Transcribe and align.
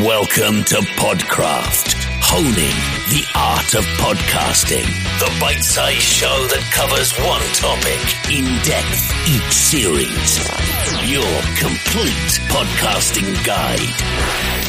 Welcome 0.00 0.64
to 0.64 0.76
Podcraft, 0.96 1.92
honing 2.22 2.72
the 3.12 3.26
art 3.36 3.74
of 3.74 3.84
podcasting. 4.00 4.88
The 5.20 5.30
bite-sized 5.38 6.00
show 6.00 6.32
that 6.48 6.64
covers 6.72 7.12
one 7.20 7.44
topic 7.52 8.00
in 8.32 8.48
depth 8.64 9.12
each 9.28 9.52
series. 9.52 10.40
Your 11.04 11.28
complete 11.60 12.40
podcasting 12.48 13.36
guide. 13.44 13.92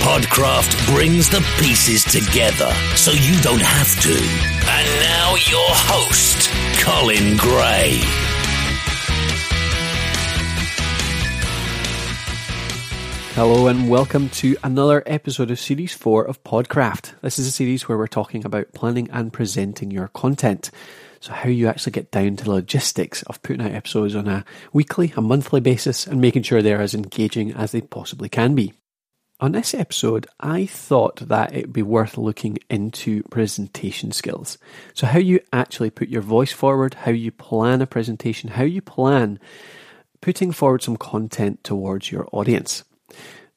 Podcraft 0.04 0.94
brings 0.94 1.30
the 1.30 1.40
pieces 1.58 2.04
together 2.04 2.74
so 2.98 3.14
you 3.14 3.40
don't 3.40 3.64
have 3.64 3.96
to. 4.02 4.12
And 4.12 4.88
now 5.08 5.36
your 5.48 5.71
host, 5.88 6.52
Colin 6.84 7.38
Gray. 7.38 8.02
Hello 13.36 13.65
and 13.65 13.89
welcome 13.89 14.29
to 14.29 14.55
another 14.63 15.02
episode 15.07 15.50
of 15.50 15.60
Series 15.60 15.91
4 15.91 16.24
of 16.24 16.43
Podcraft. 16.43 17.19
This 17.24 17.39
is 17.39 17.47
a 17.47 17.51
series 17.51 17.89
where 17.89 17.97
we're 17.97 18.05
talking 18.05 18.46
about 18.46 18.74
planning 18.74 19.10
and 19.10 19.33
presenting 19.33 19.89
your 19.89 20.10
content. 20.10 20.69
So, 21.19 21.33
how 21.33 21.50
you 21.50 21.68
actually 21.68 21.93
get 21.93 22.11
down 22.11 22.36
to 22.36 22.43
the 22.43 22.51
logistics 22.51 23.24
of 23.24 23.41
putting 23.41 23.65
out 23.65 23.71
episodes 23.71 24.15
on 24.15 24.27
a 24.27 24.46
weekly, 24.71 25.14
a 25.18 25.21
monthly 25.21 25.61
basis, 25.61 26.05
and 26.05 26.21
making 26.21 26.43
sure 26.43 26.61
they're 26.61 26.79
as 26.79 26.93
engaging 26.93 27.51
as 27.54 27.71
they 27.71 27.82
possibly 27.82 28.29
can 28.29 28.54
be. 28.54 28.74
On 29.39 29.52
this 29.52 29.74
episode, 29.74 30.27
I 30.39 30.68
thought 30.68 31.15
that 31.27 31.55
it 31.55 31.65
would 31.65 31.74
be 31.74 31.82
worth 31.82 32.19
looking 32.19 32.59
into 32.69 33.23
presentation 33.23 34.11
skills. 34.11 34.59
So, 34.94 35.08
how 35.08 35.17
you 35.17 35.39
actually 35.52 35.89
put 35.89 36.08
your 36.08 36.22
voice 36.22 36.52
forward, 36.52 36.94
how 36.94 37.11
you 37.11 37.31
plan 37.31 37.81
a 37.81 37.88
presentation, 37.88 38.52
how 38.52 38.63
you 38.63 38.83
plan 38.83 39.39
putting 40.22 40.52
forward 40.52 40.83
some 40.83 40.97
content 40.97 41.63
towards 41.63 42.11
your 42.11 42.30
audience. 42.31 42.83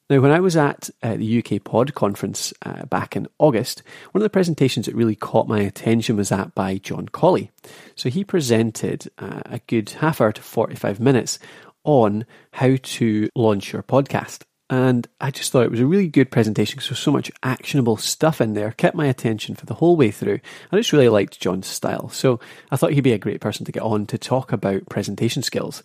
Now, 0.09 0.21
when 0.21 0.31
I 0.31 0.39
was 0.39 0.57
at 0.57 0.89
uh, 1.03 1.17
the 1.17 1.39
UK 1.39 1.65
Pod 1.65 1.95
conference 1.95 2.55
uh, 2.63 2.85
back 2.85 3.17
in 3.17 3.27
August, 3.41 3.83
one 4.13 4.21
of 4.21 4.25
the 4.25 4.31
presentations 4.31 4.87
that 4.87 4.95
really 4.95 5.17
caught 5.17 5.49
my 5.49 5.59
attention 5.61 6.17
was 6.17 6.29
that 6.29 6.55
by 6.55 6.79
John 6.79 7.09
Colley. 7.09 7.51
So 7.97 8.09
he 8.09 8.23
presented 8.23 9.11
uh, 9.19 9.43
a 9.47 9.61
good 9.67 9.91
half 9.91 10.21
hour 10.21 10.31
to 10.31 10.43
45 10.43 11.01
minutes 11.01 11.41
on 11.83 12.25
how 12.53 12.77
to 12.81 13.29
launch 13.35 13.73
your 13.73 13.83
podcast. 13.83 14.43
And 14.71 15.09
I 15.21 15.31
just 15.31 15.51
thought 15.51 15.65
it 15.65 15.71
was 15.71 15.81
a 15.81 15.87
really 15.87 16.09
good 16.09 16.31
presentation 16.31 16.77
because 16.77 16.91
there's 16.91 16.99
so 16.99 17.13
much 17.13 17.31
actionable 17.43 17.97
stuff 17.97 18.41
in 18.41 18.55
there, 18.55 18.73
kept 18.73 18.97
my 18.97 19.07
attention 19.07 19.55
for 19.55 19.67
the 19.67 19.75
whole 19.75 19.97
way 19.97 20.11
through. 20.11 20.41
I 20.71 20.77
just 20.77 20.93
really 20.93 21.09
liked 21.09 21.41
John's 21.41 21.69
style. 21.69 22.09
So 22.09 22.41
I 22.71 22.77
thought 22.77 22.93
he'd 22.93 23.03
be 23.03 23.13
a 23.13 23.19
great 23.19 23.41
person 23.41 23.65
to 23.67 23.73
get 23.73 23.85
on 23.85 24.07
to 24.07 24.19
talk 24.19 24.53
about 24.53 24.89
presentation 24.89 25.43
skills 25.43 25.85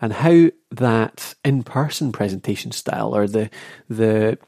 and 0.00 0.12
how 0.12 0.50
that 0.70 1.34
in-person 1.44 2.12
presentation 2.12 2.72
style 2.72 3.14
or 3.16 3.26
the 3.26 3.50
the 3.88 4.38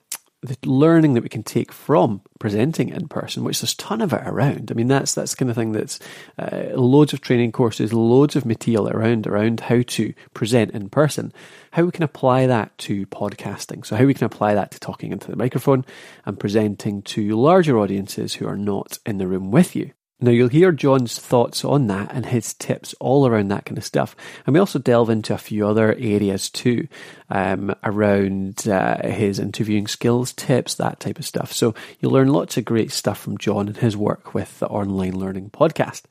the 0.43 0.57
learning 0.65 1.15
that 1.15 1.23
we 1.23 1.29
can 1.29 1.43
take 1.43 1.71
from 1.71 2.23
presenting 2.39 2.89
in 2.89 3.09
person, 3.09 3.45
which 3.45 3.61
there's 3.61 3.75
a 3.75 3.77
ton 3.77 4.01
of 4.01 4.13
it 4.15 4.23
around. 4.25 4.71
I 4.71 4.75
mean, 4.75 4.89
that's 4.89 5.15
that's 5.15 5.35
kind 5.35 5.51
of 5.51 5.57
thing 5.57 5.73
that's 5.73 6.01
uh, 6.39 6.69
loads 6.75 7.13
of 7.13 7.21
training 7.21 7.53
courses, 7.53 7.93
loads 7.93 8.37
of 8.37 8.47
material 8.47 8.89
around 8.89 9.27
around 9.27 9.61
how 9.61 9.83
to 9.83 10.15
present 10.33 10.71
in 10.71 10.89
person. 10.89 11.33
How 11.73 11.85
we 11.85 11.93
can 11.93 12.05
apply 12.05 12.47
that 12.47 12.77
to 12.79 13.07
podcasting. 13.07 13.85
So 13.85 13.97
how 13.97 14.05
we 14.05 14.15
can 14.15 14.25
apply 14.25 14.55
that 14.55 14.71
to 14.71 14.81
talking 14.81 15.13
into 15.13 15.31
the 15.31 15.37
microphone 15.37 15.85
and 16.25 16.41
presenting 16.41 17.03
to 17.03 17.37
larger 17.37 17.79
audiences 17.79 18.35
who 18.35 18.47
are 18.49 18.57
not 18.57 18.99
in 19.05 19.19
the 19.19 19.29
room 19.29 19.51
with 19.51 19.77
you. 19.77 19.93
Now, 20.23 20.31
you'll 20.31 20.49
hear 20.49 20.71
John's 20.71 21.19
thoughts 21.19 21.65
on 21.65 21.87
that 21.87 22.13
and 22.13 22.27
his 22.27 22.53
tips 22.53 22.95
all 23.01 23.27
around 23.27 23.49
that 23.49 23.65
kind 23.65 23.79
of 23.79 23.85
stuff. 23.85 24.15
And 24.47 24.53
we 24.53 24.61
also 24.61 24.79
delve 24.79 25.09
into 25.09 25.33
a 25.33 25.39
few 25.39 25.67
other 25.67 25.95
areas 25.95 26.51
too, 26.51 26.89
um, 27.31 27.75
around 27.83 28.69
uh, 28.69 29.09
his 29.09 29.39
interviewing 29.39 29.87
skills, 29.87 30.35
tips, 30.35 30.75
that 30.75 31.01
type 31.01 31.19
of 31.19 31.25
stuff. 31.25 31.53
So 31.53 31.75
you'll 32.01 32.13
learn 32.13 32.29
lots 32.29 32.59
of 32.59 32.67
great 32.67 32.93
stuff 32.93 33.19
from 33.19 33.39
John 33.39 33.69
and 33.69 33.77
his 33.79 33.97
work 33.97 34.35
with 34.35 34.59
the 34.59 34.69
Online 34.69 35.15
Learning 35.15 35.49
Podcast. 35.49 36.03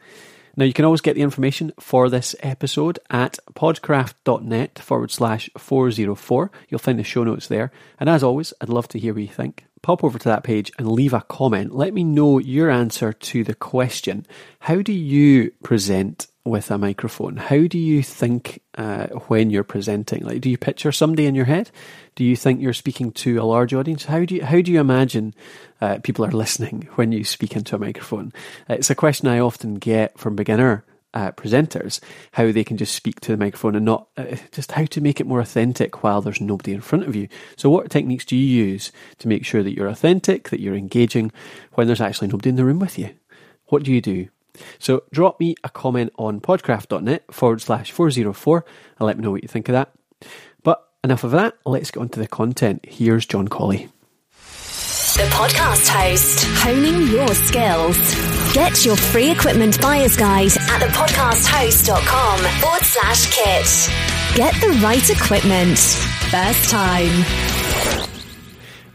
Now, 0.56 0.66
you 0.66 0.74
can 0.74 0.86
always 0.86 1.02
get 1.02 1.16
the 1.16 1.22
information 1.22 1.72
for 1.80 2.10
this 2.10 2.36
episode 2.42 3.00
at 3.10 3.38
podcraft.net 3.54 4.80
forward 4.80 5.12
slash 5.12 5.50
404. 5.58 6.52
You'll 6.68 6.80
find 6.80 7.00
the 7.00 7.04
show 7.04 7.24
notes 7.24 7.48
there. 7.48 7.72
And 8.00 8.10
as 8.10 8.24
always, 8.24 8.54
I'd 8.60 8.70
love 8.70 8.88
to 8.90 9.00
hear 9.00 9.14
what 9.14 9.22
you 9.22 9.30
think 9.30 9.66
pop 9.82 10.04
over 10.04 10.20
to 10.20 10.30
that 10.30 10.44
page 10.44 10.72
and 10.78 10.92
leave 10.92 11.14
a 11.14 11.22
comment. 11.22 11.76
Let 11.76 11.94
me 11.94 12.04
know 12.04 12.40
your 12.40 12.70
answer 12.70 13.14
to 13.14 13.44
the 13.44 13.56
question 13.56 14.26
How 14.60 14.82
do 14.82 14.94
you 14.94 15.52
present 15.64 16.28
with 16.46 16.72
a 16.72 16.78
microphone? 16.78 17.38
How 17.38 17.68
do 17.68 17.78
you 17.78 18.02
think 18.02 18.62
uh, 18.76 19.08
when 19.28 19.50
you're 19.50 19.64
presenting? 19.64 20.24
Like, 20.24 20.42
do 20.42 20.50
you 20.50 20.58
picture 20.58 20.92
somebody 20.92 21.26
in 21.26 21.36
your 21.36 21.46
head? 21.46 21.70
Do 22.16 22.24
you 22.24 22.36
think 22.36 22.62
you're 22.62 22.74
speaking 22.74 23.12
to 23.14 23.38
a 23.38 23.44
large 23.44 23.74
audience? 23.74 24.06
How 24.06 24.26
do 24.26 24.36
you, 24.36 24.44
how 24.44 24.62
do 24.62 24.72
you 24.72 24.80
imagine 24.80 25.34
uh, 25.80 26.00
people 26.04 26.26
are 26.26 26.32
listening 26.32 26.90
when 26.96 27.12
you 27.12 27.24
speak 27.24 27.56
into 27.56 27.76
a 27.76 27.80
microphone? 27.80 28.34
It's 28.68 28.90
a 28.90 28.96
question 28.96 29.28
I 29.28 29.40
often 29.40 29.76
get 29.76 30.18
from 30.18 30.36
beginner 30.36 30.84
uh, 31.14 31.32
presenters 31.32 32.00
how 32.34 32.52
they 32.52 32.64
can 32.64 32.78
just 32.78 32.96
speak 32.96 33.20
to 33.22 33.32
the 33.32 33.38
microphone 33.38 33.76
and 33.76 33.86
not 33.86 34.08
uh, 34.18 34.36
just 34.52 34.72
how 34.72 34.86
to 34.86 35.02
make 35.02 35.20
it 35.20 35.28
more 35.28 35.40
authentic 35.40 36.04
while 36.04 36.22
there's 36.22 36.42
nobody 36.42 36.74
in 36.74 36.82
front 36.82 37.06
of 37.06 37.16
you. 37.16 37.28
So, 37.56 37.70
what 37.70 37.90
techniques 37.90 38.26
do 38.26 38.36
you 38.36 38.66
use 38.66 38.92
to 39.20 39.28
make 39.28 39.46
sure 39.46 39.64
that 39.64 39.76
you're 39.76 39.88
authentic, 39.88 40.50
that 40.50 40.60
you're 40.60 40.76
engaging 40.76 41.32
when 41.74 41.88
there's 41.88 42.02
actually 42.02 42.28
nobody 42.28 42.50
in 42.50 42.56
the 42.56 42.66
room 42.66 42.80
with 42.80 43.00
you? 43.00 43.12
What 43.66 43.84
do 43.84 43.92
you 43.92 44.02
do? 44.02 44.30
So, 44.78 45.04
drop 45.12 45.40
me 45.40 45.56
a 45.64 45.70
comment 45.70 46.12
on 46.18 46.42
podcraft.net 46.42 47.34
forward 47.34 47.62
slash 47.62 47.92
404 47.92 48.66
and 49.00 49.08
let 49.08 49.18
me 49.18 49.24
know 49.24 49.32
what 49.32 49.44
you 49.44 49.50
think 49.50 49.70
of 49.70 49.74
that. 49.74 49.92
But 50.64 50.88
enough 51.04 51.24
of 51.24 51.32
that, 51.32 51.58
let's 51.66 51.92
get 51.92 52.02
on 52.02 52.10
to 52.10 52.20
the 52.20 52.28
content. 52.28 52.86
Here's 52.88 53.26
John 53.26 53.48
Colley. 53.48 53.90
The 55.16 55.26
podcast 55.32 55.88
host, 55.88 56.46
honing 56.64 57.08
your 57.08 57.34
skills. 57.34 58.39
Get 58.54 58.84
your 58.84 58.96
free 58.96 59.30
equipment 59.30 59.80
buyer's 59.80 60.18
guide 60.18 60.48
at 60.48 60.82
thepodcasthost.com 60.82 62.40
forward 62.60 62.82
slash 62.84 63.28
kit. 63.32 64.36
Get 64.36 64.56
the 64.56 64.80
right 64.84 65.08
equipment. 65.08 65.78
First 66.32 66.70
time. 66.72 67.26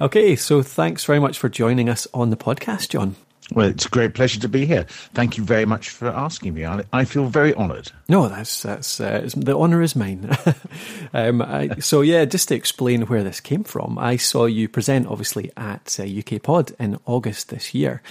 Okay, 0.00 0.34
so 0.34 0.60
thanks 0.60 1.04
very 1.04 1.20
much 1.20 1.38
for 1.38 1.48
joining 1.48 1.88
us 1.88 2.08
on 2.12 2.30
the 2.30 2.36
podcast, 2.36 2.88
John. 2.88 3.14
Well, 3.52 3.68
it's 3.68 3.86
a 3.86 3.90
great 3.90 4.14
pleasure 4.14 4.40
to 4.40 4.48
be 4.48 4.66
here. 4.66 4.86
Thank 5.12 5.36
you 5.36 5.44
very 5.44 5.66
much 5.66 5.90
for 5.90 6.08
asking 6.08 6.54
me. 6.54 6.66
I, 6.66 6.82
I 6.92 7.04
feel 7.04 7.26
very 7.26 7.54
honoured. 7.54 7.92
No, 8.08 8.28
that's 8.28 8.62
that's 8.62 8.98
uh, 8.98 9.28
the 9.36 9.56
honour 9.56 9.82
is 9.82 9.94
mine. 9.94 10.36
um, 11.14 11.42
I, 11.42 11.76
so 11.78 12.00
yeah, 12.00 12.24
just 12.24 12.48
to 12.48 12.56
explain 12.56 13.02
where 13.02 13.22
this 13.22 13.40
came 13.40 13.62
from, 13.62 13.98
I 13.98 14.16
saw 14.16 14.46
you 14.46 14.68
present 14.68 15.06
obviously 15.06 15.52
at 15.56 15.96
uh, 16.00 16.04
UK 16.04 16.42
Pod 16.42 16.72
in 16.80 16.98
August 17.06 17.50
this 17.50 17.72
year, 17.72 18.02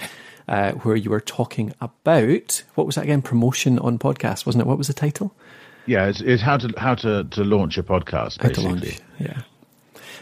uh, 0.48 0.72
where 0.72 0.96
you 0.96 1.10
were 1.10 1.20
talking 1.20 1.72
about 1.80 2.62
what 2.74 2.86
was 2.86 2.96
that 2.96 3.04
again? 3.04 3.22
Promotion 3.22 3.78
on 3.78 3.98
podcast, 3.98 4.46
wasn't 4.46 4.62
it? 4.62 4.66
What 4.66 4.78
was 4.78 4.88
the 4.88 4.94
title? 4.94 5.34
Yeah, 5.86 6.06
it's, 6.06 6.20
it's 6.20 6.42
how 6.42 6.56
to 6.56 6.72
how 6.76 6.94
to, 6.96 7.24
to 7.24 7.44
launch 7.44 7.78
a 7.78 7.82
podcast. 7.82 8.38
Basically. 8.40 8.48
How 8.48 8.52
to 8.52 8.62
launch, 8.62 9.00
yeah. 9.18 9.42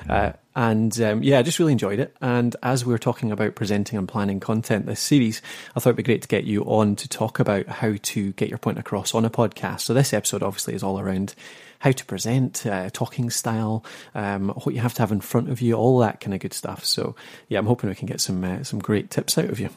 Uh, 0.09 0.32
and 0.55 1.00
um, 1.00 1.22
yeah, 1.22 1.38
I 1.38 1.43
just 1.43 1.59
really 1.59 1.72
enjoyed 1.72 1.99
it. 1.99 2.15
And 2.21 2.55
as 2.62 2.84
we 2.84 2.93
are 2.93 2.99
talking 2.99 3.31
about 3.31 3.55
presenting 3.55 3.99
and 3.99 4.09
planning 4.09 4.41
content 4.41 4.87
this 4.87 5.00
series, 5.00 5.41
I 5.75 5.81
thought 5.81 5.91
it'd 5.91 5.97
be 5.97 6.03
great 6.03 6.22
to 6.22 6.28
get 6.28 6.44
you 6.44 6.62
on 6.65 6.97
to 6.97 7.09
talk 7.09 7.38
about 7.38 7.66
how 7.66 7.94
to 8.00 8.32
get 8.32 8.49
your 8.49 8.59
point 8.59 8.78
across 8.78 9.15
on 9.15 9.25
a 9.25 9.31
podcast. 9.31 9.81
So 9.81 9.94
this 9.94 10.12
episode 10.12 10.43
obviously 10.43 10.75
is 10.75 10.82
all 10.82 11.00
around 11.00 11.34
how 11.78 11.91
to 11.91 12.05
present, 12.05 12.66
uh, 12.66 12.91
talking 12.93 13.31
style, 13.31 13.84
um, 14.15 14.50
what 14.50 14.75
you 14.75 14.81
have 14.81 14.94
to 14.94 15.03
have 15.03 15.11
in 15.11 15.21
front 15.21 15.50
of 15.50 15.61
you, 15.61 15.75
all 15.75 15.99
that 16.00 16.21
kind 16.21 16.34
of 16.34 16.41
good 16.41 16.53
stuff. 16.53 16.84
So 16.84 17.16
yeah, 17.49 17.59
I'm 17.59 17.66
hoping 17.66 17.88
we 17.88 17.97
can 17.97 18.06
get 18.06 18.21
some 18.21 18.44
uh, 18.44 18.62
some 18.62 18.78
great 18.78 19.11
tips 19.11 19.38
out 19.38 19.47
of 19.50 19.59
you. 19.59 19.71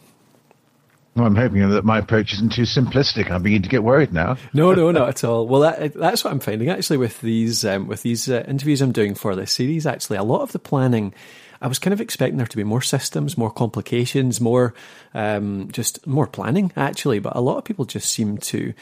Well, 1.16 1.26
I'm 1.26 1.36
hoping 1.36 1.70
that 1.70 1.86
my 1.86 2.00
approach 2.00 2.34
isn't 2.34 2.52
too 2.52 2.64
simplistic. 2.64 3.32
I'm 3.32 3.42
beginning 3.42 3.64
to 3.64 3.70
get 3.70 3.84
worried 3.84 4.12
now. 4.12 4.36
no, 4.54 4.74
no, 4.74 4.92
not 4.92 5.08
at 5.08 5.24
all. 5.24 5.48
Well, 5.48 5.62
that, 5.62 5.94
that's 5.94 6.26
what 6.26 6.34
I'm 6.34 6.42
finding 6.42 6.70
actually 6.70 6.98
with 6.98 7.22
these 7.22 7.64
um, 7.64 7.88
with 7.88 8.02
these 8.02 8.30
uh, 8.30 8.44
interviews 8.48 8.82
I'm 8.82 8.92
doing 8.92 9.16
for 9.16 9.34
this 9.34 9.54
series. 9.54 9.88
Actually, 9.88 10.18
a 10.18 10.24
lot 10.24 10.42
of 10.42 10.52
the 10.52 10.60
planning. 10.60 11.14
I 11.62 11.68
was 11.68 11.80
kind 11.80 11.94
of 11.94 12.02
expecting 12.02 12.36
there 12.38 12.46
to 12.46 12.58
be 12.58 12.66
more 12.66 12.82
systems, 12.82 13.38
more 13.38 13.50
complications, 13.50 14.42
more 14.42 14.74
um, 15.14 15.70
just 15.72 16.06
more 16.06 16.28
planning 16.28 16.74
actually. 16.76 17.20
But 17.20 17.38
a 17.38 17.42
lot 17.42 17.58
of 17.58 17.64
people 17.64 17.86
just 17.86 18.12
seem 18.12 18.38
to 18.40 18.74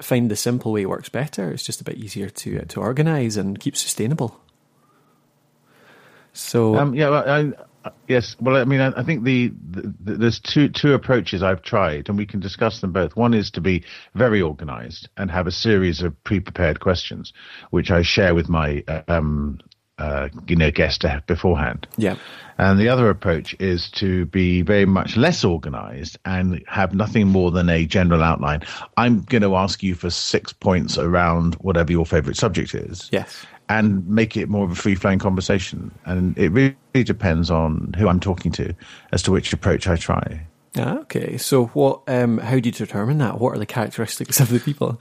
find 0.00 0.30
the 0.30 0.36
simple 0.36 0.70
way 0.70 0.86
works 0.86 1.08
better. 1.08 1.50
It's 1.50 1.64
just 1.64 1.80
a 1.80 1.84
bit 1.84 1.96
easier 1.96 2.30
to 2.30 2.60
uh, 2.60 2.64
to 2.66 2.80
organize 2.80 3.36
and 3.36 3.58
keep 3.58 3.76
sustainable. 3.76 4.40
So 6.32 6.76
um, 6.76 6.94
yeah, 6.94 7.08
well, 7.08 7.28
I, 7.28 7.52
Yes, 8.08 8.36
well, 8.40 8.56
I 8.56 8.64
mean, 8.64 8.80
I, 8.80 9.02
think 9.02 9.24
the, 9.24 9.52
the, 9.70 9.94
the, 10.00 10.16
there's 10.16 10.38
two 10.38 10.68
two 10.68 10.92
approaches 10.92 11.42
I've 11.42 11.62
tried, 11.62 12.08
and 12.08 12.18
we 12.18 12.26
can 12.26 12.40
discuss 12.40 12.80
them 12.80 12.92
both. 12.92 13.16
One 13.16 13.32
is 13.32 13.50
to 13.52 13.60
be 13.60 13.84
very 14.14 14.42
organised 14.42 15.08
and 15.16 15.30
have 15.30 15.46
a 15.46 15.52
series 15.52 16.02
of 16.02 16.22
pre-prepared 16.24 16.80
questions, 16.80 17.32
which 17.70 17.90
I 17.90 18.02
share 18.02 18.34
with 18.34 18.48
my 18.48 18.84
um, 19.08 19.60
uh, 20.00 20.28
you 20.46 20.56
know 20.56 20.70
guest 20.70 21.04
beforehand. 21.26 21.86
Yeah. 21.96 22.16
And 22.58 22.78
the 22.78 22.88
other 22.88 23.08
approach 23.08 23.56
is 23.58 23.90
to 23.92 24.26
be 24.26 24.60
very 24.60 24.84
much 24.84 25.16
less 25.16 25.44
organized 25.44 26.18
and 26.26 26.62
have 26.68 26.94
nothing 26.94 27.28
more 27.28 27.50
than 27.50 27.70
a 27.70 27.86
general 27.86 28.22
outline. 28.22 28.62
I'm 28.98 29.22
going 29.22 29.42
to 29.42 29.56
ask 29.56 29.82
you 29.82 29.94
for 29.94 30.10
six 30.10 30.52
points 30.52 30.98
around 30.98 31.54
whatever 31.54 31.90
your 31.92 32.04
favorite 32.04 32.36
subject 32.36 32.74
is. 32.74 33.08
Yes. 33.12 33.46
And 33.70 34.06
make 34.08 34.36
it 34.36 34.48
more 34.48 34.64
of 34.64 34.72
a 34.72 34.74
free 34.74 34.96
flowing 34.96 35.20
conversation. 35.20 35.92
And 36.04 36.36
it 36.36 36.50
really 36.50 37.04
depends 37.04 37.52
on 37.52 37.94
who 37.96 38.08
I'm 38.08 38.18
talking 38.18 38.50
to 38.52 38.74
as 39.12 39.22
to 39.22 39.30
which 39.30 39.52
approach 39.52 39.86
I 39.86 39.94
try. 39.94 40.44
Ah, 40.76 40.98
okay. 40.98 41.36
So, 41.36 41.66
what? 41.66 42.02
Um, 42.08 42.38
how 42.38 42.58
do 42.58 42.68
you 42.68 42.72
determine 42.72 43.18
that? 43.18 43.40
What 43.40 43.54
are 43.54 43.58
the 43.58 43.66
characteristics 43.66 44.40
of 44.40 44.48
the 44.48 44.60
people? 44.60 45.00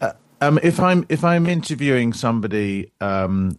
Uh, 0.00 0.12
um, 0.40 0.58
if 0.62 0.80
I'm 0.80 1.06
if 1.08 1.24
I'm 1.24 1.46
interviewing 1.46 2.12
somebody, 2.12 2.92
um, 3.00 3.58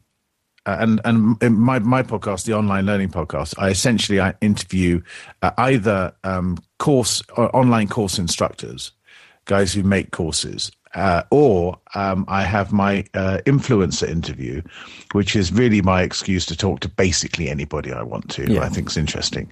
uh, 0.65 0.77
and 0.80 1.01
and 1.06 1.38
my 1.57 1.80
my 1.80 2.03
podcast, 2.03 2.45
the 2.45 2.53
online 2.53 2.86
learning 2.86 3.09
podcast, 3.09 3.56
I 3.57 3.69
essentially 3.69 4.21
I 4.21 4.33
interview 4.42 5.01
uh, 5.42 5.51
either 5.57 6.13
um, 6.24 6.57
course 6.77 7.21
or 7.36 7.53
online 7.56 7.88
course 7.88 8.18
instructors, 8.18 8.92
guys 9.51 9.74
who 9.74 9.83
make 9.83 10.12
courses, 10.12 10.71
uh, 10.95 11.24
or 11.30 11.77
um, 11.94 12.24
I 12.30 12.44
have 12.44 12.71
my 12.71 13.03
uh, 13.13 13.39
influencer 13.45 14.07
interview, 14.07 14.62
which 15.12 15.36
is 15.36 15.51
really 15.51 15.81
my 15.81 16.03
excuse 16.03 16.45
to 16.45 16.56
talk 16.56 16.80
to 16.81 16.89
basically 16.89 17.50
anybody 17.50 17.92
I 17.92 18.03
want 18.03 18.30
to. 18.31 18.44
Yeah. 18.50 18.63
I 18.63 18.69
think 18.69 18.89
is 18.89 18.95
interesting. 18.95 19.51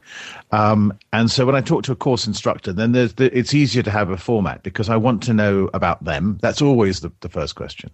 Um, 0.51 0.93
and 1.11 1.29
so 1.29 1.45
when 1.45 1.55
I 1.55 1.61
talk 1.61 1.83
to 1.83 1.91
a 1.91 1.97
course 1.97 2.27
instructor, 2.27 2.71
then 2.71 2.93
there's 2.93 3.13
the, 3.15 3.37
it's 3.37 3.53
easier 3.53 3.83
to 3.83 3.91
have 3.91 4.09
a 4.09 4.17
format 4.17 4.63
because 4.63 4.89
I 4.89 4.95
want 4.95 5.21
to 5.23 5.33
know 5.33 5.69
about 5.73 6.03
them. 6.05 6.39
That's 6.41 6.61
always 6.61 7.01
the, 7.01 7.11
the 7.19 7.29
first 7.29 7.55
question. 7.55 7.91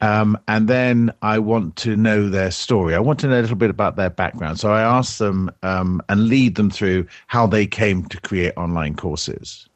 Um, 0.00 0.38
and 0.46 0.68
then 0.68 1.10
I 1.22 1.38
want 1.38 1.76
to 1.76 1.96
know 1.96 2.28
their 2.28 2.50
story. 2.50 2.94
I 2.94 3.00
want 3.00 3.18
to 3.20 3.28
know 3.28 3.40
a 3.40 3.42
little 3.42 3.56
bit 3.56 3.70
about 3.70 3.96
their 3.96 4.10
background. 4.10 4.60
So 4.60 4.72
I 4.72 4.82
ask 4.82 5.18
them 5.18 5.50
um, 5.62 6.02
and 6.08 6.28
lead 6.28 6.54
them 6.54 6.70
through 6.70 7.06
how 7.26 7.46
they 7.46 7.66
came 7.66 8.04
to 8.04 8.20
create 8.20 8.52
online 8.56 8.94
courses. 8.94 9.68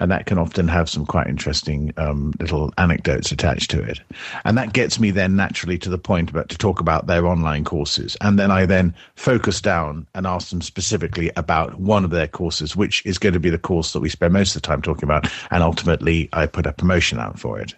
And 0.00 0.10
that 0.10 0.26
can 0.26 0.38
often 0.38 0.66
have 0.68 0.88
some 0.88 1.06
quite 1.06 1.28
interesting 1.28 1.92
um, 1.96 2.32
little 2.40 2.72
anecdotes 2.78 3.30
attached 3.30 3.70
to 3.70 3.82
it. 3.82 4.00
And 4.44 4.58
that 4.58 4.72
gets 4.72 4.98
me 4.98 5.10
then 5.10 5.36
naturally 5.36 5.78
to 5.78 5.88
the 5.88 5.98
point 5.98 6.30
about 6.30 6.48
to 6.48 6.58
talk 6.58 6.80
about 6.80 7.06
their 7.06 7.26
online 7.26 7.64
courses. 7.64 8.16
And 8.20 8.38
then 8.38 8.50
I 8.50 8.66
then 8.66 8.94
focus 9.16 9.60
down 9.60 10.06
and 10.14 10.26
ask 10.26 10.50
them 10.50 10.62
specifically 10.62 11.30
about 11.36 11.78
one 11.78 12.04
of 12.04 12.10
their 12.10 12.26
courses, 12.26 12.74
which 12.74 13.04
is 13.06 13.18
going 13.18 13.34
to 13.34 13.40
be 13.40 13.50
the 13.50 13.58
course 13.58 13.92
that 13.92 14.00
we 14.00 14.08
spend 14.08 14.32
most 14.32 14.56
of 14.56 14.62
the 14.62 14.66
time 14.66 14.82
talking 14.82 15.04
about. 15.04 15.30
And 15.50 15.62
ultimately, 15.62 16.28
I 16.32 16.46
put 16.46 16.66
a 16.66 16.72
promotion 16.72 17.18
out 17.18 17.38
for 17.38 17.60
it 17.60 17.74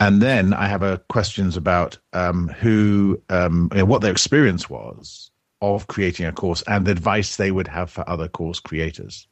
and 0.00 0.20
then 0.20 0.52
I 0.52 0.66
have 0.66 0.82
a 0.82 0.98
questions 1.08 1.56
about 1.56 1.96
um, 2.12 2.48
who, 2.48 3.20
um, 3.30 3.70
what 3.72 4.02
their 4.02 4.10
experience 4.10 4.68
was 4.68 5.30
of 5.60 5.86
creating 5.86 6.26
a 6.26 6.32
course 6.32 6.62
and 6.66 6.84
the 6.84 6.90
advice 6.90 7.36
they 7.36 7.50
would 7.50 7.68
have 7.68 7.90
for 7.90 8.08
other 8.08 8.28
course 8.28 8.60
creators. 8.60 9.26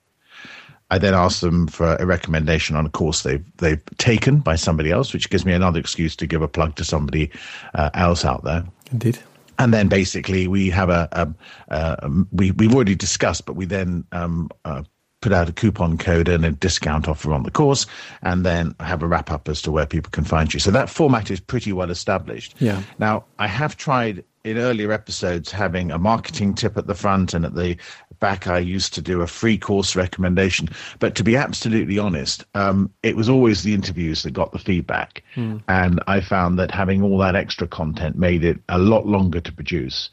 I 0.92 0.98
then 0.98 1.14
ask 1.14 1.40
them 1.40 1.68
for 1.68 1.96
a 1.96 2.04
recommendation 2.04 2.76
on 2.76 2.84
a 2.84 2.90
course 2.90 3.22
they've 3.22 3.44
they've 3.56 3.82
taken 3.96 4.40
by 4.40 4.56
somebody 4.56 4.90
else, 4.90 5.14
which 5.14 5.30
gives 5.30 5.46
me 5.46 5.54
another 5.54 5.80
excuse 5.80 6.14
to 6.16 6.26
give 6.26 6.42
a 6.42 6.48
plug 6.48 6.76
to 6.76 6.84
somebody 6.84 7.30
uh, 7.74 7.88
else 7.94 8.26
out 8.26 8.44
there. 8.44 8.62
Indeed. 8.90 9.18
And 9.58 9.72
then 9.72 9.88
basically 9.88 10.48
we 10.48 10.68
have 10.68 10.90
a, 10.90 11.08
a, 11.12 11.28
a 11.68 12.10
we 12.30 12.50
we've 12.50 12.74
already 12.74 12.94
discussed, 12.94 13.46
but 13.46 13.56
we 13.56 13.64
then 13.64 14.04
um, 14.12 14.50
uh, 14.66 14.82
put 15.22 15.32
out 15.32 15.48
a 15.48 15.52
coupon 15.52 15.96
code 15.96 16.28
and 16.28 16.44
a 16.44 16.50
discount 16.50 17.08
offer 17.08 17.32
on 17.32 17.44
the 17.44 17.50
course, 17.50 17.86
and 18.20 18.44
then 18.44 18.74
have 18.80 19.02
a 19.02 19.06
wrap 19.06 19.30
up 19.30 19.48
as 19.48 19.62
to 19.62 19.72
where 19.72 19.86
people 19.86 20.10
can 20.10 20.24
find 20.24 20.52
you. 20.52 20.60
So 20.60 20.70
that 20.72 20.90
format 20.90 21.30
is 21.30 21.40
pretty 21.40 21.72
well 21.72 21.90
established. 21.90 22.54
Yeah. 22.58 22.82
Now, 22.98 23.24
I 23.38 23.46
have 23.46 23.78
tried 23.78 24.24
in 24.44 24.58
earlier 24.58 24.92
episodes 24.92 25.52
having 25.52 25.92
a 25.92 25.98
marketing 25.98 26.54
tip 26.54 26.76
at 26.76 26.86
the 26.86 26.94
front 26.94 27.32
and 27.32 27.46
at 27.46 27.54
the 27.54 27.76
back 28.22 28.46
i 28.46 28.58
used 28.58 28.94
to 28.94 29.02
do 29.02 29.20
a 29.20 29.26
free 29.26 29.58
course 29.58 29.96
recommendation 29.96 30.68
but 31.00 31.16
to 31.16 31.24
be 31.24 31.36
absolutely 31.36 31.98
honest 31.98 32.44
um, 32.54 32.88
it 33.02 33.16
was 33.16 33.28
always 33.28 33.62
the 33.62 33.74
interviews 33.74 34.22
that 34.22 34.30
got 34.30 34.52
the 34.52 34.58
feedback 34.58 35.24
mm. 35.34 35.60
and 35.66 36.00
i 36.06 36.20
found 36.20 36.58
that 36.58 36.70
having 36.70 37.02
all 37.02 37.18
that 37.18 37.34
extra 37.34 37.66
content 37.66 38.16
made 38.16 38.44
it 38.44 38.58
a 38.68 38.78
lot 38.78 39.06
longer 39.06 39.40
to 39.40 39.52
produce 39.52 40.08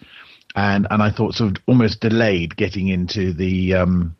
and 0.55 0.87
and 0.89 1.03
i 1.03 1.11
thought 1.11 1.35
sort 1.35 1.51
of 1.51 1.63
almost 1.67 2.01
delayed 2.01 2.57
getting 2.57 2.87
into 2.87 3.31
the 3.31 3.75
um, 3.75 4.15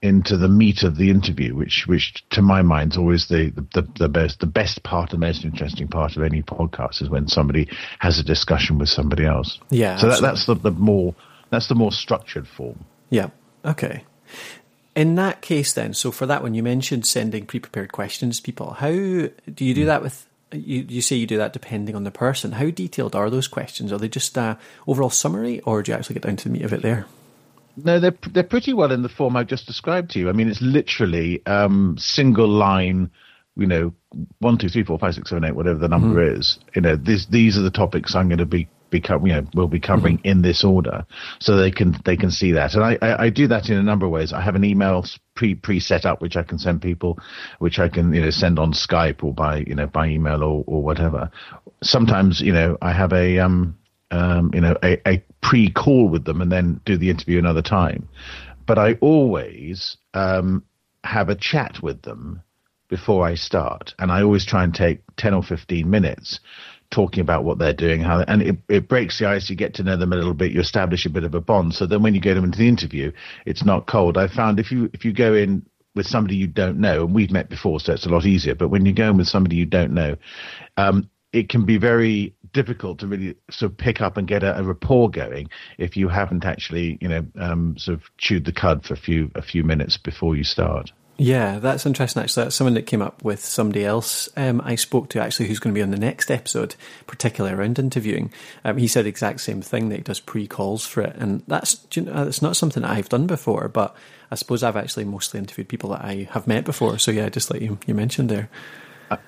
into 0.00 0.36
the 0.36 0.48
meat 0.48 0.84
of 0.84 0.96
the 0.96 1.10
interview, 1.10 1.54
which, 1.54 1.86
which 1.86 2.24
to 2.30 2.40
my 2.40 2.62
mind 2.62 2.92
is 2.92 2.98
always 2.98 3.26
the, 3.26 3.50
the, 3.74 3.82
the 3.98 4.08
best, 4.08 4.38
the 4.38 4.46
best 4.46 4.82
part, 4.84 5.10
the 5.10 5.18
most 5.18 5.44
interesting 5.44 5.88
part 5.88 6.16
of 6.16 6.22
any 6.22 6.42
podcast 6.42 7.02
is 7.02 7.08
when 7.08 7.26
somebody 7.26 7.68
has 7.98 8.18
a 8.18 8.22
discussion 8.22 8.78
with 8.78 8.88
somebody 8.88 9.24
else. 9.24 9.58
Yeah. 9.70 9.96
So 9.96 10.08
that, 10.08 10.22
that's 10.22 10.46
the, 10.46 10.54
the 10.54 10.70
more, 10.70 11.16
that's 11.50 11.66
the 11.66 11.74
more 11.74 11.90
structured 11.90 12.46
form. 12.46 12.84
Yeah. 13.10 13.30
Okay. 13.64 14.04
In 14.94 15.14
that 15.14 15.42
case, 15.42 15.72
then, 15.72 15.94
so 15.94 16.10
for 16.10 16.26
that 16.26 16.42
one, 16.42 16.54
you 16.54 16.62
mentioned 16.62 17.06
sending 17.06 17.46
pre-prepared 17.46 17.92
questions 17.92 18.38
to 18.38 18.42
people. 18.42 18.72
How 18.72 18.90
do 18.90 19.30
you 19.58 19.74
do 19.74 19.84
that 19.84 20.02
with? 20.02 20.26
You, 20.50 20.84
you 20.88 21.02
say 21.02 21.16
you 21.16 21.26
do 21.26 21.36
that 21.36 21.52
depending 21.52 21.94
on 21.94 22.04
the 22.04 22.10
person. 22.10 22.52
How 22.52 22.70
detailed 22.70 23.14
are 23.14 23.30
those 23.30 23.48
questions? 23.48 23.92
Are 23.92 23.98
they 23.98 24.08
just 24.08 24.36
a 24.36 24.58
overall 24.86 25.10
summary, 25.10 25.60
or 25.60 25.82
do 25.82 25.92
you 25.92 25.98
actually 25.98 26.14
get 26.14 26.22
down 26.22 26.36
to 26.36 26.44
the 26.44 26.50
meat 26.50 26.64
of 26.64 26.72
it 26.72 26.82
there? 26.82 27.06
No, 27.76 28.00
they're 28.00 28.16
they're 28.32 28.42
pretty 28.42 28.72
well 28.72 28.90
in 28.90 29.02
the 29.02 29.08
form 29.08 29.36
I 29.36 29.44
just 29.44 29.66
described 29.66 30.10
to 30.12 30.18
you. 30.18 30.28
I 30.28 30.32
mean, 30.32 30.48
it's 30.48 30.62
literally 30.62 31.46
um, 31.46 31.96
single 31.98 32.48
line. 32.48 33.10
You 33.56 33.66
know, 33.66 33.94
one, 34.38 34.56
two, 34.56 34.68
three, 34.68 34.84
four, 34.84 34.98
five, 34.98 35.14
six, 35.14 35.30
seven, 35.30 35.44
eight, 35.44 35.54
whatever 35.54 35.78
the 35.78 35.88
number 35.88 36.20
mm-hmm. 36.20 36.40
is. 36.40 36.58
You 36.74 36.82
know, 36.82 36.96
this, 36.96 37.26
these 37.26 37.58
are 37.58 37.62
the 37.62 37.70
topics 37.70 38.14
I'm 38.14 38.28
going 38.28 38.38
to 38.38 38.46
be 38.46 38.68
be 38.90 39.02
you 39.08 39.32
know 39.32 39.46
will 39.54 39.68
be 39.68 39.80
covering 39.80 40.18
mm-hmm. 40.18 40.28
in 40.28 40.42
this 40.42 40.64
order, 40.64 41.06
so 41.38 41.56
they 41.56 41.70
can 41.70 41.96
they 42.04 42.16
can 42.16 42.30
see 42.30 42.52
that. 42.52 42.74
And 42.74 42.84
I, 42.84 42.98
I, 43.02 43.24
I, 43.24 43.30
do 43.30 43.46
that 43.48 43.68
in 43.68 43.76
a 43.76 43.82
number 43.82 44.06
of 44.06 44.12
ways. 44.12 44.32
I 44.32 44.40
have 44.40 44.54
an 44.54 44.64
email 44.64 45.04
pre 45.34 45.54
pre 45.54 45.80
set 45.80 46.06
up 46.06 46.20
which 46.20 46.36
I 46.36 46.42
can 46.42 46.58
send 46.58 46.82
people, 46.82 47.18
which 47.58 47.78
I 47.78 47.88
can 47.88 48.12
you 48.12 48.20
know 48.20 48.30
send 48.30 48.58
on 48.58 48.72
Skype 48.72 49.22
or 49.22 49.34
by 49.34 49.58
you 49.66 49.74
know 49.74 49.86
by 49.86 50.08
email 50.08 50.42
or 50.42 50.64
or 50.66 50.82
whatever. 50.82 51.30
Sometimes 51.82 52.40
you 52.40 52.52
know 52.52 52.78
I 52.82 52.92
have 52.92 53.12
a 53.12 53.38
um 53.38 53.78
um, 54.10 54.50
you 54.54 54.60
know, 54.60 54.76
a, 54.82 55.08
a 55.08 55.22
pre-call 55.42 56.08
with 56.08 56.24
them 56.24 56.40
and 56.40 56.50
then 56.50 56.80
do 56.84 56.96
the 56.96 57.10
interview 57.10 57.38
another 57.38 57.62
time. 57.62 58.08
But 58.66 58.78
I 58.78 58.94
always 58.94 59.96
um, 60.14 60.64
have 61.04 61.28
a 61.28 61.34
chat 61.34 61.78
with 61.82 62.02
them 62.02 62.42
before 62.88 63.26
I 63.26 63.34
start, 63.34 63.94
and 63.98 64.10
I 64.10 64.22
always 64.22 64.46
try 64.46 64.64
and 64.64 64.74
take 64.74 65.00
ten 65.16 65.34
or 65.34 65.42
fifteen 65.42 65.90
minutes 65.90 66.40
talking 66.90 67.20
about 67.20 67.44
what 67.44 67.58
they're 67.58 67.74
doing, 67.74 68.00
how, 68.00 68.20
and 68.20 68.42
it, 68.42 68.56
it 68.68 68.88
breaks 68.88 69.18
the 69.18 69.28
ice. 69.28 69.50
You 69.50 69.56
get 69.56 69.74
to 69.74 69.82
know 69.82 69.96
them 69.96 70.12
a 70.12 70.16
little 70.16 70.34
bit. 70.34 70.52
You 70.52 70.60
establish 70.60 71.04
a 71.06 71.10
bit 71.10 71.24
of 71.24 71.34
a 71.34 71.40
bond. 71.40 71.74
So 71.74 71.86
then 71.86 72.02
when 72.02 72.14
you 72.14 72.20
get 72.20 72.34
them 72.34 72.44
into 72.44 72.58
the 72.58 72.68
interview, 72.68 73.12
it's 73.46 73.64
not 73.64 73.86
cold. 73.86 74.16
I 74.16 74.28
found 74.28 74.58
if 74.58 74.72
you 74.72 74.90
if 74.92 75.04
you 75.04 75.12
go 75.12 75.34
in 75.34 75.66
with 75.94 76.06
somebody 76.06 76.36
you 76.36 76.46
don't 76.46 76.78
know, 76.78 77.04
and 77.04 77.14
we've 77.14 77.30
met 77.30 77.50
before, 77.50 77.80
so 77.80 77.92
it's 77.92 78.06
a 78.06 78.10
lot 78.10 78.24
easier. 78.24 78.54
But 78.54 78.68
when 78.68 78.86
you 78.86 78.92
go 78.92 79.10
in 79.10 79.16
with 79.16 79.28
somebody 79.28 79.56
you 79.56 79.66
don't 79.66 79.92
know, 79.92 80.16
um, 80.76 81.10
it 81.32 81.48
can 81.48 81.66
be 81.66 81.76
very 81.76 82.34
difficult 82.52 83.00
to 83.00 83.06
really 83.06 83.34
sort 83.50 83.72
of 83.72 83.78
pick 83.78 84.00
up 84.00 84.16
and 84.16 84.26
get 84.26 84.42
a, 84.42 84.58
a 84.58 84.62
rapport 84.62 85.10
going 85.10 85.48
if 85.76 85.96
you 85.96 86.08
haven't 86.08 86.44
actually, 86.44 86.96
you 87.00 87.08
know, 87.08 87.26
um, 87.38 87.76
sort 87.76 87.98
of 87.98 88.04
chewed 88.16 88.44
the 88.44 88.52
cud 88.52 88.84
for 88.84 88.94
a 88.94 88.96
few 88.96 89.30
a 89.34 89.42
few 89.42 89.62
minutes 89.62 89.98
before 89.98 90.36
you 90.36 90.44
start. 90.44 90.90
Yeah, 91.20 91.58
that's 91.58 91.84
interesting. 91.84 92.22
Actually, 92.22 92.44
that's 92.44 92.54
someone 92.54 92.74
that 92.74 92.86
came 92.86 93.02
up 93.02 93.24
with 93.24 93.44
somebody 93.44 93.84
else 93.84 94.28
um, 94.36 94.62
I 94.64 94.76
spoke 94.76 95.08
to 95.10 95.20
actually, 95.20 95.48
who's 95.48 95.58
going 95.58 95.74
to 95.74 95.78
be 95.78 95.82
on 95.82 95.90
the 95.90 95.98
next 95.98 96.30
episode, 96.30 96.76
particularly 97.08 97.56
around 97.56 97.80
interviewing. 97.80 98.32
Um, 98.64 98.76
he 98.78 98.86
said 98.86 99.04
exact 99.04 99.40
same 99.40 99.60
thing 99.60 99.88
that 99.88 99.96
he 99.96 100.02
does 100.02 100.20
pre-calls 100.20 100.86
for 100.86 101.02
it, 101.02 101.16
and 101.16 101.42
that's 101.48 101.84
you 101.92 102.02
know, 102.02 102.24
that's 102.24 102.40
not 102.40 102.56
something 102.56 102.84
that 102.84 102.92
I've 102.92 103.08
done 103.08 103.26
before. 103.26 103.66
But 103.66 103.96
I 104.30 104.36
suppose 104.36 104.62
I've 104.62 104.76
actually 104.76 105.06
mostly 105.06 105.38
interviewed 105.38 105.68
people 105.68 105.90
that 105.90 106.04
I 106.04 106.28
have 106.30 106.46
met 106.46 106.64
before. 106.64 106.98
So 106.98 107.10
yeah, 107.10 107.28
just 107.28 107.50
like 107.50 107.62
you, 107.62 107.78
you 107.84 107.94
mentioned 107.94 108.28
there. 108.28 108.48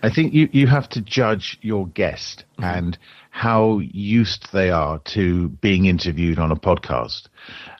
I 0.02 0.10
think 0.10 0.34
you, 0.34 0.48
you 0.52 0.66
have 0.66 0.88
to 0.90 1.00
judge 1.00 1.58
your 1.62 1.86
guest 1.86 2.44
mm-hmm. 2.58 2.64
and 2.64 2.98
how 3.30 3.78
used 3.78 4.52
they 4.52 4.70
are 4.70 4.98
to 4.98 5.48
being 5.48 5.86
interviewed 5.86 6.38
on 6.38 6.52
a 6.52 6.56
podcast. 6.56 7.28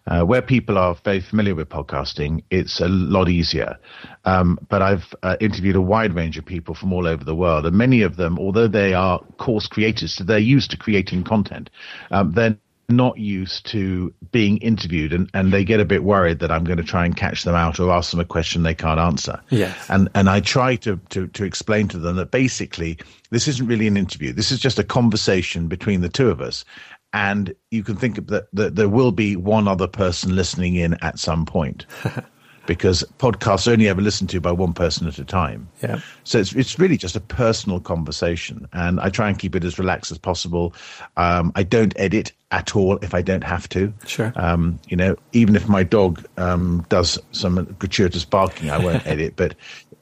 Uh, 0.07 0.25
where 0.25 0.43
people 0.43 0.79
are 0.79 0.95
very 1.05 1.21
familiar 1.21 1.55
with 1.55 1.69
podcasting, 1.69 2.43
it's 2.51 2.81
a 2.81 2.89
lot 2.89 3.29
easier. 3.29 3.79
Um, 4.25 4.59
but 4.69 4.83
I've 4.83 5.15
uh, 5.23 5.37
interviewed 5.41 5.77
a 5.77 5.81
wide 5.81 6.15
range 6.15 6.39
of 6.39 6.45
people 6.45 6.75
from 6.75 6.93
all 6.93 7.07
over 7.07 7.23
the 7.23 7.35
world, 7.35 7.67
and 7.67 7.77
many 7.77 8.03
of 8.03 8.17
them, 8.17 8.39
although 8.39 8.67
they 8.67 8.95
are 8.95 9.21
course 9.37 9.67
creators, 9.67 10.15
so 10.15 10.25
they're 10.25 10.39
used 10.39 10.71
to 10.71 10.77
creating 10.77 11.25
content. 11.25 11.71
Um, 12.11 12.33
they're 12.33 12.57
not 12.91 13.19
used 13.19 13.67
to 13.67 14.13
being 14.33 14.59
interviewed 14.59 15.13
and, 15.13 15.31
and 15.33 15.53
they 15.53 15.65
get 15.65 15.81
a 15.81 15.85
bit 15.85 16.05
worried 16.05 16.41
that 16.41 16.51
I'm 16.51 16.65
going 16.65 16.79
to 16.79 16.85
try 16.85 17.05
and 17.05 17.17
catch 17.17 17.45
them 17.45 17.55
out 17.55 17.81
or 17.81 17.91
ask 17.91 18.11
them 18.11 18.21
a 18.21 18.25
question 18.25 18.63
they 18.63 18.75
can't 18.75 19.01
answer. 19.01 19.41
Yes. 19.51 19.89
And 19.89 20.09
and 20.15 20.29
I 20.29 20.41
try 20.41 20.77
to, 20.77 20.99
to, 21.11 21.29
to 21.29 21.45
explain 21.45 21.89
to 21.89 21.99
them 21.99 22.17
that 22.17 22.31
basically 22.31 22.99
this 23.31 23.49
isn't 23.49 23.67
really 23.67 23.87
an 23.87 23.97
interview. 23.97 24.33
This 24.33 24.51
is 24.51 24.59
just 24.59 24.79
a 24.79 24.85
conversation 24.85 25.69
between 25.69 26.01
the 26.01 26.09
two 26.09 26.29
of 26.29 26.41
us. 26.41 26.65
And 27.13 27.55
you 27.71 27.83
can 27.83 27.97
think 27.97 28.27
that, 28.29 28.49
that 28.53 28.77
there 28.77 28.89
will 28.89 29.13
be 29.13 29.37
one 29.37 29.67
other 29.67 29.89
person 29.89 30.37
listening 30.37 30.77
in 30.77 30.95
at 31.03 31.19
some 31.19 31.45
point. 31.45 31.87
because 32.67 33.03
podcasts 33.19 33.67
are 33.67 33.73
only 33.73 33.89
ever 33.89 34.01
listened 34.01 34.31
to 34.31 34.41
by 34.41 34.53
one 34.53 34.73
person 34.73 35.09
at 35.09 35.19
a 35.19 35.25
time. 35.25 35.69
Yeah. 35.83 36.01
So 36.23 36.39
it's 36.39 36.53
it's 36.53 36.79
really 36.79 36.97
just 36.97 37.17
a 37.17 37.21
personal 37.21 37.81
conversation, 37.81 38.69
and 38.73 39.01
I 39.01 39.09
try 39.09 39.29
and 39.29 39.37
keep 39.37 39.57
it 39.57 39.65
as 39.65 39.79
relaxed 39.79 40.13
as 40.13 40.19
possible. 40.19 40.75
Um, 41.17 41.51
I 41.57 41.65
don't 41.65 41.93
edit 41.97 42.33
at 42.51 42.75
all 42.75 42.97
if 42.99 43.15
I 43.15 43.23
don't 43.23 43.45
have 43.45 43.69
to. 43.71 43.93
Sure. 44.07 44.33
Um, 44.37 44.81
you 44.89 44.97
know, 44.97 45.17
even 45.33 45.57
if 45.57 45.69
my 45.69 45.83
dog 45.83 46.25
um, 46.37 46.85
does 46.89 47.19
some 47.33 47.65
gratuitous 47.79 48.25
barking, 48.25 48.71
I 48.71 48.79
won't 48.79 49.07
edit. 49.07 49.35
But 49.41 49.55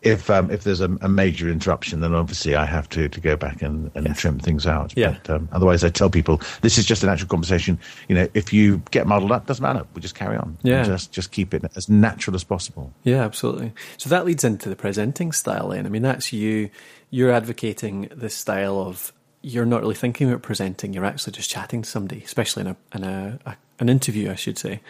if 0.03 0.31
um, 0.31 0.51
if 0.51 0.65
there's 0.65 0.81
a, 0.81 0.91
a, 1.01 1.09
major 1.09 1.49
interruption, 1.49 2.01
then 2.01 2.15
obviously 2.15 2.55
I 2.55 2.65
have 2.65 2.89
to, 2.91 3.09
to 3.09 3.21
go 3.21 3.37
back 3.37 3.63
and, 3.63 3.91
and 3.95 4.15
trim 4.17 4.39
things 4.39 4.67
out. 4.67 4.93
Yeah. 4.97 5.17
But 5.23 5.31
um, 5.35 5.49
otherwise, 5.53 5.85
I 5.85 5.91
tell 5.91 6.09
people 6.09 6.41
this 6.63 6.79
is 6.79 6.87
just 6.87 7.03
a 7.03 7.07
natural 7.07 7.29
conversation. 7.29 7.79
You 8.09 8.15
know, 8.15 8.29
if 8.35 8.53
you 8.53 8.83
get 8.91 9.07
muddled 9.07 9.33
up, 9.33 9.47
doesn't 9.47 9.63
matter. 9.63 9.85
We 9.95 10.01
just 10.01 10.15
carry 10.15 10.37
on. 10.37 10.57
Yeah. 10.63 10.85
Just 10.85 11.13
just 11.13 11.33
keep 11.33 11.53
it 11.53 11.65
as 11.77 11.89
natural 11.89 12.37
as 12.37 12.45
possible. 12.45 12.93
Yeah, 13.05 13.25
absolutely. 13.25 13.73
So 13.97 14.09
that 14.11 14.25
leads 14.25 14.45
into 14.45 14.69
the 14.69 14.77
presenting 14.77 15.33
style. 15.33 15.69
Then 15.69 15.87
I 15.87 15.89
mean, 15.89 16.03
that's 16.03 16.33
you. 16.33 16.71
You're 17.11 17.33
advocating 17.33 18.09
this 18.15 18.35
style 18.35 18.79
of 18.81 19.13
you're 19.43 19.67
not 19.67 19.83
really 19.83 19.95
thinking 19.95 20.29
about 20.29 20.43
presenting. 20.43 20.93
You're 20.93 21.05
actually 21.05 21.33
just 21.33 21.51
chatting 21.51 21.83
to 21.83 21.89
somebody, 21.89 22.23
especially 22.23 22.63
in 22.63 22.67
a 22.69 22.77
in 22.95 23.05
a, 23.05 23.39
a 23.47 23.57
an 23.79 23.89
interview, 23.89 24.31
I 24.31 24.35
should 24.35 24.59
say. 24.59 24.81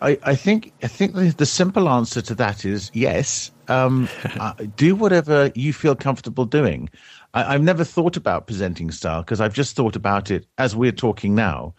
I, 0.00 0.18
I 0.24 0.34
think 0.34 0.72
I 0.82 0.88
think 0.88 1.14
the, 1.14 1.30
the, 1.30 1.46
simple 1.46 1.88
answer 1.88 2.20
to 2.22 2.34
that 2.34 2.64
is 2.64 2.90
yes. 2.92 3.50
Um, 3.68 4.08
uh, 4.24 4.54
do 4.76 4.96
whatever 4.96 5.52
you 5.54 5.72
feel 5.72 5.94
comfortable 5.94 6.44
doing. 6.44 6.90
I, 7.34 7.52
have 7.52 7.62
never 7.62 7.84
thought 7.84 8.16
about 8.16 8.46
presenting 8.46 8.90
style 8.90 9.22
because 9.22 9.40
I've 9.40 9.54
just 9.54 9.76
thought 9.76 9.96
about 9.96 10.30
it 10.30 10.46
as 10.58 10.76
we're 10.76 10.92
talking 10.92 11.34
now, 11.34 11.74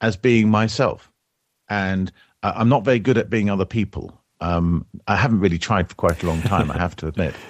as 0.00 0.16
being 0.16 0.50
myself, 0.50 1.10
and 1.68 2.12
uh, 2.42 2.52
I'm 2.56 2.68
not 2.68 2.84
very 2.84 2.98
good 2.98 3.16
at 3.16 3.30
being 3.30 3.48
other 3.48 3.64
people. 3.64 4.12
Um, 4.40 4.84
I 5.06 5.16
haven't 5.16 5.40
really 5.40 5.58
tried 5.58 5.88
for 5.88 5.94
quite 5.94 6.22
a 6.22 6.26
long 6.26 6.42
time. 6.42 6.70
I 6.70 6.78
have 6.78 6.96
to 6.96 7.06
admit. 7.06 7.34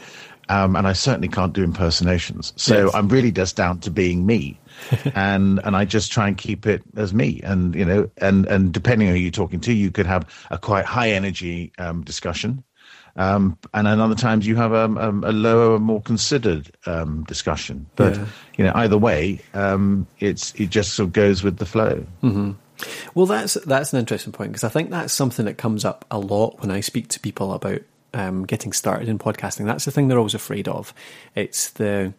Um, 0.49 0.76
and 0.76 0.87
I 0.87 0.93
certainly 0.93 1.28
can't 1.28 1.52
do 1.52 1.62
impersonations. 1.62 2.52
So 2.57 2.87
yes. 2.87 2.95
I'm 2.95 3.09
really 3.09 3.31
just 3.33 3.57
down 3.57 3.81
to 3.81 3.90
being 3.90 4.25
me, 4.25 4.59
and 5.14 5.61
and 5.64 5.76
I 5.76 5.85
just 5.85 6.11
try 6.11 6.28
and 6.28 6.37
keep 6.37 6.67
it 6.67 6.83
as 6.97 7.12
me. 7.12 7.40
And 7.43 7.75
you 7.75 7.85
know, 7.85 8.11
and 8.19 8.47
and 8.47 8.73
depending 8.73 9.09
on 9.09 9.14
who 9.14 9.21
you're 9.21 9.31
talking 9.31 9.61
to, 9.61 9.73
you 9.73 9.90
could 9.90 10.07
have 10.07 10.26
a 10.50 10.59
quite 10.59 10.85
high 10.85 11.11
energy 11.11 11.73
um, 11.78 12.02
discussion, 12.02 12.64
um, 13.17 13.59
and 13.75 13.87
then 13.87 14.00
other 14.00 14.14
times 14.14 14.47
you 14.47 14.55
have 14.57 14.73
a, 14.73 14.85
a, 14.85 15.11
a 15.11 15.33
lower, 15.33 15.78
more 15.81 16.00
considered 16.00 16.71
um, 16.87 17.25
discussion. 17.25 17.87
But 17.97 18.17
yeah. 18.17 18.26
you 18.57 18.64
know, 18.64 18.73
either 18.76 18.97
way, 18.97 19.40
um, 19.55 20.07
it's 20.21 20.55
it 20.55 20.71
just 20.71 20.95
sort 20.95 21.09
of 21.09 21.12
goes 21.12 21.43
with 21.43 21.59
the 21.59 21.67
flow. 21.67 22.07
Mm-hmm. 22.23 22.52
Well, 23.14 23.26
that's 23.26 23.55
that's 23.55 23.93
an 23.93 23.99
interesting 23.99 24.33
point 24.33 24.52
because 24.52 24.64
I 24.64 24.69
think 24.69 24.90
that's 24.90 25.12
something 25.12 25.47
that 25.47 25.59
comes 25.59 25.85
up 25.85 26.05
a 26.11 26.19
lot 26.19 26.61
when 26.61 26.71
I 26.71 26.81
speak 26.81 27.09
to 27.09 27.21
people 27.21 27.52
about 27.52 27.83
um, 28.14 28.44
getting 28.44 28.72
started 28.72 29.08
in 29.08 29.18
podcasting. 29.18 29.66
That's 29.66 29.84
the 29.84 29.90
thing 29.90 30.08
they're 30.08 30.18
always 30.18 30.34
afraid 30.34 30.68
of. 30.68 30.94
It's 31.34 31.70
the 31.70 32.14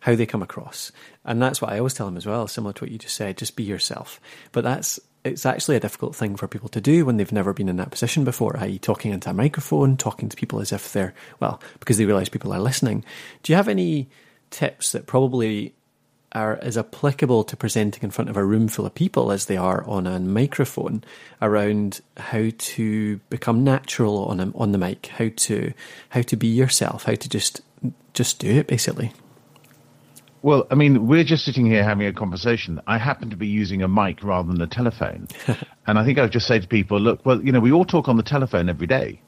how 0.00 0.14
they 0.14 0.26
come 0.26 0.42
across, 0.42 0.92
and 1.24 1.42
that's 1.42 1.60
what 1.60 1.72
I 1.72 1.78
always 1.78 1.94
tell 1.94 2.06
them 2.06 2.16
as 2.16 2.26
well. 2.26 2.46
Similar 2.46 2.72
to 2.74 2.84
what 2.84 2.90
you 2.90 2.98
just 2.98 3.16
said, 3.16 3.36
just 3.36 3.56
be 3.56 3.64
yourself. 3.64 4.20
But 4.52 4.64
that's 4.64 5.00
it's 5.24 5.44
actually 5.44 5.76
a 5.76 5.80
difficult 5.80 6.14
thing 6.14 6.36
for 6.36 6.46
people 6.46 6.68
to 6.68 6.80
do 6.80 7.04
when 7.04 7.16
they've 7.16 7.32
never 7.32 7.52
been 7.52 7.68
in 7.68 7.76
that 7.76 7.90
position 7.90 8.22
before, 8.22 8.56
i.e., 8.58 8.78
talking 8.78 9.12
into 9.12 9.28
a 9.28 9.34
microphone, 9.34 9.96
talking 9.96 10.28
to 10.28 10.36
people 10.36 10.60
as 10.60 10.72
if 10.72 10.92
they're 10.92 11.14
well, 11.40 11.60
because 11.80 11.98
they 11.98 12.04
realise 12.04 12.28
people 12.28 12.52
are 12.52 12.60
listening. 12.60 13.04
Do 13.42 13.52
you 13.52 13.56
have 13.56 13.68
any 13.68 14.08
tips 14.50 14.92
that 14.92 15.06
probably 15.06 15.74
are 16.36 16.58
as 16.60 16.76
applicable 16.76 17.42
to 17.44 17.56
presenting 17.56 18.02
in 18.02 18.10
front 18.10 18.28
of 18.28 18.36
a 18.36 18.44
room 18.44 18.68
full 18.68 18.84
of 18.84 18.94
people 18.94 19.32
as 19.32 19.46
they 19.46 19.56
are 19.56 19.82
on 19.84 20.06
a 20.06 20.20
microphone 20.20 21.02
around 21.40 22.02
how 22.18 22.50
to 22.58 23.16
become 23.30 23.64
natural 23.64 24.26
on 24.26 24.38
a, 24.38 24.52
on 24.54 24.72
the 24.72 24.78
mic, 24.78 25.06
how 25.06 25.30
to 25.34 25.72
how 26.10 26.20
to 26.20 26.36
be 26.36 26.46
yourself, 26.46 27.04
how 27.04 27.14
to 27.14 27.28
just 27.28 27.62
just 28.12 28.38
do 28.38 28.50
it 28.50 28.66
basically. 28.66 29.12
Well, 30.42 30.66
I 30.70 30.74
mean, 30.74 31.06
we're 31.06 31.24
just 31.24 31.44
sitting 31.44 31.66
here 31.66 31.82
having 31.82 32.06
a 32.06 32.12
conversation. 32.12 32.80
I 32.86 32.98
happen 32.98 33.30
to 33.30 33.36
be 33.36 33.48
using 33.48 33.82
a 33.82 33.88
mic 33.88 34.22
rather 34.22 34.52
than 34.52 34.60
a 34.60 34.66
telephone. 34.66 35.26
and 35.86 35.98
I 35.98 36.04
think 36.04 36.18
I 36.18 36.22
would 36.22 36.32
just 36.32 36.46
say 36.46 36.60
to 36.60 36.68
people, 36.68 37.00
look, 37.00 37.24
well, 37.24 37.42
you 37.42 37.50
know, 37.50 37.58
we 37.58 37.72
all 37.72 37.86
talk 37.86 38.08
on 38.08 38.16
the 38.16 38.22
telephone 38.22 38.68
every 38.68 38.86
day. 38.86 39.22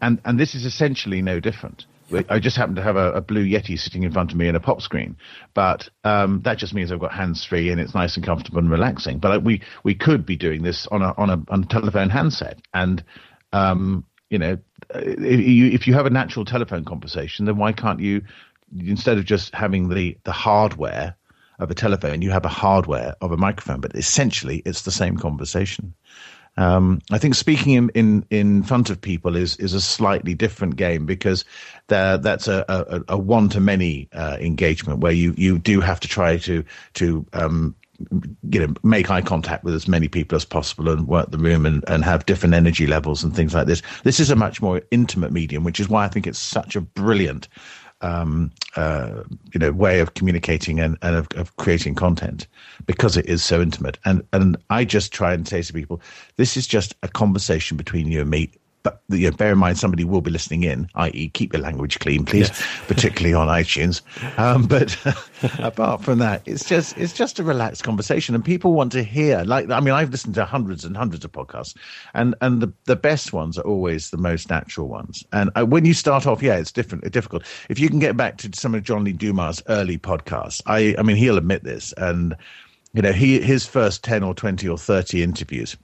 And 0.00 0.20
and 0.26 0.38
this 0.38 0.54
is 0.54 0.66
essentially 0.66 1.22
no 1.22 1.40
different. 1.40 1.86
I 2.28 2.38
just 2.38 2.56
happen 2.56 2.74
to 2.76 2.82
have 2.82 2.96
a, 2.96 3.12
a, 3.12 3.20
blue 3.20 3.44
Yeti 3.44 3.78
sitting 3.78 4.04
in 4.04 4.12
front 4.12 4.30
of 4.30 4.38
me 4.38 4.46
and 4.46 4.56
a 4.56 4.60
pop 4.60 4.80
screen, 4.80 5.16
but 5.54 5.88
um, 6.04 6.40
that 6.42 6.58
just 6.58 6.72
means 6.72 6.92
I've 6.92 7.00
got 7.00 7.12
hands 7.12 7.44
free 7.44 7.70
and 7.70 7.80
it's 7.80 7.94
nice 7.94 8.16
and 8.16 8.24
comfortable 8.24 8.58
and 8.58 8.70
relaxing. 8.70 9.18
But 9.18 9.42
we 9.42 9.62
we 9.82 9.94
could 9.94 10.24
be 10.24 10.36
doing 10.36 10.62
this 10.62 10.86
on 10.88 11.02
a 11.02 11.12
on 11.16 11.30
a, 11.30 11.42
on 11.48 11.64
a 11.64 11.66
telephone 11.66 12.10
handset, 12.10 12.60
and 12.72 13.02
um, 13.52 14.04
you 14.30 14.38
know, 14.38 14.58
if 14.94 15.48
you, 15.48 15.66
if 15.66 15.86
you 15.86 15.94
have 15.94 16.06
a 16.06 16.10
natural 16.10 16.44
telephone 16.44 16.84
conversation, 16.84 17.44
then 17.44 17.56
why 17.56 17.72
can't 17.72 18.00
you 18.00 18.22
instead 18.78 19.18
of 19.18 19.24
just 19.24 19.54
having 19.54 19.88
the 19.88 20.16
the 20.24 20.32
hardware 20.32 21.16
of 21.58 21.70
a 21.70 21.74
telephone, 21.74 22.22
you 22.22 22.30
have 22.30 22.44
a 22.44 22.50
hardware 22.50 23.14
of 23.20 23.32
a 23.32 23.36
microphone, 23.36 23.80
but 23.80 23.94
essentially 23.94 24.62
it's 24.66 24.82
the 24.82 24.90
same 24.90 25.16
conversation. 25.16 25.94
Um, 26.56 27.00
I 27.10 27.18
think 27.18 27.34
speaking 27.34 27.74
in, 27.74 27.90
in, 27.90 28.26
in 28.30 28.62
front 28.62 28.88
of 28.88 29.00
people 29.00 29.36
is 29.36 29.56
is 29.56 29.74
a 29.74 29.80
slightly 29.80 30.34
different 30.34 30.76
game 30.76 31.04
because 31.04 31.44
that's 31.88 32.48
a, 32.48 32.64
a, 32.68 33.14
a 33.14 33.18
one 33.18 33.48
to 33.50 33.60
many 33.60 34.08
uh, 34.12 34.38
engagement 34.40 35.00
where 35.00 35.12
you, 35.12 35.34
you 35.36 35.58
do 35.58 35.80
have 35.80 36.00
to 36.00 36.08
try 36.08 36.38
to 36.38 36.64
to 36.94 37.26
um, 37.34 37.74
you 38.50 38.60
know 38.60 38.74
make 38.82 39.10
eye 39.10 39.22
contact 39.22 39.64
with 39.64 39.74
as 39.74 39.88
many 39.88 40.08
people 40.08 40.36
as 40.36 40.44
possible 40.44 40.88
and 40.88 41.08
work 41.08 41.30
the 41.30 41.38
room 41.38 41.66
and, 41.66 41.84
and 41.88 42.04
have 42.04 42.26
different 42.26 42.54
energy 42.54 42.86
levels 42.86 43.22
and 43.22 43.34
things 43.34 43.54
like 43.54 43.66
this. 43.66 43.82
This 44.04 44.20
is 44.20 44.30
a 44.30 44.36
much 44.36 44.60
more 44.62 44.82
intimate 44.90 45.32
medium, 45.32 45.64
which 45.64 45.80
is 45.80 45.88
why 45.88 46.04
I 46.04 46.08
think 46.08 46.26
it's 46.26 46.38
such 46.38 46.76
a 46.76 46.80
brilliant 46.80 47.48
um, 48.00 48.50
uh, 48.76 49.22
you 49.52 49.58
know 49.58 49.72
way 49.72 50.00
of 50.00 50.14
communicating 50.14 50.80
and, 50.80 50.98
and 51.02 51.16
of, 51.16 51.28
of, 51.34 51.56
creating 51.56 51.94
content 51.94 52.46
because 52.86 53.16
it 53.16 53.26
is 53.26 53.42
so 53.42 53.60
intimate. 53.60 53.98
And 54.04 54.22
and 54.32 54.56
I 54.70 54.84
just 54.84 55.12
try 55.12 55.32
and 55.32 55.46
say 55.46 55.62
to 55.62 55.72
people, 55.72 56.00
this 56.36 56.56
is 56.56 56.66
just 56.66 56.94
a 57.02 57.08
conversation 57.08 57.76
between 57.76 58.08
you 58.08 58.20
and 58.20 58.30
me 58.30 58.50
but 58.86 59.02
you 59.08 59.28
know, 59.28 59.36
bear 59.36 59.50
in 59.50 59.58
mind 59.58 59.76
somebody 59.76 60.04
will 60.04 60.20
be 60.20 60.30
listening 60.30 60.62
in, 60.62 60.88
i.e., 60.94 61.28
keep 61.30 61.52
your 61.52 61.60
language 61.60 61.98
clean, 61.98 62.24
please, 62.24 62.50
yes. 62.50 62.66
particularly 62.86 63.34
on 63.34 63.48
iTunes. 63.48 64.00
Um, 64.38 64.64
but 64.68 64.96
apart 65.58 66.04
from 66.04 66.20
that, 66.20 66.42
it's 66.46 66.64
just 66.68 66.96
it's 66.96 67.12
just 67.12 67.40
a 67.40 67.42
relaxed 67.42 67.82
conversation, 67.82 68.36
and 68.36 68.44
people 68.44 68.74
want 68.74 68.92
to 68.92 69.02
hear. 69.02 69.42
Like, 69.42 69.68
I 69.70 69.80
mean, 69.80 69.92
I've 69.92 70.10
listened 70.10 70.36
to 70.36 70.44
hundreds 70.44 70.84
and 70.84 70.96
hundreds 70.96 71.24
of 71.24 71.32
podcasts, 71.32 71.76
and 72.14 72.36
and 72.40 72.62
the 72.62 72.72
the 72.84 72.94
best 72.94 73.32
ones 73.32 73.58
are 73.58 73.62
always 73.62 74.10
the 74.10 74.18
most 74.18 74.48
natural 74.50 74.86
ones. 74.86 75.24
And 75.32 75.50
uh, 75.56 75.66
when 75.66 75.84
you 75.84 75.92
start 75.92 76.24
off, 76.24 76.40
yeah, 76.40 76.54
it's 76.54 76.70
different, 76.70 77.10
difficult. 77.10 77.42
If 77.68 77.80
you 77.80 77.88
can 77.88 77.98
get 77.98 78.16
back 78.16 78.36
to 78.38 78.50
some 78.54 78.72
of 78.76 78.84
John 78.84 79.02
Lee 79.02 79.14
Dumas' 79.14 79.64
early 79.68 79.98
podcasts, 79.98 80.62
I 80.66 80.94
I 80.96 81.02
mean, 81.02 81.16
he'll 81.16 81.38
admit 81.38 81.64
this, 81.64 81.92
and 81.96 82.36
you 82.92 83.02
know, 83.02 83.12
he 83.12 83.40
his 83.40 83.66
first 83.66 84.04
ten 84.04 84.22
or 84.22 84.32
twenty 84.32 84.68
or 84.68 84.78
thirty 84.78 85.24
interviews 85.24 85.76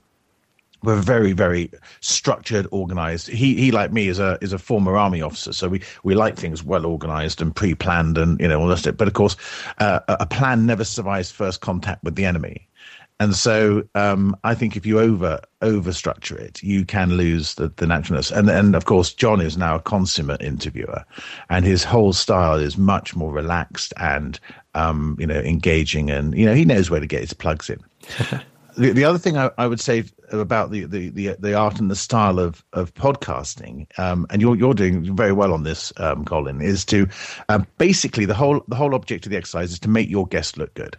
were 0.83 0.95
very 0.95 1.33
very 1.33 1.71
structured 2.01 2.67
organized 2.71 3.27
he 3.27 3.55
he 3.55 3.71
like 3.71 3.91
me 3.91 4.07
is 4.07 4.19
a 4.19 4.37
is 4.41 4.53
a 4.53 4.59
former 4.59 4.97
army 4.97 5.21
officer 5.21 5.53
so 5.53 5.67
we 5.67 5.81
we 6.03 6.13
like 6.13 6.37
things 6.37 6.63
well 6.63 6.85
organized 6.85 7.41
and 7.41 7.55
pre-planned 7.55 8.17
and 8.17 8.39
you 8.39 8.47
know 8.47 8.61
all 8.61 8.67
that 8.67 8.97
but 8.97 9.07
of 9.07 9.13
course 9.13 9.35
uh, 9.79 9.99
a 10.07 10.25
plan 10.25 10.65
never 10.65 10.83
survives 10.83 11.31
first 11.31 11.61
contact 11.61 12.03
with 12.03 12.15
the 12.15 12.25
enemy 12.25 12.67
and 13.19 13.35
so 13.35 13.83
um, 13.95 14.35
I 14.43 14.55
think 14.55 14.75
if 14.75 14.85
you 14.85 14.99
over 14.99 15.39
over 15.61 15.93
structure 15.93 16.37
it, 16.37 16.61
you 16.61 16.83
can 16.83 17.13
lose 17.13 17.55
the, 17.55 17.69
the 17.77 17.85
naturalness. 17.85 18.31
And 18.31 18.49
and 18.49 18.75
of 18.75 18.85
course, 18.85 19.13
John 19.13 19.39
is 19.39 19.55
now 19.55 19.75
a 19.75 19.79
consummate 19.79 20.41
interviewer, 20.41 21.05
and 21.49 21.63
his 21.63 21.83
whole 21.83 22.11
style 22.11 22.55
is 22.55 22.77
much 22.77 23.15
more 23.15 23.31
relaxed 23.31 23.93
and 23.97 24.39
um, 24.73 25.15
you 25.19 25.27
know 25.27 25.39
engaging, 25.39 26.09
and 26.09 26.37
you 26.37 26.45
know 26.45 26.55
he 26.55 26.65
knows 26.65 26.89
where 26.89 26.99
to 26.99 27.07
get 27.07 27.21
his 27.21 27.33
plugs 27.33 27.69
in. 27.69 27.79
the, 28.77 28.91
the 28.91 29.03
other 29.03 29.17
thing 29.17 29.37
I, 29.37 29.51
I, 29.57 29.67
would 29.67 29.79
say 29.79 30.03
about 30.31 30.71
the, 30.71 30.85
the, 30.85 31.09
the, 31.09 31.35
the, 31.39 31.53
art 31.53 31.79
and 31.79 31.89
the 31.89 31.95
style 31.95 32.39
of, 32.39 32.63
of 32.73 32.93
podcasting, 32.93 33.87
um, 33.99 34.25
and 34.29 34.41
you're, 34.41 34.55
you're 34.55 34.73
doing 34.73 35.15
very 35.15 35.33
well 35.33 35.53
on 35.53 35.63
this, 35.63 35.93
um, 35.97 36.25
Colin, 36.25 36.61
is 36.61 36.85
to 36.85 37.07
um, 37.49 37.67
basically 37.77 38.25
the 38.25 38.33
whole, 38.33 38.63
the 38.67 38.75
whole 38.75 38.95
object 38.95 39.25
of 39.25 39.31
the 39.31 39.37
exercise 39.37 39.71
is 39.71 39.79
to 39.79 39.89
make 39.89 40.09
your 40.09 40.27
guest 40.27 40.57
look 40.57 40.73
good. 40.73 40.97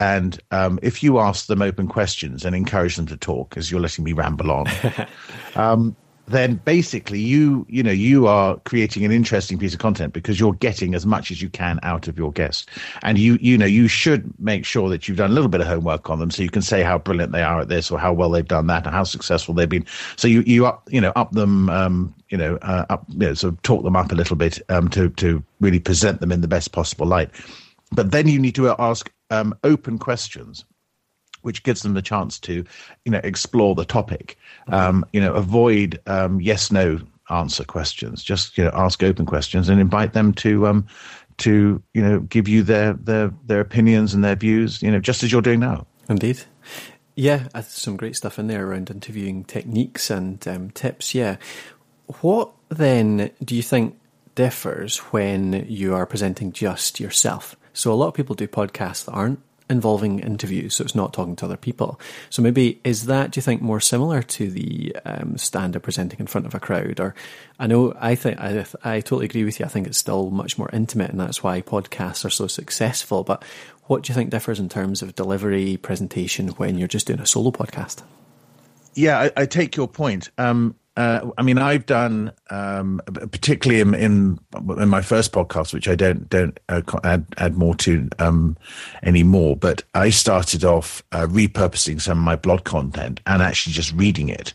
And 0.00 0.40
um, 0.50 0.80
if 0.82 1.02
you 1.02 1.20
ask 1.20 1.46
them 1.46 1.62
open 1.62 1.86
questions 1.86 2.44
and 2.44 2.56
encourage 2.56 2.96
them 2.96 3.06
to 3.06 3.16
talk, 3.16 3.56
as 3.56 3.70
you're 3.70 3.80
letting 3.80 4.04
me 4.04 4.12
ramble 4.12 4.50
on, 4.50 4.66
um, 5.54 5.96
then 6.28 6.56
basically 6.64 7.18
you 7.18 7.66
you 7.68 7.82
know 7.82 7.90
you 7.90 8.26
are 8.26 8.56
creating 8.60 9.04
an 9.04 9.12
interesting 9.12 9.58
piece 9.58 9.72
of 9.72 9.80
content 9.80 10.12
because 10.12 10.38
you're 10.38 10.54
getting 10.54 10.94
as 10.94 11.04
much 11.04 11.30
as 11.30 11.42
you 11.42 11.48
can 11.48 11.80
out 11.82 12.08
of 12.08 12.16
your 12.16 12.32
guest 12.32 12.68
and 13.02 13.18
you 13.18 13.38
you 13.40 13.58
know 13.58 13.66
you 13.66 13.88
should 13.88 14.32
make 14.38 14.64
sure 14.64 14.88
that 14.88 15.08
you've 15.08 15.16
done 15.16 15.30
a 15.30 15.34
little 15.34 15.48
bit 15.48 15.60
of 15.60 15.66
homework 15.66 16.08
on 16.10 16.18
them 16.18 16.30
so 16.30 16.42
you 16.42 16.50
can 16.50 16.62
say 16.62 16.82
how 16.82 16.98
brilliant 16.98 17.32
they 17.32 17.42
are 17.42 17.60
at 17.60 17.68
this 17.68 17.90
or 17.90 17.98
how 17.98 18.12
well 18.12 18.30
they've 18.30 18.46
done 18.46 18.66
that 18.66 18.86
and 18.86 18.94
how 18.94 19.04
successful 19.04 19.54
they've 19.54 19.68
been. 19.68 19.86
So 20.16 20.28
you 20.28 20.42
you 20.46 20.66
up 20.66 20.88
you 20.90 21.00
know 21.00 21.12
up 21.16 21.32
them 21.32 21.68
um, 21.70 22.14
you 22.28 22.38
know 22.38 22.56
uh, 22.62 22.86
up 22.88 23.04
you 23.08 23.18
know 23.18 23.34
sort 23.34 23.54
of 23.54 23.62
talk 23.62 23.82
them 23.82 23.96
up 23.96 24.12
a 24.12 24.14
little 24.14 24.36
bit 24.36 24.60
um, 24.70 24.88
to 24.90 25.10
to 25.10 25.42
really 25.60 25.80
present 25.80 26.20
them 26.20 26.32
in 26.32 26.40
the 26.40 26.48
best 26.48 26.72
possible 26.72 27.06
light. 27.06 27.30
But 27.90 28.10
then 28.10 28.28
you 28.28 28.38
need 28.38 28.54
to 28.54 28.74
ask 28.78 29.12
um, 29.30 29.54
open 29.64 29.98
questions 29.98 30.64
which 31.42 31.62
gives 31.62 31.82
them 31.82 31.94
the 31.94 32.02
chance 32.02 32.38
to, 32.40 32.64
you 33.04 33.12
know, 33.12 33.20
explore 33.22 33.74
the 33.74 33.84
topic. 33.84 34.36
Um, 34.68 35.04
you 35.12 35.20
know, 35.20 35.34
avoid 35.34 36.00
um, 36.06 36.40
yes 36.40 36.72
no 36.72 37.00
answer 37.30 37.64
questions. 37.64 38.22
Just 38.22 38.58
you 38.58 38.64
know, 38.64 38.70
ask 38.74 39.02
open 39.02 39.26
questions 39.26 39.68
and 39.68 39.80
invite 39.80 40.12
them 40.12 40.32
to 40.34 40.66
um, 40.66 40.86
to 41.38 41.82
you 41.94 42.02
know 42.02 42.20
give 42.20 42.48
you 42.48 42.62
their 42.62 42.94
their 42.94 43.32
their 43.46 43.60
opinions 43.60 44.14
and 44.14 44.24
their 44.24 44.36
views. 44.36 44.82
You 44.82 44.90
know, 44.90 45.00
just 45.00 45.22
as 45.22 45.32
you're 45.32 45.42
doing 45.42 45.60
now. 45.60 45.86
Indeed. 46.08 46.42
Yeah, 47.14 47.48
some 47.62 47.96
great 47.96 48.16
stuff 48.16 48.38
in 48.38 48.46
there 48.46 48.66
around 48.66 48.90
interviewing 48.90 49.44
techniques 49.44 50.10
and 50.10 50.46
um, 50.48 50.70
tips. 50.70 51.14
Yeah. 51.14 51.36
What 52.20 52.52
then 52.70 53.30
do 53.44 53.54
you 53.54 53.62
think 53.62 53.98
differs 54.34 54.98
when 54.98 55.66
you 55.68 55.94
are 55.94 56.06
presenting 56.06 56.52
just 56.52 56.98
yourself? 56.98 57.54
So 57.74 57.92
a 57.92 57.94
lot 57.94 58.08
of 58.08 58.14
people 58.14 58.34
do 58.34 58.48
podcasts 58.48 59.04
that 59.04 59.12
aren't 59.12 59.40
involving 59.70 60.20
interviews, 60.20 60.74
so 60.74 60.84
it's 60.84 60.94
not 60.94 61.12
talking 61.12 61.36
to 61.36 61.44
other 61.44 61.56
people. 61.56 62.00
So 62.30 62.42
maybe 62.42 62.80
is 62.84 63.06
that 63.06 63.30
do 63.30 63.38
you 63.38 63.42
think 63.42 63.62
more 63.62 63.80
similar 63.80 64.22
to 64.22 64.50
the 64.50 64.96
um, 65.04 65.36
standard 65.38 65.82
presenting 65.82 66.20
in 66.20 66.26
front 66.26 66.46
of 66.46 66.54
a 66.54 66.60
crowd? 66.60 67.00
Or 67.00 67.14
I 67.58 67.66
know 67.66 67.94
I 67.98 68.14
think 68.14 68.38
I, 68.38 68.64
I 68.84 69.00
totally 69.00 69.26
agree 69.26 69.44
with 69.44 69.60
you. 69.60 69.66
I 69.66 69.68
think 69.68 69.86
it's 69.86 69.98
still 69.98 70.30
much 70.30 70.58
more 70.58 70.70
intimate, 70.72 71.10
and 71.10 71.20
that's 71.20 71.42
why 71.42 71.62
podcasts 71.62 72.24
are 72.24 72.30
so 72.30 72.46
successful. 72.46 73.24
But 73.24 73.44
what 73.86 74.02
do 74.02 74.10
you 74.10 74.14
think 74.14 74.30
differs 74.30 74.60
in 74.60 74.68
terms 74.68 75.02
of 75.02 75.14
delivery, 75.14 75.76
presentation 75.76 76.48
when 76.48 76.78
you're 76.78 76.88
just 76.88 77.06
doing 77.06 77.20
a 77.20 77.26
solo 77.26 77.50
podcast? 77.50 78.02
Yeah, 78.94 79.18
I, 79.18 79.42
I 79.42 79.46
take 79.46 79.76
your 79.76 79.88
point. 79.88 80.30
Um, 80.38 80.76
uh, 80.96 81.30
I 81.38 81.42
mean, 81.42 81.58
I've 81.58 81.86
done 81.86 82.32
um, 82.50 83.00
particularly 83.06 83.80
in, 83.80 83.94
in, 83.94 84.38
in 84.78 84.88
my 84.88 85.00
first 85.00 85.32
podcast, 85.32 85.72
which 85.72 85.88
I 85.88 85.94
don't 85.94 86.28
don't 86.28 86.58
uh, 86.68 86.82
add 87.02 87.26
add 87.38 87.56
more 87.56 87.74
to 87.76 88.08
um, 88.18 88.58
anymore. 89.02 89.56
But 89.56 89.84
I 89.94 90.10
started 90.10 90.64
off 90.64 91.02
uh, 91.12 91.26
repurposing 91.26 92.00
some 92.00 92.18
of 92.18 92.24
my 92.24 92.36
blog 92.36 92.64
content 92.64 93.20
and 93.26 93.40
actually 93.42 93.72
just 93.72 93.92
reading 93.94 94.28
it. 94.28 94.52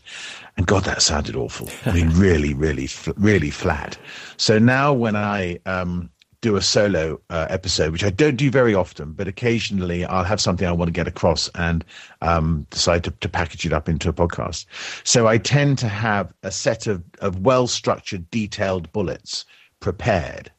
And 0.56 0.66
God, 0.66 0.84
that 0.84 1.02
sounded 1.02 1.34
awful. 1.34 1.68
I 1.86 1.92
mean, 1.92 2.10
really, 2.14 2.54
really, 2.54 2.88
really 3.16 3.50
flat. 3.50 3.98
So 4.36 4.58
now 4.58 4.92
when 4.92 5.16
I 5.16 5.58
um, 5.66 6.10
do 6.40 6.56
a 6.56 6.62
solo 6.62 7.20
uh, 7.30 7.46
episode, 7.50 7.90
which 7.90 8.04
I 8.04 8.10
don't 8.10 8.36
do 8.36 8.50
very 8.50 8.74
often, 8.74 9.12
but 9.12 9.26
occasionally 9.26 10.04
I'll 10.04 10.24
have 10.24 10.40
something 10.40 10.66
I 10.66 10.72
want 10.72 10.88
to 10.88 10.92
get 10.92 11.08
across 11.08 11.48
and 11.54 11.84
um, 12.22 12.66
decide 12.70 13.04
to, 13.04 13.10
to, 13.10 13.28
package 13.28 13.66
it 13.66 13.72
up 13.72 13.88
into 13.88 14.08
a 14.08 14.12
podcast. 14.12 14.66
So 15.04 15.26
I 15.26 15.38
tend 15.38 15.78
to 15.78 15.88
have 15.88 16.32
a 16.42 16.50
set 16.50 16.86
of, 16.86 17.02
of 17.20 17.40
well 17.40 17.66
structured, 17.66 18.30
detailed 18.30 18.92
bullets 18.92 19.44
prepared. 19.80 20.50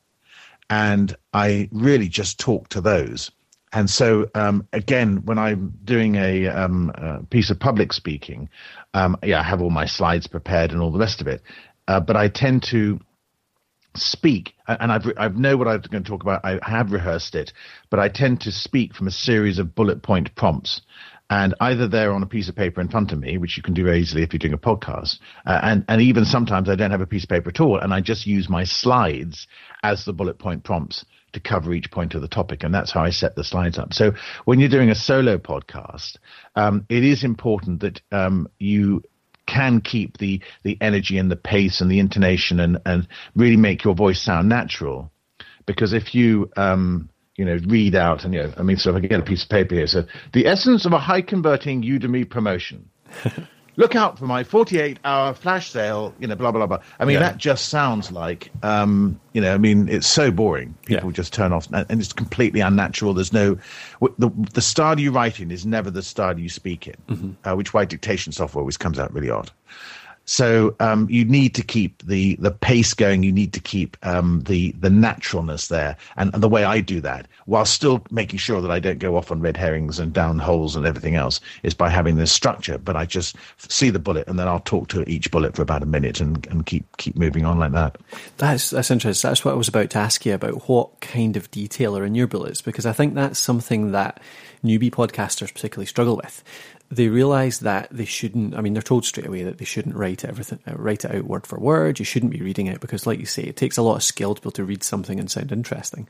And 0.70 1.16
I 1.34 1.70
really 1.72 2.10
just 2.10 2.40
talk 2.40 2.70
to 2.70 2.82
those. 2.82 3.32
And 3.72 3.90
so, 3.90 4.30
um, 4.36 4.68
again, 4.74 5.24
when 5.26 5.38
I'm 5.38 5.74
doing 5.84 6.16
a, 6.16 6.48
um, 6.48 6.92
a 6.96 7.24
piece 7.24 7.50
of 7.50 7.60
public 7.60 7.94
speaking, 7.94 8.50
um, 8.94 9.18
yeah, 9.24 9.40
I 9.40 9.44
have 9.44 9.62
all 9.62 9.70
my 9.70 9.86
slides 9.86 10.28
prepared 10.28 10.72
and 10.72 10.82
all 10.82 10.92
the 10.92 11.00
rest 11.00 11.22
of 11.22 11.28
it. 11.28 11.42
Uh, 11.88 12.00
but 12.00 12.16
I 12.16 12.28
tend 12.28 12.64
to 12.64 13.00
speak, 13.96 14.54
and 14.68 14.92
I've 14.92 15.06
I 15.18 15.28
know 15.30 15.58
what 15.58 15.68
I'm 15.68 15.82
going 15.82 16.04
to 16.04 16.10
talk 16.10 16.24
about. 16.24 16.42
I 16.44 16.60
have 16.64 16.92
rehearsed 16.92 17.36
it, 17.36 17.54
but 17.90 18.00
I 18.00 18.10
tend 18.10 18.42
to 18.42 18.52
speak 18.52 18.94
from 18.94 19.08
a 19.08 19.12
series 19.12 19.60
of 19.60 19.76
bullet 19.76 20.04
point 20.04 20.36
prompts. 20.36 20.82
And 21.32 21.54
either 21.60 21.88
they're 21.88 22.12
on 22.12 22.24
a 22.24 22.26
piece 22.26 22.50
of 22.50 22.56
paper 22.56 22.82
in 22.82 22.88
front 22.88 23.12
of 23.12 23.20
me, 23.20 23.38
which 23.38 23.56
you 23.56 23.62
can 23.62 23.76
do 23.76 23.84
very 23.84 24.00
easily 24.00 24.24
if 24.24 24.34
you're 24.34 24.40
doing 24.40 24.54
a 24.54 24.58
podcast, 24.58 25.20
uh, 25.46 25.60
and 25.62 25.86
and 25.88 26.02
even 26.02 26.26
sometimes 26.26 26.70
I 26.70 26.76
don't 26.76 26.90
have 26.90 27.02
a 27.02 27.06
piece 27.08 27.24
of 27.24 27.30
paper 27.30 27.50
at 27.50 27.60
all, 27.60 27.78
and 27.78 27.94
I 27.94 28.02
just 28.02 28.26
use 28.26 28.50
my 28.50 28.64
slides 28.64 29.48
as 29.84 30.06
the 30.06 30.14
bullet 30.14 30.40
point 30.40 30.64
prompts 30.64 31.06
to 31.34 31.40
cover 31.40 31.74
each 31.74 31.92
point 31.92 32.16
of 32.16 32.22
the 32.22 32.28
topic, 32.28 32.64
and 32.64 32.74
that's 32.74 32.92
how 32.92 33.04
I 33.04 33.12
set 33.12 33.36
the 33.36 33.44
slides 33.44 33.78
up. 33.78 33.94
So 33.94 34.14
when 34.46 34.60
you're 34.60 34.70
doing 34.70 34.90
a 34.90 34.96
solo 34.96 35.38
podcast, 35.38 36.18
um, 36.56 36.86
it 36.90 37.04
is 37.04 37.24
important 37.24 37.82
that 37.82 38.02
um, 38.12 38.48
you 38.58 39.04
can 39.50 39.82
keep 39.82 40.18
the 40.18 40.42
the 40.64 40.78
energy 40.82 41.18
and 41.18 41.32
the 41.32 41.36
pace 41.36 41.82
and 41.82 41.90
the 41.90 42.00
intonation 42.00 42.60
and 42.60 42.80
and 42.86 43.08
really 43.36 43.58
make 43.58 43.84
your 43.84 43.96
voice 43.96 44.22
sound 44.22 44.50
natural. 44.50 45.12
Because 45.66 45.94
if 45.94 46.14
you 46.16 46.50
um 46.58 47.10
you 47.36 47.46
know 47.46 47.58
read 47.68 47.96
out 47.96 48.26
and 48.26 48.34
you 48.34 48.44
know 48.44 48.54
i 48.58 48.62
mean 48.62 48.76
so 48.76 48.90
if 48.90 48.98
i 48.98 49.00
get 49.00 49.20
a 49.20 49.24
piece 49.24 49.44
of 49.44 49.50
paper 49.50 49.74
here 49.74 49.88
so 49.88 50.04
the 50.34 50.46
essence 50.46 50.86
of 50.86 50.92
a 50.92 51.00
high 51.00 51.22
converting 51.22 51.82
udemy 51.82 52.30
promotion 52.30 52.90
look 53.80 53.96
out 53.96 54.20
for 54.20 54.26
my 54.26 54.44
48 54.44 55.00
hour 55.06 55.34
flash 55.34 55.72
sale, 55.72 56.14
you 56.20 56.28
know, 56.28 56.36
blah, 56.36 56.52
blah, 56.52 56.68
blah. 56.68 56.80
I 57.00 57.06
mean, 57.06 57.14
yeah. 57.14 57.22
that 57.22 57.38
just 57.38 57.70
sounds 57.70 58.12
like, 58.12 58.52
um, 58.62 59.20
you 59.32 59.40
know, 59.40 59.54
I 59.54 59.58
mean, 59.58 59.88
it's 59.88 60.06
so 60.06 60.32
boring. 60.32 60.76
People 60.86 61.10
yeah. 61.10 61.14
just 61.14 61.34
turn 61.34 61.54
off 61.54 61.68
and 61.72 61.86
it's 61.90 62.12
completely 62.12 62.60
unnatural. 62.60 63.14
There's 63.14 63.32
no, 63.32 63.58
the, 64.18 64.30
the 64.54 64.62
style 64.62 65.00
you 65.00 65.12
write 65.12 65.40
in 65.40 65.50
is 65.50 65.66
never 65.66 65.90
the 65.90 66.04
style 66.04 66.38
you 66.38 66.50
speak 66.50 66.88
in, 66.88 66.96
mm-hmm. 67.08 67.50
uh, 67.50 67.56
which 67.56 67.74
why 67.74 67.86
dictation 67.86 68.34
software 68.34 68.60
always 68.60 68.78
comes 68.78 69.00
out 69.00 69.14
really 69.14 69.30
odd. 69.30 69.50
So 70.30 70.76
um, 70.80 71.10
you 71.10 71.26
need 71.26 71.56
to 71.56 71.64
keep 71.64 72.06
the 72.06 72.36
the 72.36 72.52
pace 72.52 72.94
going. 72.94 73.24
You 73.24 73.32
need 73.32 73.52
to 73.54 73.60
keep 73.60 73.98
um, 74.04 74.44
the 74.46 74.74
the 74.74 74.92
naturalness 74.92 75.70
there, 75.70 75.98
and, 76.18 76.32
and, 76.36 76.44
the 76.44 76.48
way 76.48 76.64
I 76.64 76.82
do 76.82 77.02
that, 77.02 77.28
while 77.48 77.66
still 77.66 78.06
making 78.12 78.38
sure 78.38 78.62
that 78.62 78.70
I 78.70 78.78
don't 78.78 79.00
go 79.00 79.18
off 79.18 79.32
on 79.32 79.42
red 79.42 79.58
herrings 79.58 79.98
and 79.98 80.14
down 80.14 80.38
holes 80.38 80.76
and 80.76 80.86
everything 80.86 81.16
else, 81.16 81.40
is 81.64 81.74
by 81.74 81.90
having 81.90 82.18
this 82.18 82.32
structure. 82.32 82.78
But 82.78 82.96
I 82.96 83.08
just 83.08 83.38
see 83.58 83.90
the 83.90 83.98
bullet, 83.98 84.28
and 84.28 84.38
then 84.38 84.48
I'll 84.48 84.60
talk 84.60 84.90
to 84.90 85.04
each 85.10 85.32
bullet 85.32 85.56
for 85.56 85.64
about 85.64 85.82
a 85.82 85.88
minute, 85.88 86.22
and, 86.22 86.46
and 86.46 86.64
keep 86.64 86.86
keep 86.98 87.18
moving 87.18 87.44
on 87.44 87.58
like 87.58 87.72
that. 87.72 87.98
That's 88.38 88.70
that's 88.70 88.92
interesting. 88.92 89.28
That's 89.28 89.44
what 89.44 89.56
I 89.56 89.58
was 89.58 89.68
about 89.68 89.90
to 89.90 89.98
ask 89.98 90.28
you 90.28 90.36
about. 90.36 90.70
What 90.70 91.02
kind 91.02 91.38
of 91.38 91.50
detail 91.50 91.98
are 91.98 92.06
in 92.06 92.14
your 92.14 92.28
bullets? 92.28 92.62
Because 92.62 92.86
I 92.86 92.94
think 92.94 93.16
that's 93.16 93.40
something 93.40 93.94
that 93.94 94.22
newbie 94.64 94.92
podcasters 94.92 95.52
particularly 95.52 95.88
struggle 95.88 96.18
with 96.18 96.44
they 96.92 97.08
realise 97.08 97.60
that 97.60 97.88
they 97.92 98.06
shouldn't. 98.06 98.56
I 98.56 98.62
mean, 98.62 98.74
they're 98.74 98.82
told 98.82 99.06
straight 99.06 99.28
away 99.28 99.44
that 99.44 99.60
they 99.60 99.66
shouldn't 99.66 99.96
write 99.96 100.26
everything, 100.26 100.60
uh, 100.68 100.74
write 100.76 101.06
it 101.06 101.14
out 101.14 101.26
word 101.26 101.46
for 101.46 101.60
word. 101.60 102.00
You 102.00 102.06
shouldn't 102.06 102.32
be 102.32 102.42
reading 102.42 102.66
it 102.66 102.82
because, 102.82 103.06
like 103.06 103.20
you 103.20 103.28
say, 103.28 103.44
it 103.44 103.56
takes 103.56 103.78
a 103.78 103.84
lot 103.84 103.96
of 103.96 104.04
skill 104.04 104.34
to 104.34 104.42
be 104.42 104.46
able 104.46 104.52
to 104.54 104.64
read 104.64 104.84
something 104.84 105.20
and 105.20 105.30
sound 105.30 105.52
interesting. 105.52 106.08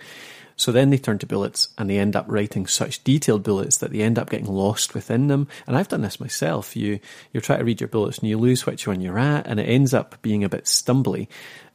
So 0.56 0.72
then 0.72 0.90
they 0.90 0.98
turn 0.98 1.20
to 1.20 1.26
bullets 1.26 1.70
and 1.78 1.90
they 1.90 2.00
end 2.00 2.16
up 2.16 2.26
writing 2.28 2.66
such 2.66 3.04
detailed 3.04 3.44
bullets 3.44 3.78
that 3.78 3.92
they 3.92 4.02
end 4.02 4.18
up 4.18 4.30
getting 4.30 4.48
lost 4.48 4.94
within 4.94 5.28
them. 5.28 5.48
And 5.68 5.76
I've 5.76 5.88
done 5.88 6.02
this 6.02 6.20
myself. 6.20 6.76
You 6.76 7.00
you 7.34 7.42
try 7.42 7.58
to 7.58 7.64
read 7.64 7.82
your 7.82 7.88
bullets 7.90 8.20
and 8.20 8.30
you 8.30 8.38
lose 8.38 8.66
which 8.66 8.88
one 8.88 9.02
you're 9.02 9.20
at, 9.20 9.48
and 9.48 9.60
it 9.60 9.64
ends 9.64 9.94
up 9.94 10.22
being 10.22 10.46
a 10.46 10.50
bit 10.50 10.66
stumbly. 10.66 11.28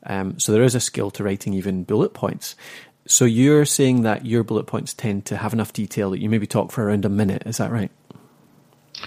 Um, 0.07 0.39
so 0.39 0.53
there 0.53 0.63
is 0.63 0.75
a 0.75 0.81
skill 0.81 1.11
to 1.13 1.25
writing 1.25 1.53
even 1.53 1.85
bullet 1.85 2.15
points. 2.15 2.57
So 3.07 3.27
you're 3.27 3.67
saying 3.67 4.03
that 4.03 4.25
your 4.25 4.45
bullet 4.45 4.67
points 4.67 4.95
tend 4.95 5.27
to 5.27 5.37
have 5.37 5.53
enough 5.53 5.75
detail 5.75 6.11
that 6.11 6.21
you 6.21 6.31
maybe 6.31 6.47
talk 6.47 6.73
for 6.73 6.85
around 6.85 7.05
a 7.05 7.11
minute. 7.11 7.43
Is 7.45 7.59
that 7.59 7.71
right? 7.71 7.91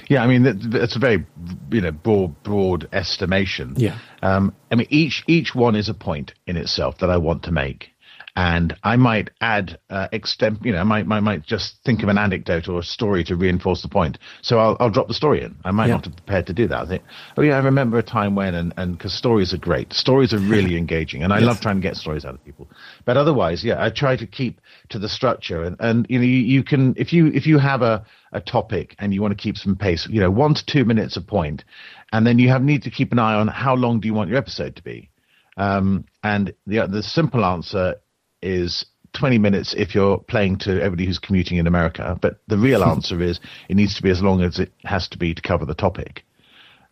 Yeah, 0.08 0.24
I 0.24 0.28
mean 0.28 0.46
it's 0.74 0.96
a 0.96 1.00
very 1.00 1.26
you 1.72 1.82
know 1.82 1.92
broad 1.92 2.42
broad 2.44 2.88
estimation. 2.94 3.74
Yeah. 3.78 3.98
Um, 4.22 4.56
I 4.72 4.76
mean 4.76 4.88
each 4.90 5.24
each 5.28 5.56
one 5.56 5.76
is 5.76 5.90
a 5.90 5.94
point 5.94 6.34
in 6.46 6.58
itself 6.58 7.00
that 7.00 7.10
I 7.10 7.18
want 7.18 7.44
to 7.44 7.52
make 7.52 7.92
and 8.38 8.78
I 8.84 8.98
might 8.98 9.32
add 9.42 9.80
uh. 9.90 10.10
You 10.12 10.72
know, 10.72 10.78
I 10.78 10.84
might, 10.84 11.08
might 11.08 11.22
might 11.22 11.44
just 11.44 11.84
think 11.84 12.04
of 12.04 12.10
an 12.10 12.20
anecdote 12.20 12.70
or 12.70 12.80
a 12.80 12.84
story 12.84 13.24
to 13.24 13.36
reinforce 13.36 13.82
the 13.82 13.88
point. 13.88 14.20
So 14.44 14.60
I'll 14.60 14.78
I'll 14.80 14.92
drop 14.92 15.08
the 15.08 15.16
story 15.16 15.42
in. 15.42 15.56
I 15.66 15.72
might 15.72 15.88
yeah. 15.88 15.96
not 15.96 16.06
have 16.06 16.16
prepared 16.16 16.46
to 16.46 16.54
do 16.54 16.68
that. 16.68 16.80
I 16.80 16.88
think, 16.88 17.04
oh 17.36 17.42
yeah, 17.42 17.56
I 17.56 17.64
remember 17.64 17.98
a 17.98 18.04
time 18.04 18.36
when, 18.36 18.54
and 18.54 18.76
and 18.78 18.96
because 18.96 19.14
stories 19.14 19.56
are 19.56 19.58
great. 19.58 19.92
Stories 19.92 20.36
are 20.36 20.40
really 20.40 20.78
engaging, 20.84 21.24
and 21.24 21.34
I 21.34 21.40
yes. 21.40 21.48
love 21.48 21.62
trying 21.62 21.78
to 21.78 21.82
get 21.82 21.96
stories 21.96 22.26
out 22.26 22.36
of 22.36 22.46
people. 22.46 22.70
But 23.06 23.18
otherwise, 23.18 23.64
yeah, 23.64 23.84
I 23.84 23.90
try 23.90 24.16
to 24.16 24.28
keep 24.28 24.62
to 24.90 25.00
the 25.00 25.10
structure, 25.10 25.64
and 25.64 25.76
and 25.80 26.06
you 26.08 26.20
know, 26.20 26.26
you, 26.26 26.42
you 26.58 26.64
can 26.64 26.94
if 26.96 27.12
you 27.14 27.28
if 27.28 27.48
you 27.48 27.58
have 27.58 27.82
a 27.82 28.06
a 28.34 28.40
topic 28.40 28.96
and 29.00 29.16
you 29.16 29.22
want 29.24 29.36
to 29.36 29.42
keep 29.42 29.58
some 29.58 29.76
pace, 29.76 30.08
you 30.08 30.20
know, 30.20 30.30
one 30.30 30.54
to 30.54 30.64
two 30.64 30.86
minutes 30.86 31.18
a 31.18 31.22
point, 31.22 31.64
and 32.14 32.28
then 32.28 32.38
you 32.38 32.50
have 32.50 32.62
need 32.62 32.84
to 32.84 32.92
keep 32.92 33.12
an 33.12 33.18
eye 33.18 33.34
on 33.34 33.48
how 33.48 33.74
long 33.74 34.00
do 34.00 34.08
you 34.08 34.14
want 34.14 34.30
your 34.30 34.38
episode 34.38 34.76
to 34.76 34.84
be. 34.84 35.10
Um, 35.58 36.06
and 36.24 36.54
the 36.68 36.86
the 36.86 37.02
simple 37.02 37.44
answer 37.44 37.96
is 38.42 38.86
20 39.14 39.38
minutes 39.38 39.74
if 39.74 39.96
you're 39.96 40.18
playing 40.18 40.58
to 40.60 40.82
everybody 40.82 41.06
who's 41.06 41.20
commuting 41.20 41.58
in 41.58 41.68
America. 41.68 42.18
But 42.22 42.40
the 42.48 42.58
real 42.58 42.84
answer 42.94 43.22
is 43.22 43.40
it 43.70 43.76
needs 43.76 43.96
to 43.96 44.04
be 44.04 44.10
as 44.10 44.22
long 44.22 44.42
as 44.42 44.60
it 44.60 44.72
has 44.84 45.08
to 45.10 45.18
be 45.18 45.34
to 45.34 45.42
cover 45.42 45.66
the 45.66 45.74
topic. 45.74 46.24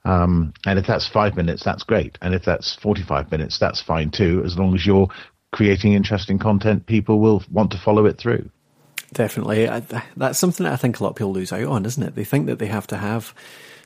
Um, 0.03 0.53
and 0.65 0.77
if 0.77 0.85
that's 0.85 1.07
five 1.07 1.35
minutes, 1.35 1.63
that's 1.63 1.83
great. 1.83 2.17
And 2.21 2.33
if 2.33 2.45
that's 2.45 2.75
45 2.75 3.31
minutes, 3.31 3.57
that's 3.57 3.81
fine 3.81 4.11
too, 4.11 4.43
as 4.45 4.57
long 4.57 4.75
as 4.75 4.85
you're 4.85 5.09
creating 5.51 5.93
interesting 5.93 6.37
content, 6.37 6.85
people 6.85 7.19
will 7.19 7.43
want 7.51 7.71
to 7.71 7.77
follow 7.77 8.05
it 8.05 8.17
through. 8.17 8.49
Definitely. 9.13 9.65
That's 10.17 10.37
something 10.37 10.65
that 10.65 10.73
I 10.73 10.77
think 10.77 10.99
a 10.99 11.03
lot 11.03 11.11
of 11.11 11.15
people 11.15 11.31
lose 11.31 11.53
out 11.53 11.63
on, 11.63 11.85
isn't 11.85 12.03
it? 12.03 12.15
They 12.15 12.25
think 12.25 12.47
that 12.47 12.59
they 12.59 12.67
have 12.67 12.87
to 12.87 12.97
have, 12.97 13.33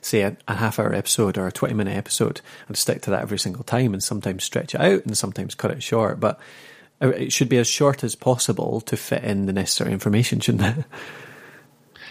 say, 0.02 0.22
a, 0.22 0.36
a 0.48 0.56
half 0.56 0.78
hour 0.78 0.92
episode 0.94 1.38
or 1.38 1.46
a 1.46 1.52
20 1.52 1.74
minute 1.74 1.96
episode 1.96 2.40
and 2.68 2.76
stick 2.76 3.02
to 3.02 3.10
that 3.10 3.22
every 3.22 3.38
single 3.38 3.62
time 3.64 3.92
and 3.92 4.02
sometimes 4.02 4.44
stretch 4.44 4.74
it 4.74 4.80
out 4.80 5.06
and 5.06 5.16
sometimes 5.16 5.54
cut 5.54 5.70
it 5.70 5.82
short. 5.82 6.20
But 6.20 6.40
it 7.00 7.32
should 7.32 7.48
be 7.48 7.58
as 7.58 7.66
short 7.66 8.04
as 8.04 8.14
possible 8.14 8.80
to 8.82 8.96
fit 8.96 9.24
in 9.24 9.46
the 9.46 9.52
necessary 9.52 9.92
information, 9.92 10.40
shouldn't 10.40 10.78
it? 10.78 10.84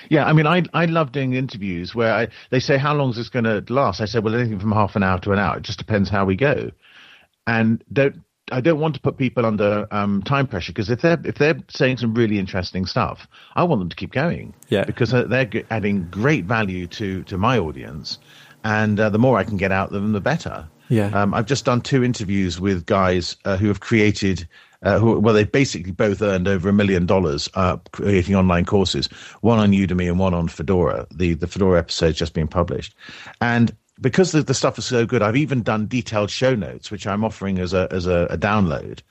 Yeah, 0.10 0.25
I 0.25 0.34
mean, 0.34 0.47
I 0.47 0.63
I 0.73 0.86
love 0.86 1.12
doing 1.12 1.34
interviews 1.34 1.93
where 1.93 2.13
I, 2.13 2.28
they 2.49 2.60
say, 2.60 2.78
"How 2.78 2.95
long 2.95 3.12
is 3.12 3.15
this 3.15 3.30
going 3.30 3.45
to 3.45 3.63
last?" 3.71 4.02
I 4.02 4.06
said, 4.06 4.23
"Well, 4.23 4.34
anything 4.34 4.60
from 4.60 4.71
half 4.71 4.95
an 4.95 5.04
hour 5.04 5.19
to 5.19 5.32
an 5.32 5.39
hour. 5.39 5.58
It 5.58 5.63
just 5.63 5.78
depends 5.78 6.10
how 6.10 6.25
we 6.25 6.36
go." 6.36 6.71
And 7.45 7.84
don't 7.93 8.15
I 8.52 8.62
don't 8.62 8.80
want 8.80 8.95
to 8.95 9.02
put 9.02 9.17
people 9.17 9.45
under 9.45 9.88
um, 9.91 10.21
time 10.23 10.47
pressure 10.47 10.71
because 10.71 10.89
if 10.89 11.02
they're 11.02 11.19
if 11.23 11.36
they're 11.36 11.60
saying 11.69 11.97
some 11.97 12.13
really 12.13 12.39
interesting 12.39 12.86
stuff, 12.86 13.28
I 13.56 13.63
want 13.63 13.80
them 13.80 13.89
to 13.89 13.95
keep 13.95 14.12
going. 14.12 14.54
Yeah. 14.69 14.84
Because 14.84 15.12
they're 15.12 15.49
adding 15.69 16.08
great 16.10 16.45
value 16.45 16.88
to 16.88 17.23
to 17.23 17.38
my 17.38 17.58
audience, 17.58 18.17
and 18.63 18.99
uh, 18.99 19.10
the 19.10 19.19
more 19.19 19.38
I 19.38 19.43
can 19.43 19.58
get 19.58 19.71
out 19.71 19.88
of 19.88 19.93
them, 19.93 20.12
the 20.12 20.21
better. 20.21 20.67
Yeah. 20.89 21.10
Um, 21.10 21.34
I've 21.34 21.45
just 21.45 21.65
done 21.65 21.82
two 21.82 22.04
interviews 22.04 22.60
with 22.60 22.86
guys 22.86 23.36
uh, 23.45 23.58
who 23.58 23.67
have 23.67 23.80
created. 23.80 24.47
Uh, 24.81 24.97
who, 24.97 25.19
well, 25.19 25.33
they've 25.33 25.51
basically 25.51 25.91
both 25.91 26.21
earned 26.21 26.47
over 26.47 26.69
a 26.69 26.73
million 26.73 27.05
dollars 27.05 27.49
uh, 27.55 27.75
creating 27.91 28.35
online 28.35 28.63
courses. 28.63 29.07
One 29.41 29.59
on 29.59 29.71
Udemy 29.71 30.07
and 30.07 30.17
one 30.17 30.33
on 30.33 30.47
Fedora. 30.47 31.05
The 31.11 31.33
the 31.33 31.47
Fedora 31.47 31.79
episode's 31.79 32.17
just 32.17 32.33
been 32.33 32.47
published, 32.47 32.95
and 33.41 33.75
because 33.99 34.31
the, 34.31 34.41
the 34.41 34.53
stuff 34.53 34.77
is 34.77 34.85
so 34.85 35.05
good, 35.05 35.21
I've 35.21 35.35
even 35.35 35.63
done 35.63 35.87
detailed 35.87 36.29
show 36.29 36.55
notes, 36.55 36.91
which 36.91 37.05
I'm 37.05 37.25
offering 37.25 37.59
as 37.59 37.73
a 37.73 37.89
as 37.91 38.07
a, 38.07 38.27
a 38.29 38.37
download 38.37 39.01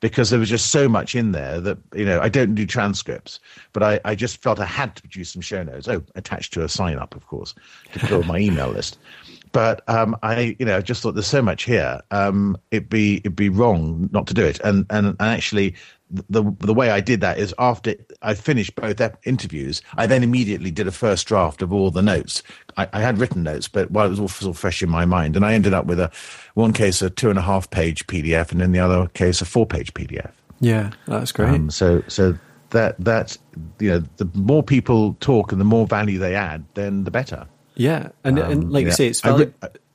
because 0.00 0.28
there 0.28 0.38
was 0.38 0.50
just 0.50 0.70
so 0.70 0.86
much 0.86 1.14
in 1.14 1.32
there 1.32 1.60
that 1.62 1.78
you 1.94 2.04
know 2.04 2.20
I 2.20 2.28
don't 2.28 2.54
do 2.54 2.66
transcripts, 2.66 3.40
but 3.72 3.82
I, 3.82 4.00
I 4.04 4.14
just 4.14 4.42
felt 4.42 4.60
I 4.60 4.66
had 4.66 4.94
to 4.96 5.02
produce 5.02 5.30
some 5.30 5.40
show 5.40 5.62
notes. 5.62 5.88
Oh, 5.88 6.02
attached 6.14 6.52
to 6.54 6.64
a 6.64 6.68
sign 6.68 6.98
up, 6.98 7.14
of 7.14 7.26
course, 7.26 7.54
to 7.94 8.06
build 8.06 8.26
my 8.26 8.38
email 8.38 8.68
list. 8.68 8.98
But 9.54 9.88
um, 9.88 10.16
I, 10.24 10.56
you 10.58 10.66
know, 10.66 10.80
just 10.80 11.00
thought 11.00 11.14
there's 11.14 11.28
so 11.28 11.40
much 11.40 11.62
here. 11.62 12.00
Um, 12.10 12.58
it'd 12.72 12.88
be 12.88 13.18
it'd 13.18 13.36
be 13.36 13.48
wrong 13.48 14.10
not 14.12 14.26
to 14.26 14.34
do 14.34 14.44
it. 14.44 14.58
And 14.64 14.84
and, 14.90 15.06
and 15.06 15.16
actually, 15.20 15.76
the 16.10 16.42
the 16.58 16.74
way 16.74 16.90
I 16.90 17.00
did 17.00 17.20
that 17.20 17.38
is 17.38 17.54
after 17.56 17.94
I 18.20 18.34
finished 18.34 18.74
both 18.74 19.00
interviews, 19.24 19.80
I 19.96 20.08
then 20.08 20.24
immediately 20.24 20.72
did 20.72 20.88
a 20.88 20.90
first 20.90 21.28
draft 21.28 21.62
of 21.62 21.72
all 21.72 21.92
the 21.92 22.02
notes. 22.02 22.42
I, 22.76 22.88
I 22.92 23.00
had 23.00 23.18
written 23.18 23.44
notes, 23.44 23.68
but 23.68 23.92
while 23.92 24.02
well, 24.02 24.18
it 24.18 24.20
was 24.20 24.42
all, 24.42 24.48
all 24.48 24.54
fresh 24.54 24.82
in 24.82 24.90
my 24.90 25.04
mind, 25.04 25.36
and 25.36 25.46
I 25.46 25.54
ended 25.54 25.72
up 25.72 25.86
with 25.86 26.00
a 26.00 26.10
one 26.54 26.72
case 26.72 27.00
a 27.00 27.08
two 27.08 27.30
and 27.30 27.38
a 27.38 27.42
half 27.42 27.70
page 27.70 28.08
PDF, 28.08 28.50
and 28.50 28.60
in 28.60 28.72
the 28.72 28.80
other 28.80 29.06
case 29.14 29.40
a 29.40 29.44
four 29.44 29.66
page 29.66 29.94
PDF. 29.94 30.32
Yeah, 30.58 30.90
that's 31.06 31.30
great. 31.30 31.50
Um, 31.50 31.70
so 31.70 32.02
so 32.08 32.36
that 32.70 32.96
that 32.98 33.38
you 33.78 33.90
know, 33.90 34.04
the 34.16 34.28
more 34.34 34.64
people 34.64 35.16
talk 35.20 35.52
and 35.52 35.60
the 35.60 35.64
more 35.64 35.86
value 35.86 36.18
they 36.18 36.34
add, 36.34 36.64
then 36.74 37.04
the 37.04 37.12
better. 37.12 37.46
Yeah, 37.76 38.10
and 38.22 38.38
um, 38.38 38.50
and 38.50 38.72
like 38.72 38.82
yeah. 38.82 38.90
you 38.90 38.94
say, 38.94 39.06
it's 39.08 39.20
valuable. 39.20 39.52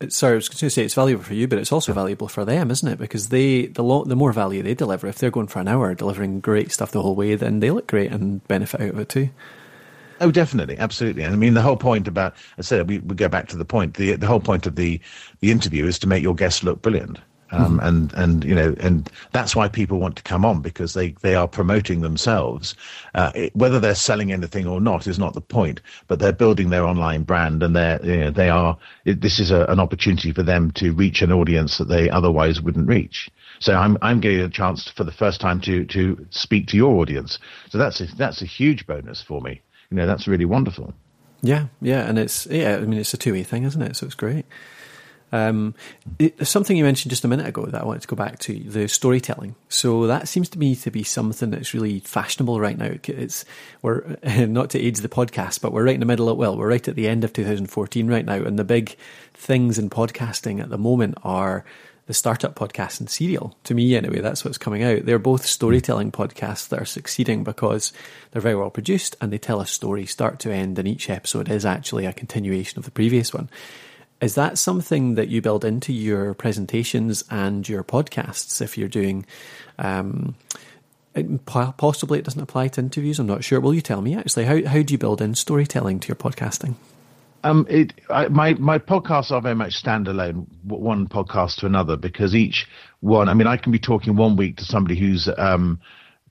Sorry, 0.10 0.34
I 0.34 0.36
was 0.36 0.50
going 0.50 0.58
to 0.58 0.70
say 0.70 0.84
it's 0.84 0.94
valuable 0.94 1.24
for 1.24 1.34
you, 1.34 1.48
but 1.48 1.60
it's 1.60 1.72
also 1.72 1.94
valuable 1.94 2.28
for 2.28 2.44
them, 2.44 2.72
isn't 2.72 2.88
it? 2.88 3.00
Because 3.00 3.30
they 3.30 3.68
the 3.68 3.84
lo- 3.84 4.04
the 4.04 4.16
more 4.16 4.34
value 4.34 4.62
they 4.62 4.74
deliver, 4.74 5.08
if 5.08 5.18
they're 5.18 5.32
going 5.32 5.48
for 5.48 5.60
an 5.60 5.68
hour 5.68 5.94
delivering 5.94 6.42
great 6.42 6.72
stuff 6.72 6.92
the 6.92 7.02
whole 7.02 7.16
way, 7.16 7.36
then 7.36 7.62
they 7.62 7.72
look 7.72 7.88
great 7.88 8.12
and 8.12 8.46
benefit 8.48 8.82
out 8.82 8.90
of 8.90 9.00
it 9.00 9.10
too. 9.10 9.30
Oh, 10.22 10.32
definitely, 10.32 10.78
absolutely. 10.78 11.24
And 11.24 11.34
I 11.34 11.38
mean, 11.38 11.54
the 11.54 11.62
whole 11.62 11.78
point 11.78 12.08
about 12.08 12.36
I 12.58 12.62
said 12.62 12.90
we, 12.90 13.00
we 13.00 13.16
go 13.16 13.30
back 13.30 13.48
to 13.50 13.58
the 13.58 13.66
point. 13.66 13.94
The 13.96 14.16
the 14.16 14.28
whole 14.28 14.42
point 14.42 14.68
of 14.68 14.76
the 14.76 15.00
the 15.40 15.52
interview 15.52 15.86
is 15.86 16.00
to 16.00 16.08
make 16.08 16.22
your 16.22 16.36
guests 16.36 16.64
look 16.64 16.82
brilliant. 16.82 17.20
Um, 17.52 17.80
mm-hmm. 17.80 17.88
and 17.88 18.14
and 18.14 18.44
you 18.44 18.54
know 18.54 18.76
and 18.80 19.10
that's 19.32 19.56
why 19.56 19.68
people 19.68 19.98
want 19.98 20.16
to 20.18 20.24
come 20.24 20.46
on 20.46 20.62
because 20.62 20.94
they 20.94 21.16
they 21.22 21.34
are 21.34 21.48
promoting 21.48 22.02
themselves. 22.02 22.76
Uh, 23.16 23.32
it, 23.34 23.56
whether 23.56 23.80
they're 23.80 23.96
selling 23.96 24.32
anything 24.32 24.68
or 24.68 24.80
not 24.80 25.08
is 25.08 25.18
not 25.18 25.34
the 25.34 25.42
point 25.42 25.82
but 26.08 26.20
they're 26.20 26.32
building 26.32 26.70
their 26.70 26.86
online 26.86 27.24
brand 27.24 27.64
and 27.64 27.76
they're 27.76 28.00
you 28.06 28.18
know, 28.18 28.32
they 28.32 28.50
are 28.50 28.78
it, 29.06 29.22
this 29.22 29.40
is 29.40 29.52
a, 29.52 29.66
an 29.66 29.80
opportunity 29.80 30.32
for 30.32 30.44
them 30.44 30.72
to 30.72 30.92
reach 30.94 31.22
an 31.22 31.32
audience 31.32 31.78
that 31.78 31.88
they 31.88 32.10
otherwise 32.10 32.62
wouldn't 32.62 32.88
reach. 32.88 33.30
So 33.60 33.74
I'm 33.74 33.98
I'm 34.02 34.20
getting 34.20 34.42
a 34.42 34.50
chance 34.50 34.90
for 34.90 35.04
the 35.04 35.12
first 35.12 35.42
time 35.42 35.60
to 35.62 35.86
to 35.86 36.28
speak 36.30 36.68
to 36.68 36.78
your 36.78 36.96
audience. 37.02 37.40
So 37.70 37.78
that's 37.78 38.02
a, 38.02 38.06
that's 38.16 38.42
a 38.42 38.46
huge 38.46 38.86
bonus 38.86 39.22
for 39.22 39.42
me. 39.42 39.62
You 39.90 39.98
know 39.98 40.08
that's 40.08 40.28
really 40.28 40.46
wonderful. 40.46 40.94
Yeah 41.42 41.68
yeah 41.82 42.08
and 42.08 42.20
it's 42.20 42.46
yeah 42.48 42.76
I 42.76 42.82
mean 42.82 43.00
it's 43.00 43.14
a 43.14 43.18
two 43.18 43.34
way 43.34 43.44
thing 43.44 43.64
isn't 43.64 43.82
it? 43.82 43.96
So 43.96 44.06
it's 44.06 44.16
great 44.16 44.46
um, 45.32 45.76
it, 46.18 46.46
something 46.48 46.76
you 46.76 46.84
mentioned 46.84 47.12
just 47.12 47.24
a 47.24 47.28
minute 47.28 47.48
ago 47.48 47.66
that 47.66 47.82
I 47.82 47.86
wanted 47.86 48.02
to 48.02 48.08
go 48.08 48.16
back 48.16 48.40
to 48.40 48.60
the 48.60 48.88
storytelling. 48.88 49.56
So 49.70 50.08
that 50.08 50.28
seems 50.28 50.50
to 50.50 50.60
me 50.60 50.76
to 50.78 50.92
be 50.92 51.04
something 51.04 51.52
that's 51.52 51.74
really 51.74 52.00
fashionable 52.00 52.60
right 52.60 52.78
now. 52.78 52.96
It's 53.04 53.46
we're 53.82 54.18
not 54.48 54.72
to 54.72 54.80
age 54.80 55.00
the 55.00 55.10
podcast, 55.10 55.62
but 55.62 55.72
we're 55.72 55.86
right 55.86 55.94
in 55.94 56.00
the 56.00 56.06
middle 56.06 56.30
of 56.30 56.38
well, 56.38 56.58
we're 56.58 56.70
right 56.70 56.88
at 56.88 56.96
the 56.96 57.08
end 57.08 57.24
of 57.24 57.34
2014 57.34 58.08
right 58.08 58.26
now, 58.26 58.36
and 58.36 58.58
the 58.58 58.64
big 58.64 58.96
things 59.34 59.78
in 59.78 59.90
podcasting 59.90 60.62
at 60.62 60.70
the 60.70 60.78
moment 60.78 61.18
are 61.24 61.64
the 62.10 62.14
startup 62.16 62.56
podcast 62.56 63.00
and 63.00 63.08
serial. 63.08 63.56
To 63.66 63.76
me, 63.76 63.96
anyway, 63.96 64.20
that's 64.20 64.44
what's 64.44 64.58
coming 64.58 64.82
out. 64.82 65.06
They're 65.06 65.20
both 65.20 65.46
storytelling 65.46 66.12
podcasts 66.12 66.68
that 66.70 66.82
are 66.82 66.86
succeeding 66.86 67.44
because 67.44 67.94
they're 68.32 68.42
very 68.42 68.56
well 68.56 68.72
produced 68.72 69.16
and 69.22 69.32
they 69.32 69.38
tell 69.38 69.62
a 69.62 69.68
story 69.68 70.08
start 70.08 70.40
to 70.40 70.52
end, 70.52 70.80
and 70.80 70.88
each 70.88 71.08
episode 71.08 71.50
is 71.50 71.68
actually 71.68 72.08
a 72.08 72.14
continuation 72.14 72.80
of 72.80 72.86
the 72.86 72.92
previous 72.92 73.32
one. 73.32 73.48
Is 74.22 74.36
that 74.36 74.58
something 74.58 75.16
that 75.16 75.30
you 75.30 75.42
build 75.42 75.64
into 75.64 75.94
your 75.94 76.34
presentations 76.34 77.24
and 77.30 77.68
your 77.68 77.84
podcasts 77.84 78.62
if 78.62 78.78
you're 78.78 78.90
doing? 78.90 79.26
Um, 79.78 80.36
possibly 81.46 82.20
it 82.20 82.26
doesn't 82.26 82.42
apply 82.42 82.68
to 82.70 82.82
interviews. 82.82 83.20
I'm 83.20 83.28
not 83.28 83.44
sure. 83.44 83.60
Will 83.60 83.74
you 83.74 83.82
tell 83.82 84.02
me 84.02 84.16
actually 84.16 84.46
how 84.46 84.64
how 84.66 84.82
do 84.82 84.94
you 84.94 84.98
build 84.98 85.22
in 85.22 85.36
storytelling 85.36 86.00
to 86.02 86.08
your 86.08 86.16
podcasting? 86.16 86.76
Um, 87.44 87.66
it 87.70 87.94
I, 88.10 88.28
my 88.28 88.54
my 88.56 88.78
podcasts 88.78 89.32
are 89.32 89.42
very 89.42 89.56
much 89.56 89.82
standalone, 89.82 90.48
one 90.64 91.08
podcast 91.08 91.58
to 91.58 91.66
another, 91.66 91.96
because 91.96 92.36
each 92.36 92.68
one. 93.00 93.30
I 93.30 93.34
mean, 93.34 93.48
I 93.48 93.58
can 93.58 93.72
be 93.72 93.80
talking 93.80 94.18
one 94.18 94.36
week 94.36 94.58
to 94.58 94.66
somebody 94.66 95.00
who's 95.00 95.30
um, 95.38 95.80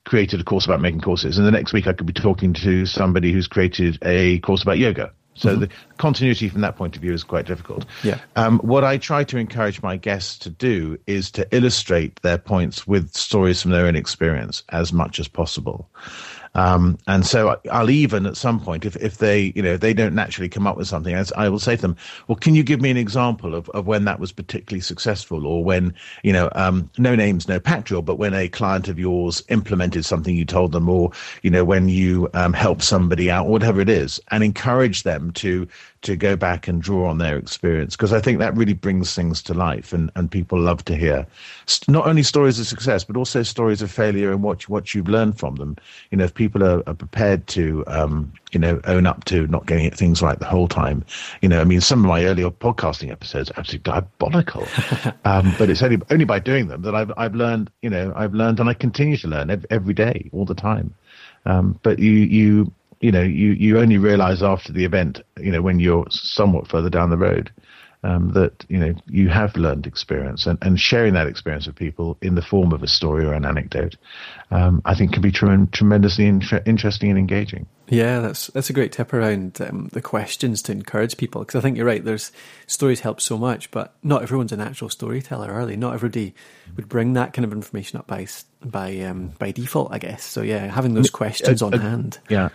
created 0.05 0.41
a 0.41 0.45
course 0.45 0.67
about 0.67 0.83
making 0.83 1.01
courses, 1.01 1.39
and 1.39 1.47
the 1.47 1.51
next 1.51 1.73
week 1.73 1.87
I 1.87 1.95
could 1.95 2.07
be 2.07 2.13
talking 2.13 2.53
to 2.55 2.85
somebody 2.85 3.33
who's 3.33 3.49
created 3.49 3.99
a 4.03 4.39
course 4.41 4.63
about 4.63 4.79
yoga. 4.79 5.13
So 5.39 5.51
mm-hmm. 5.51 5.61
the 5.61 5.69
continuity 5.99 6.49
from 6.49 6.61
that 6.63 6.77
point 6.77 6.97
of 6.97 7.03
view 7.03 7.13
is 7.13 7.25
quite 7.25 7.47
difficult. 7.47 7.87
Yeah. 8.03 8.19
Um, 8.37 8.59
what 8.59 8.85
I 8.85 8.99
try 8.99 9.25
to 9.25 9.39
encourage 9.39 9.83
my 9.83 9.97
guests 9.97 10.37
to 10.39 10.51
do 10.51 10.99
is 11.07 11.31
to 11.33 11.47
illustrate 11.55 12.21
their 12.23 12.39
points 12.39 12.87
with 12.87 13.15
stories 13.15 13.63
from 13.63 13.71
their 13.71 13.87
own 13.87 13.97
experience 13.97 14.63
as 14.71 14.93
much 14.93 15.19
as 15.19 15.29
possible. 15.29 15.89
Um, 16.55 16.99
and 17.07 17.27
so 17.27 17.59
I'll 17.71 17.91
even 17.91 18.27
at 18.27 18.37
some 18.37 18.61
point, 18.61 18.85
if, 18.85 18.97
if 18.97 19.19
they, 19.19 19.53
you 19.55 19.63
know, 19.63 19.77
they 19.77 19.95
don't 19.95 20.15
naturally 20.15 20.49
come 20.49 20.67
up 20.67 20.77
with 20.77 20.89
something, 20.89 21.15
I 21.37 21.49
will 21.49 21.59
say 21.59 21.77
to 21.77 21.83
them, 21.83 21.97
well, 22.27 22.37
can 22.37 22.55
you 22.55 22.63
give 22.63 22.81
me 22.81 22.91
an 22.91 22.97
example 22.97 23.55
of, 23.55 23.69
of 23.71 23.87
when 23.87 24.05
that 24.05 24.21
was 24.21 24.33
particularly 24.33 24.81
successful 24.81 25.47
or 25.47 25.65
when, 25.65 25.95
you 26.23 26.33
know, 26.33 26.51
um, 26.55 26.91
no 26.99 27.15
names, 27.15 27.49
no 27.49 27.59
pack 27.59 27.79
but 27.89 28.19
when 28.19 28.35
a 28.35 28.49
client 28.49 28.89
of 28.89 28.99
yours 28.99 29.43
implemented 29.49 30.05
something 30.05 30.35
you 30.35 30.45
told 30.45 30.73
them 30.73 30.89
or, 30.89 31.11
you 31.43 31.51
know, 31.51 31.65
when 31.65 31.89
you 31.89 32.29
um, 32.35 32.53
help 32.53 32.83
somebody 32.83 33.31
out, 33.31 33.47
whatever 33.47 33.81
it 33.81 33.89
is, 33.89 34.21
and 34.31 34.43
encourage 34.43 35.05
them 35.05 35.31
to 35.33 35.67
to 36.03 36.17
go 36.17 36.37
back 36.37 36.69
and 36.69 36.81
draw 36.81 37.09
on 37.09 37.19
their 37.19 37.37
experience 37.37 37.97
because 37.97 38.13
I 38.13 38.21
think 38.21 38.39
that 38.39 38.57
really 38.57 38.73
brings 38.73 39.15
things 39.15 39.43
to 39.43 39.55
life 39.55 39.93
and, 39.93 40.13
and 40.15 40.31
people 40.31 40.61
love 40.61 40.85
to 40.85 40.95
hear 40.95 41.27
not 41.89 42.07
only 42.07 42.23
stories 42.23 42.61
of 42.61 42.69
success 42.69 43.03
but 43.03 43.17
also 43.17 43.43
stories 43.43 43.83
of 43.83 43.91
failure 43.91 44.31
and 44.31 44.43
what 44.43 44.69
what 44.69 44.95
you've 44.95 45.09
learned 45.09 45.39
from 45.39 45.57
them. 45.57 45.77
You 46.11 46.19
know, 46.19 46.29
people 46.39 46.65
are, 46.65 46.83
are 46.89 46.95
prepared 46.95 47.47
to 47.49 47.85
um, 47.89 48.33
you 48.53 48.61
know 48.61 48.81
own 48.85 49.07
up 49.07 49.25
to 49.25 49.47
not 49.49 49.67
getting 49.67 49.91
things 49.91 50.23
right 50.23 50.39
the 50.39 50.47
whole 50.47 50.69
time, 50.69 51.05
you 51.43 51.49
know, 51.49 51.61
I 51.61 51.65
mean, 51.65 51.83
some 51.83 51.99
of 51.99 52.09
my 52.09 52.25
earlier 52.25 52.51
podcasting 52.51 53.11
episodes 53.11 53.51
are 53.51 53.59
absolutely 53.59 53.93
diabolical, 53.93 54.67
um, 55.27 55.55
but 55.59 55.69
it's 55.69 55.83
only 55.83 56.01
only 56.11 56.25
by 56.25 56.39
doing 56.39 56.69
them 56.69 56.81
that 56.83 56.95
I've 56.95 57.13
I've 57.19 57.35
learned. 57.35 57.71
You 57.83 57.91
know, 57.91 58.15
I've 58.17 58.33
learned 58.33 58.61
and 58.61 58.71
I 58.71 58.75
continue 58.75 59.19
to 59.19 59.29
learn 59.29 59.51
every, 59.51 59.67
every 59.71 59.95
day, 59.95 60.31
all 60.33 60.47
the 60.47 60.55
time. 60.55 60.95
Um, 61.45 61.79
but 61.83 61.99
you 61.99 62.13
you 62.13 62.73
you 63.01 63.13
know 63.13 63.23
you 63.23 63.51
you 63.53 63.79
only 63.79 63.99
realize 63.99 64.43
after 64.43 64.73
the 64.73 64.85
event 64.85 65.21
you 65.39 65.53
know 65.53 65.61
when 65.61 65.81
you're 65.81 66.07
somewhat 66.11 66.69
further 66.69 66.91
down 66.91 67.11
the 67.11 67.19
road 67.19 67.53
um, 68.05 68.33
that 68.33 68.65
you 68.69 68.79
know 68.79 68.95
you 69.07 69.29
have 69.29 69.57
learned 69.57 69.87
experience 69.87 70.47
and, 70.47 70.59
and 70.63 70.81
sharing 70.81 71.15
that 71.15 71.27
experience 71.27 71.67
with 71.67 71.77
people 71.77 72.17
in 72.23 72.35
the 72.35 72.43
form 72.43 72.73
of 72.73 72.83
a 72.83 72.87
story 72.87 73.25
or 73.25 73.33
an 73.33 73.45
anecdote 73.45 73.97
um, 74.51 74.81
I 74.85 74.95
think 74.95 75.13
can 75.13 75.23
be 75.23 75.33
tre- 75.33 75.67
tremendously 75.73 76.27
in- 76.27 76.43
interesting 76.65 77.11
and 77.11 77.19
engaging. 77.19 77.67
Yeah 77.89 78.21
that's 78.21 78.49
that's 78.49 78.71
a 78.71 78.73
great 78.73 78.93
tip 78.93 79.13
around 79.13 79.61
um, 79.61 79.89
the 79.93 80.03
questions 80.03 80.63
to 80.63 80.73
encourage 80.73 81.17
people 81.17 81.41
because 81.41 81.59
I 81.59 81.61
think 81.61 81.77
you're 81.77 81.87
right 81.87 82.05
there's 82.05 82.33
stories 82.67 83.01
help 83.01 83.21
so 83.21 83.37
much 83.37 83.71
but 83.71 83.95
not 84.03 84.23
everyone's 84.23 84.53
a 84.53 84.57
natural 84.57 84.91
storyteller 84.91 85.51
are 85.51 85.67
they? 85.67 85.77
Not 85.77 85.95
everybody 85.95 86.35
would 86.77 86.89
bring 86.89 87.15
that 87.15 87.33
kind 87.33 87.45
of 87.45 87.53
information 87.53 87.99
up 87.99 88.07
by 88.07 88.27
by 88.65 88.99
um, 89.01 89.33
by 89.39 89.51
default 89.51 89.93
I 89.93 89.99
guess. 89.99 90.25
So 90.25 90.43
yeah 90.43 90.67
having 90.67 90.95
those 90.95 91.11
questions 91.11 91.63
on 91.63 91.73
hand. 91.73 92.19
yeah 92.29 92.51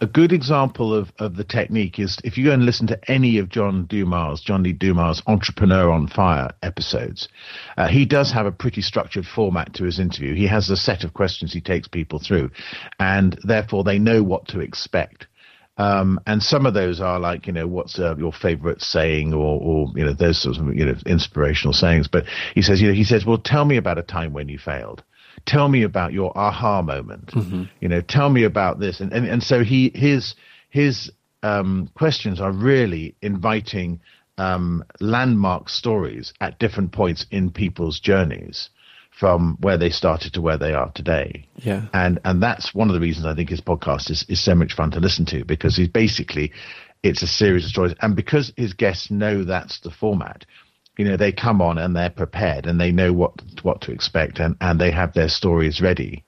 a 0.00 0.06
good 0.06 0.32
example 0.32 0.92
of, 0.94 1.12
of 1.18 1.36
the 1.36 1.44
technique 1.44 1.98
is 1.98 2.18
if 2.24 2.36
you 2.36 2.44
go 2.44 2.52
and 2.52 2.64
listen 2.64 2.86
to 2.88 3.10
any 3.10 3.38
of 3.38 3.48
John 3.48 3.86
Dumas, 3.86 4.40
John 4.40 4.62
Lee 4.62 4.72
Dumas' 4.72 5.22
Entrepreneur 5.26 5.90
on 5.90 6.08
Fire 6.08 6.50
episodes, 6.62 7.28
uh, 7.76 7.88
he 7.88 8.04
does 8.04 8.32
have 8.32 8.46
a 8.46 8.52
pretty 8.52 8.82
structured 8.82 9.26
format 9.26 9.72
to 9.74 9.84
his 9.84 10.00
interview. 10.00 10.34
He 10.34 10.46
has 10.46 10.68
a 10.68 10.76
set 10.76 11.04
of 11.04 11.14
questions 11.14 11.52
he 11.52 11.60
takes 11.60 11.88
people 11.88 12.18
through, 12.18 12.50
and 12.98 13.38
therefore 13.44 13.84
they 13.84 13.98
know 13.98 14.22
what 14.22 14.48
to 14.48 14.60
expect. 14.60 15.26
Um, 15.76 16.20
and 16.26 16.42
some 16.42 16.66
of 16.66 16.74
those 16.74 17.00
are 17.00 17.18
like, 17.18 17.46
you 17.46 17.52
know, 17.52 17.66
what's 17.66 17.98
uh, 17.98 18.14
your 18.16 18.32
favorite 18.32 18.80
saying 18.80 19.32
or, 19.32 19.60
or, 19.60 19.92
you 19.96 20.04
know, 20.04 20.12
those 20.12 20.40
sorts 20.40 20.58
of, 20.58 20.72
you 20.74 20.84
know, 20.84 20.94
inspirational 21.06 21.72
sayings. 21.72 22.06
But 22.06 22.26
he 22.54 22.62
says, 22.62 22.80
you 22.80 22.88
know, 22.88 22.94
he 22.94 23.02
says, 23.02 23.26
well, 23.26 23.38
tell 23.38 23.64
me 23.64 23.76
about 23.76 23.98
a 23.98 24.02
time 24.02 24.32
when 24.32 24.48
you 24.48 24.58
failed 24.58 25.02
tell 25.46 25.68
me 25.68 25.82
about 25.82 26.12
your 26.12 26.36
aha 26.36 26.82
moment. 26.82 27.28
Mm-hmm. 27.28 27.64
You 27.80 27.88
know, 27.88 28.00
tell 28.00 28.30
me 28.30 28.44
about 28.44 28.80
this. 28.80 29.00
And, 29.00 29.12
and, 29.12 29.26
and 29.26 29.42
so 29.42 29.62
he, 29.62 29.90
his, 29.94 30.34
his, 30.70 31.10
um, 31.42 31.90
questions 31.94 32.40
are 32.40 32.52
really 32.52 33.14
inviting, 33.20 34.00
um, 34.38 34.84
landmark 35.00 35.68
stories 35.68 36.32
at 36.40 36.58
different 36.58 36.92
points 36.92 37.26
in 37.30 37.50
people's 37.50 38.00
journeys 38.00 38.70
from 39.10 39.56
where 39.60 39.78
they 39.78 39.90
started 39.90 40.32
to 40.34 40.40
where 40.40 40.58
they 40.58 40.74
are 40.74 40.90
today. 40.92 41.46
Yeah. 41.56 41.86
And 41.92 42.20
and 42.24 42.42
that's 42.42 42.74
one 42.74 42.88
of 42.88 42.94
the 42.94 43.00
reasons 43.00 43.26
I 43.26 43.34
think 43.34 43.48
his 43.48 43.60
podcast 43.60 44.10
is, 44.10 44.24
is 44.28 44.42
so 44.42 44.54
much 44.54 44.74
fun 44.74 44.90
to 44.92 45.00
listen 45.00 45.24
to 45.26 45.44
because 45.44 45.76
he's 45.76 45.88
basically 45.88 46.52
it's 47.02 47.22
a 47.22 47.26
series 47.26 47.64
of 47.64 47.70
stories 47.70 47.94
and 48.00 48.16
because 48.16 48.52
his 48.56 48.72
guests 48.72 49.10
know 49.10 49.44
that's 49.44 49.80
the 49.80 49.90
format, 49.90 50.46
you 50.96 51.04
know, 51.04 51.16
they 51.16 51.32
come 51.32 51.60
on 51.60 51.78
and 51.78 51.94
they're 51.94 52.10
prepared 52.10 52.66
and 52.66 52.80
they 52.80 52.92
know 52.92 53.12
what 53.12 53.32
what 53.62 53.80
to 53.82 53.92
expect 53.92 54.38
and, 54.38 54.56
and 54.60 54.80
they 54.80 54.90
have 54.90 55.12
their 55.12 55.28
stories 55.28 55.80
ready. 55.80 56.24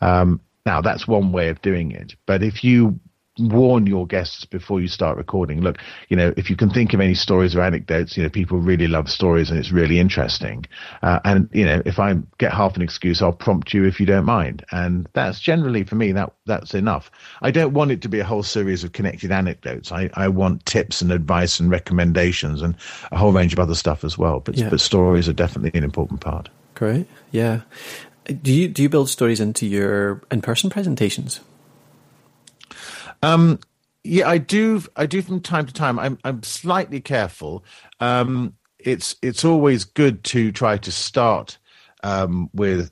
Um, 0.00 0.40
now 0.66 0.80
that's 0.80 1.06
one 1.06 1.32
way 1.32 1.48
of 1.48 1.62
doing 1.62 1.92
it. 1.92 2.14
But 2.26 2.42
if 2.42 2.64
you 2.64 2.98
warn 3.38 3.86
your 3.86 4.06
guests 4.06 4.44
before 4.44 4.80
you 4.80 4.88
start 4.88 5.16
recording. 5.16 5.60
Look, 5.60 5.78
you 6.08 6.16
know, 6.16 6.32
if 6.36 6.50
you 6.50 6.56
can 6.56 6.70
think 6.70 6.92
of 6.92 7.00
any 7.00 7.14
stories 7.14 7.54
or 7.54 7.62
anecdotes, 7.62 8.16
you 8.16 8.22
know, 8.22 8.28
people 8.28 8.58
really 8.58 8.88
love 8.88 9.10
stories 9.10 9.50
and 9.50 9.58
it's 9.58 9.70
really 9.72 9.98
interesting. 9.98 10.66
Uh, 11.02 11.20
and 11.24 11.48
you 11.52 11.64
know, 11.64 11.82
if 11.84 11.98
I 11.98 12.14
get 12.38 12.52
half 12.52 12.76
an 12.76 12.82
excuse, 12.82 13.22
I'll 13.22 13.32
prompt 13.32 13.72
you 13.72 13.84
if 13.84 14.00
you 14.00 14.06
don't 14.06 14.24
mind. 14.24 14.64
And 14.70 15.08
that's 15.12 15.40
generally 15.40 15.84
for 15.84 15.94
me 15.94 16.12
that 16.12 16.32
that's 16.46 16.74
enough. 16.74 17.10
I 17.42 17.50
don't 17.50 17.74
want 17.74 17.90
it 17.90 18.02
to 18.02 18.08
be 18.08 18.20
a 18.20 18.24
whole 18.24 18.42
series 18.42 18.84
of 18.84 18.92
connected 18.92 19.30
anecdotes. 19.30 19.92
I, 19.92 20.10
I 20.14 20.28
want 20.28 20.66
tips 20.66 21.00
and 21.00 21.12
advice 21.12 21.60
and 21.60 21.70
recommendations 21.70 22.62
and 22.62 22.74
a 23.12 23.18
whole 23.18 23.32
range 23.32 23.52
of 23.52 23.58
other 23.58 23.74
stuff 23.74 24.04
as 24.04 24.18
well. 24.18 24.40
But 24.40 24.56
Yeah. 24.56 24.68
but 24.70 24.80
stories 24.80 25.28
are 25.28 25.32
definitely 25.32 25.78
an 25.78 25.84
important 25.84 26.20
part. 26.20 26.48
Great. 26.74 27.06
Yeah. 27.30 27.60
Do 28.42 28.52
you 28.52 28.68
do 28.68 28.82
you 28.82 28.88
build 28.88 29.08
stories 29.08 29.40
into 29.40 29.66
your 29.66 30.22
in 30.30 30.42
person 30.42 30.70
presentations? 30.70 31.40
Um, 33.22 33.58
yeah, 34.04 34.28
I 34.28 34.38
do. 34.38 34.82
I 34.96 35.06
do 35.06 35.22
from 35.22 35.40
time 35.40 35.66
to 35.66 35.72
time. 35.72 35.98
I'm 35.98 36.18
I'm 36.24 36.42
slightly 36.42 37.00
careful. 37.00 37.64
Um, 38.00 38.54
it's 38.78 39.16
it's 39.22 39.44
always 39.44 39.84
good 39.84 40.24
to 40.24 40.52
try 40.52 40.78
to 40.78 40.92
start 40.92 41.58
um, 42.04 42.48
with 42.52 42.90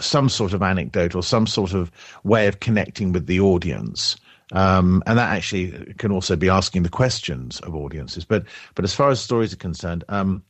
some 0.00 0.28
sort 0.28 0.52
of 0.52 0.62
anecdote 0.62 1.14
or 1.14 1.22
some 1.22 1.46
sort 1.46 1.72
of 1.74 1.90
way 2.24 2.46
of 2.46 2.60
connecting 2.60 3.12
with 3.12 3.26
the 3.26 3.40
audience. 3.40 4.16
Um, 4.52 5.02
and 5.06 5.18
that 5.18 5.34
actually 5.34 5.94
can 5.96 6.12
also 6.12 6.36
be 6.36 6.50
asking 6.50 6.82
the 6.82 6.90
questions 6.90 7.58
of 7.60 7.74
audiences. 7.74 8.24
But 8.24 8.44
but 8.74 8.84
as 8.84 8.94
far 8.94 9.10
as 9.10 9.20
stories 9.20 9.52
are 9.52 9.56
concerned, 9.56 10.04
um, 10.08 10.42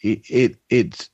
it 0.00 0.22
it, 0.30 0.56
it 0.70 1.08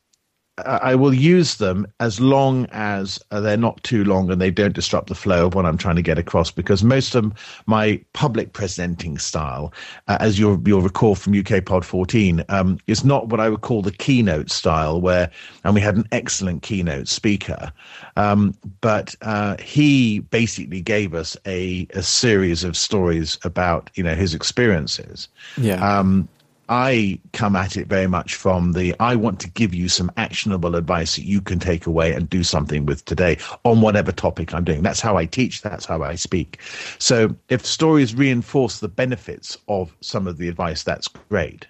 I 0.59 0.95
will 0.95 1.13
use 1.13 1.57
them 1.57 1.85
as 1.99 2.21
long 2.21 2.67
as 2.71 3.19
they're 3.31 3.57
not 3.57 3.83
too 3.83 4.05
long 4.05 4.31
and 4.31 4.41
they 4.41 4.53
don't 4.53 4.75
disrupt 4.75 5.09
the 5.09 5.15
flow 5.17 5.47
of 5.47 5.55
what 5.55 5.67
I'm 5.67 5.77
trying 5.77 5.97
to 5.97 6.03
get 6.03 6.17
across. 6.17 6.53
Because 6.53 6.85
most 6.85 7.17
of 7.17 7.33
my 7.67 8.01
public 8.13 8.53
presenting 8.53 9.19
style, 9.19 9.73
uh, 10.07 10.17
as 10.21 10.39
you'll, 10.39 10.63
you'll 10.65 10.81
recall 10.81 11.17
from 11.17 11.37
UK 11.37 11.65
Pod 11.65 11.85
14, 11.85 12.45
um, 12.51 12.79
is 12.87 13.05
not 13.05 13.29
what 13.31 13.41
I 13.41 13.49
would 13.49 13.63
call 13.63 13.83
the 13.83 13.91
keynote 13.91 14.49
style, 14.51 15.01
where 15.01 15.29
and 15.65 15.75
we 15.75 15.81
had 15.81 15.97
an 15.97 16.07
excellent 16.13 16.63
keynote 16.63 17.09
speaker, 17.09 17.73
um, 18.17 18.55
but 18.81 19.15
uh, 19.23 19.57
he 19.59 20.21
basically 20.21 20.81
gave 20.81 21.15
us 21.15 21.37
a, 21.47 21.89
a 21.95 22.03
series 22.03 22.63
of 22.63 22.77
stories 22.77 23.39
about 23.43 23.91
you 23.95 24.05
know 24.05 24.15
his 24.15 24.35
experiences. 24.35 25.29
Yeah. 25.57 25.99
Um, 25.99 26.29
I 26.69 27.21
come 27.33 27.57
at 27.57 27.77
it 27.77 27.87
very 27.87 28.07
much 28.07 28.35
from 28.35 28.73
the 28.73 28.95
I 29.01 29.17
want 29.17 29.41
to 29.41 29.51
give 29.51 29.75
you 29.75 29.89
some 29.89 30.11
actionable 30.17 30.77
advice 30.77 31.17
that 31.17 31.25
you 31.25 31.41
can 31.41 31.59
take 31.59 31.87
away 31.87 32.13
and 32.13 32.29
do 32.29 32.43
something 32.43 32.87
with 32.87 33.05
today 33.05 33.39
on 33.65 33.81
whatever 33.81 34.13
topic 34.13 34.55
I'm 34.55 34.65
doing. 34.65 34.83
That's 34.83 35.01
how 35.01 35.17
I 35.17 35.27
teach, 35.27 35.63
that's 35.63 35.85
how 35.85 36.03
I 36.03 36.15
speak. 36.15 36.61
So 36.99 37.35
if 37.49 37.65
stories 37.67 38.15
reinforce 38.15 38.81
the 38.81 38.89
benefits 38.89 39.59
of 39.69 39.95
some 40.01 40.27
of 40.27 40.39
the 40.39 40.49
advice, 40.49 40.83
that's 40.83 41.09
great. 41.09 41.67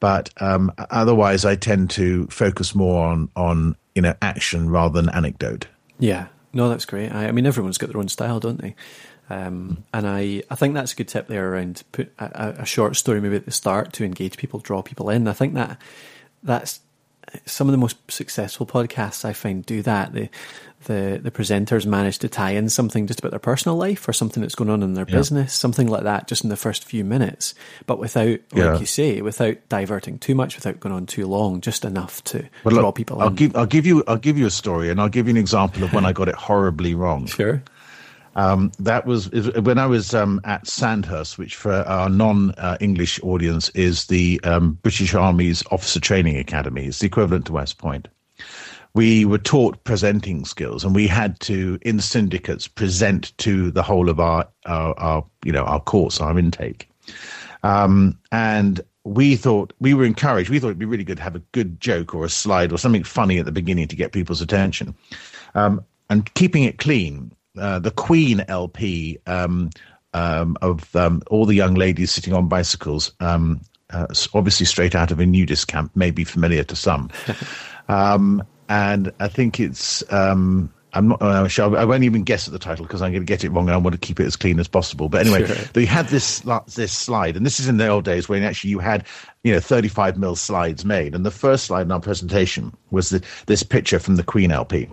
But 0.00 0.30
um, 0.40 0.72
otherwise, 0.90 1.44
I 1.44 1.56
tend 1.56 1.90
to 1.90 2.26
focus 2.26 2.74
more 2.74 3.06
on 3.06 3.30
on 3.36 3.76
you 3.94 4.02
know 4.02 4.14
action 4.22 4.68
rather 4.68 5.00
than 5.00 5.14
anecdote. 5.14 5.66
Yeah, 5.98 6.26
no, 6.52 6.68
that's 6.68 6.84
great. 6.84 7.10
I, 7.10 7.28
I 7.28 7.32
mean, 7.32 7.46
everyone's 7.46 7.78
got 7.78 7.90
their 7.90 8.00
own 8.00 8.08
style, 8.08 8.40
don't 8.40 8.60
they? 8.60 8.74
Um, 9.30 9.84
and 9.92 10.06
I, 10.06 10.42
I 10.50 10.54
think 10.54 10.74
that's 10.74 10.92
a 10.92 10.96
good 10.96 11.08
tip 11.08 11.28
there 11.28 11.52
around 11.52 11.82
put 11.92 12.12
a, 12.18 12.56
a 12.58 12.66
short 12.66 12.96
story 12.96 13.20
maybe 13.20 13.36
at 13.36 13.46
the 13.46 13.50
start 13.52 13.92
to 13.94 14.04
engage 14.04 14.36
people, 14.36 14.60
draw 14.60 14.82
people 14.82 15.08
in. 15.10 15.26
I 15.28 15.32
think 15.32 15.54
that 15.54 15.78
that's 16.42 16.80
some 17.46 17.66
of 17.68 17.72
the 17.72 17.78
most 17.78 17.96
successful 18.10 18.66
podcasts 18.66 19.24
I 19.24 19.32
find 19.32 19.64
do 19.64 19.82
that. 19.82 20.12
The 20.12 20.28
the 20.84 21.18
the 21.22 21.30
presenters 21.30 21.86
manage 21.86 22.18
to 22.18 22.28
tie 22.28 22.50
in 22.50 22.68
something 22.68 23.06
just 23.06 23.18
about 23.20 23.30
their 23.30 23.38
personal 23.38 23.76
life 23.78 24.06
or 24.06 24.12
something 24.12 24.42
that's 24.42 24.54
going 24.54 24.68
on 24.68 24.82
in 24.82 24.92
their 24.92 25.06
Yeah. 25.08 25.14
business, 25.16 25.54
something 25.54 25.88
like 25.88 26.02
that, 26.02 26.28
just 26.28 26.44
in 26.44 26.50
the 26.50 26.56
first 26.56 26.84
few 26.84 27.02
minutes, 27.02 27.54
but 27.86 27.98
without, 27.98 28.38
like 28.52 28.52
Yeah. 28.52 28.78
you 28.78 28.84
say, 28.86 29.22
without 29.22 29.56
diverting 29.70 30.18
too 30.18 30.34
much, 30.34 30.54
without 30.56 30.80
going 30.80 30.94
on 30.94 31.06
too 31.06 31.26
long, 31.26 31.62
just 31.62 31.86
enough 31.86 32.22
to 32.24 32.44
But 32.62 32.74
draw 32.74 32.82
look, 32.82 32.94
people 32.96 33.22
I'll 33.22 33.28
in. 33.28 33.34
give 33.34 33.56
I'll 33.56 33.64
give 33.64 33.86
you 33.86 34.04
I'll 34.06 34.18
give 34.18 34.36
you 34.36 34.44
a 34.46 34.50
story, 34.50 34.90
and 34.90 35.00
I'll 35.00 35.08
give 35.08 35.26
you 35.26 35.30
an 35.30 35.38
example 35.38 35.82
of 35.84 35.94
when 35.94 36.04
I 36.04 36.12
got 36.12 36.28
it 36.28 36.34
horribly 36.34 36.94
wrong. 36.94 37.24
sure. 37.28 37.62
Um, 38.36 38.72
that 38.78 39.06
was 39.06 39.30
when 39.30 39.78
I 39.78 39.86
was 39.86 40.12
um, 40.12 40.40
at 40.44 40.66
Sandhurst, 40.66 41.38
which 41.38 41.54
for 41.54 41.72
our 41.72 42.08
non-English 42.08 43.20
audience 43.22 43.68
is 43.70 44.06
the 44.06 44.40
um, 44.44 44.78
British 44.82 45.14
Army's 45.14 45.62
Officer 45.70 46.00
Training 46.00 46.36
Academy. 46.36 46.86
It's 46.86 46.98
the 46.98 47.06
equivalent 47.06 47.46
to 47.46 47.52
West 47.52 47.78
Point. 47.78 48.08
We 48.94 49.24
were 49.24 49.38
taught 49.38 49.82
presenting 49.84 50.44
skills, 50.44 50.84
and 50.84 50.94
we 50.94 51.06
had 51.08 51.40
to, 51.40 51.78
in 51.82 52.00
syndicates, 52.00 52.68
present 52.68 53.36
to 53.38 53.70
the 53.72 53.82
whole 53.82 54.08
of 54.08 54.20
our, 54.20 54.46
our, 54.66 54.98
our 54.98 55.24
you 55.44 55.52
know, 55.52 55.64
our 55.64 55.80
course, 55.80 56.20
our 56.20 56.38
intake. 56.38 56.88
Um, 57.64 58.18
and 58.30 58.80
we 59.04 59.36
thought 59.36 59.72
we 59.80 59.94
were 59.94 60.04
encouraged. 60.04 60.48
We 60.48 60.58
thought 60.58 60.68
it'd 60.68 60.78
be 60.78 60.86
really 60.86 61.04
good 61.04 61.16
to 61.18 61.22
have 61.22 61.34
a 61.34 61.42
good 61.52 61.80
joke 61.80 62.14
or 62.14 62.24
a 62.24 62.30
slide 62.30 62.72
or 62.72 62.78
something 62.78 63.04
funny 63.04 63.38
at 63.38 63.46
the 63.46 63.52
beginning 63.52 63.88
to 63.88 63.96
get 63.96 64.12
people's 64.12 64.40
attention. 64.40 64.94
Um, 65.54 65.84
and 66.08 66.32
keeping 66.34 66.64
it 66.64 66.78
clean, 66.78 67.32
uh, 67.58 67.78
the 67.78 67.90
Queen 67.90 68.44
LP 68.48 69.18
um, 69.26 69.70
um, 70.12 70.56
of 70.62 70.94
um, 70.96 71.22
all 71.28 71.46
the 71.46 71.54
young 71.54 71.74
ladies 71.74 72.10
sitting 72.10 72.32
on 72.32 72.48
bicycles, 72.48 73.12
um, 73.20 73.60
uh, 73.90 74.06
obviously 74.32 74.66
straight 74.66 74.94
out 74.94 75.10
of 75.10 75.20
a 75.20 75.26
nudist 75.26 75.68
camp, 75.68 75.94
may 75.94 76.10
be 76.10 76.24
familiar 76.24 76.64
to 76.64 76.76
some. 76.76 77.10
um, 77.88 78.42
and 78.68 79.12
I 79.20 79.28
think 79.28 79.60
it's. 79.60 80.02
Um, 80.12 80.72
I'm 80.96 81.08
not. 81.08 81.20
Uh, 81.20 81.48
shall, 81.48 81.76
I 81.76 81.84
won't 81.84 82.04
even 82.04 82.22
guess 82.22 82.46
at 82.46 82.52
the 82.52 82.58
title 82.58 82.84
because 82.86 83.02
I'm 83.02 83.10
going 83.10 83.22
to 83.22 83.26
get 83.26 83.42
it 83.42 83.50
wrong, 83.50 83.66
and 83.66 83.74
I 83.74 83.78
want 83.78 83.94
to 83.94 83.98
keep 83.98 84.20
it 84.20 84.26
as 84.26 84.36
clean 84.36 84.60
as 84.60 84.68
possible. 84.68 85.08
But 85.08 85.26
anyway, 85.26 85.44
Sure. 85.44 85.56
they 85.72 85.84
had 85.84 86.06
this 86.08 86.40
this 86.74 86.92
slide, 86.92 87.36
and 87.36 87.44
this 87.44 87.58
is 87.58 87.68
in 87.68 87.78
the 87.78 87.88
old 87.88 88.04
days 88.04 88.28
when 88.28 88.44
actually 88.44 88.70
you 88.70 88.78
had 88.78 89.04
you 89.42 89.52
know 89.52 89.58
35 89.60 90.16
mil 90.16 90.36
slides 90.36 90.84
made, 90.84 91.14
and 91.14 91.26
the 91.26 91.32
first 91.32 91.64
slide 91.64 91.82
in 91.82 91.92
our 91.92 92.00
presentation 92.00 92.72
was 92.92 93.10
the, 93.10 93.24
this 93.46 93.64
picture 93.64 93.98
from 93.98 94.14
the 94.16 94.22
Queen 94.22 94.52
LP 94.52 94.88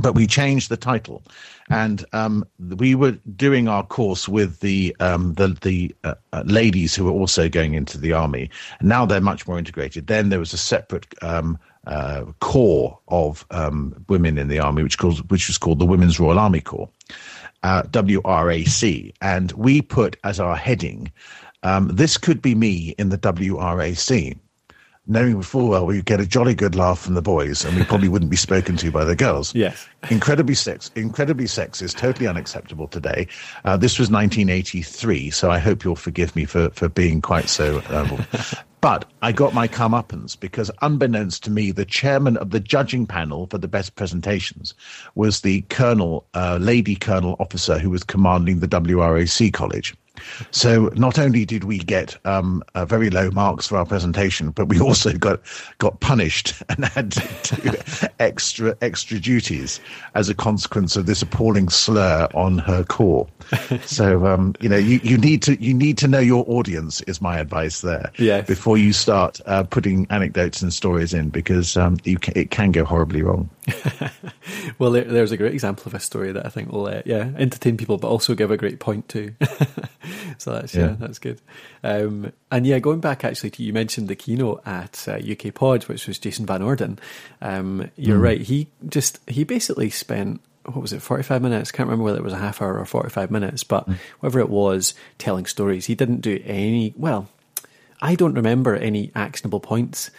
but 0.00 0.14
we 0.14 0.26
changed 0.26 0.68
the 0.68 0.76
title, 0.76 1.22
and 1.70 2.04
um, 2.12 2.44
we 2.76 2.94
were 2.94 3.12
doing 3.36 3.68
our 3.68 3.84
course 3.84 4.28
with 4.28 4.60
the 4.60 4.94
um, 5.00 5.34
the, 5.34 5.48
the 5.62 5.94
uh, 6.04 6.14
uh, 6.32 6.42
ladies 6.46 6.94
who 6.94 7.04
were 7.04 7.12
also 7.12 7.48
going 7.48 7.74
into 7.74 7.98
the 7.98 8.12
army. 8.12 8.50
And 8.80 8.88
now 8.88 9.06
they're 9.06 9.20
much 9.20 9.46
more 9.46 9.58
integrated. 9.58 10.06
Then 10.06 10.28
there 10.28 10.38
was 10.38 10.52
a 10.52 10.58
separate 10.58 11.14
um, 11.22 11.58
uh, 11.86 12.24
corps 12.40 12.98
of 13.08 13.46
um, 13.50 13.94
women 14.08 14.38
in 14.38 14.48
the 14.48 14.58
army, 14.58 14.82
which 14.82 14.98
called 14.98 15.30
which 15.30 15.48
was 15.48 15.58
called 15.58 15.78
the 15.78 15.86
Women's 15.86 16.18
Royal 16.18 16.38
Army 16.38 16.60
Corps, 16.60 16.88
uh, 17.62 17.82
WRAC, 17.84 19.14
and 19.20 19.52
we 19.52 19.80
put 19.80 20.16
as 20.24 20.40
our 20.40 20.56
heading, 20.56 21.10
um, 21.62 21.88
"This 21.88 22.16
could 22.16 22.42
be 22.42 22.54
me 22.54 22.94
in 22.98 23.10
the 23.10 23.18
WRAC." 23.18 24.38
Knowing 25.06 25.42
full 25.42 25.68
well 25.68 25.86
we'd 25.86 26.04
get 26.04 26.20
a 26.20 26.26
jolly 26.26 26.54
good 26.54 26.74
laugh 26.74 26.98
from 26.98 27.14
the 27.14 27.22
boys 27.22 27.64
and 27.64 27.76
we 27.76 27.84
probably 27.84 28.08
wouldn't 28.08 28.30
be 28.30 28.36
spoken 28.36 28.76
to 28.76 28.90
by 28.90 29.04
the 29.04 29.16
girls. 29.16 29.54
Yes. 29.64 29.86
incredibly 30.10 30.54
sex, 30.54 30.90
incredibly 30.94 31.46
sexist, 31.46 31.96
totally 31.96 32.26
unacceptable 32.26 32.86
today. 32.86 33.26
Uh, 33.64 33.78
this 33.78 33.98
was 33.98 34.10
1983, 34.10 35.30
so 35.30 35.50
I 35.50 35.58
hope 35.58 35.84
you'll 35.84 35.96
forgive 35.96 36.36
me 36.36 36.44
for 36.44 36.68
for 36.70 36.88
being 36.88 37.22
quite 37.22 37.48
so. 37.48 37.78
Uh, 37.88 38.22
but 38.82 39.06
I 39.22 39.32
got 39.32 39.54
my 39.54 39.66
comeuppance 39.66 40.38
because, 40.38 40.70
unbeknownst 40.82 41.44
to 41.44 41.50
me, 41.50 41.70
the 41.70 41.86
chairman 41.86 42.36
of 42.36 42.50
the 42.50 42.60
judging 42.60 43.06
panel 43.06 43.46
for 43.46 43.56
the 43.56 43.68
best 43.68 43.94
presentations 43.94 44.74
was 45.14 45.40
the 45.40 45.62
colonel, 45.70 46.26
uh, 46.34 46.58
lady 46.60 46.96
colonel 46.96 47.36
officer 47.40 47.78
who 47.78 47.88
was 47.88 48.04
commanding 48.04 48.60
the 48.60 48.68
WRAC 48.68 49.52
college. 49.54 49.94
So 50.50 50.90
not 50.94 51.18
only 51.18 51.44
did 51.44 51.64
we 51.64 51.78
get 51.78 52.16
um, 52.24 52.62
uh, 52.74 52.84
very 52.84 53.10
low 53.10 53.30
marks 53.30 53.66
for 53.66 53.76
our 53.76 53.86
presentation, 53.86 54.50
but 54.50 54.66
we 54.66 54.80
also 54.80 55.12
got 55.12 55.40
got 55.78 56.00
punished 56.00 56.54
and 56.68 56.84
had 56.84 57.12
to 57.12 57.60
do 57.60 57.72
extra 58.18 58.76
extra 58.80 59.18
duties 59.18 59.80
as 60.14 60.28
a 60.28 60.34
consequence 60.34 60.96
of 60.96 61.06
this 61.06 61.22
appalling 61.22 61.68
slur 61.68 62.28
on 62.34 62.58
her 62.58 62.84
corps. 62.84 63.26
So 63.84 64.26
um, 64.26 64.54
you 64.60 64.68
know 64.68 64.76
you, 64.76 65.00
you 65.02 65.18
need 65.18 65.42
to 65.42 65.60
you 65.62 65.74
need 65.74 65.98
to 65.98 66.08
know 66.08 66.18
your 66.18 66.44
audience 66.48 67.00
is 67.02 67.20
my 67.20 67.38
advice 67.38 67.82
there. 67.82 68.10
Before 68.42 68.78
you 68.78 68.92
start 68.92 69.40
uh, 69.46 69.62
putting 69.64 70.06
anecdotes 70.10 70.62
and 70.62 70.72
stories 70.72 71.12
in, 71.12 71.28
because 71.28 71.76
um, 71.76 71.98
you 72.04 72.18
ca- 72.18 72.32
it 72.34 72.50
can 72.50 72.72
go 72.72 72.84
horribly 72.84 73.22
wrong. 73.22 73.50
Well, 74.78 74.90
there, 74.90 75.04
there's 75.04 75.32
a 75.32 75.36
great 75.36 75.54
example 75.54 75.84
of 75.86 75.94
a 75.94 76.00
story 76.00 76.32
that 76.32 76.44
I 76.44 76.48
think 76.48 76.72
will, 76.72 76.86
uh, 76.86 77.02
yeah, 77.04 77.30
entertain 77.36 77.76
people, 77.76 77.98
but 77.98 78.08
also 78.08 78.34
give 78.34 78.50
a 78.50 78.56
great 78.56 78.80
point 78.80 79.08
too. 79.08 79.34
so 80.38 80.52
that's 80.52 80.74
yeah, 80.74 80.88
yeah 80.88 80.96
that's 80.98 81.18
good. 81.18 81.40
Um, 81.82 82.32
and 82.50 82.66
yeah, 82.66 82.78
going 82.78 83.00
back 83.00 83.24
actually 83.24 83.50
to 83.50 83.62
you 83.62 83.72
mentioned 83.72 84.08
the 84.08 84.16
keynote 84.16 84.62
at 84.66 85.06
uh, 85.08 85.18
UK 85.18 85.54
Pod, 85.54 85.84
which 85.84 86.06
was 86.06 86.18
Jason 86.18 86.46
Van 86.46 86.62
Orden. 86.62 86.98
Um, 87.40 87.90
you're 87.96 88.18
mm. 88.18 88.22
right. 88.22 88.40
He 88.40 88.68
just 88.88 89.18
he 89.28 89.44
basically 89.44 89.90
spent 89.90 90.40
what 90.64 90.80
was 90.80 90.92
it, 90.92 91.02
45 91.02 91.42
minutes? 91.42 91.70
Can't 91.70 91.86
remember 91.88 92.04
whether 92.04 92.18
it 92.18 92.24
was 92.24 92.32
a 92.32 92.38
half 92.38 92.62
hour 92.62 92.78
or 92.78 92.86
45 92.86 93.30
minutes, 93.30 93.64
but 93.64 93.86
mm. 93.88 93.96
whatever 94.20 94.40
it 94.40 94.48
was, 94.48 94.94
telling 95.18 95.46
stories. 95.46 95.86
He 95.86 95.94
didn't 95.94 96.22
do 96.22 96.40
any, 96.44 96.94
well, 96.96 97.28
I 98.00 98.14
don't 98.14 98.34
remember 98.34 98.74
any 98.74 99.12
actionable 99.14 99.60
points 99.60 100.10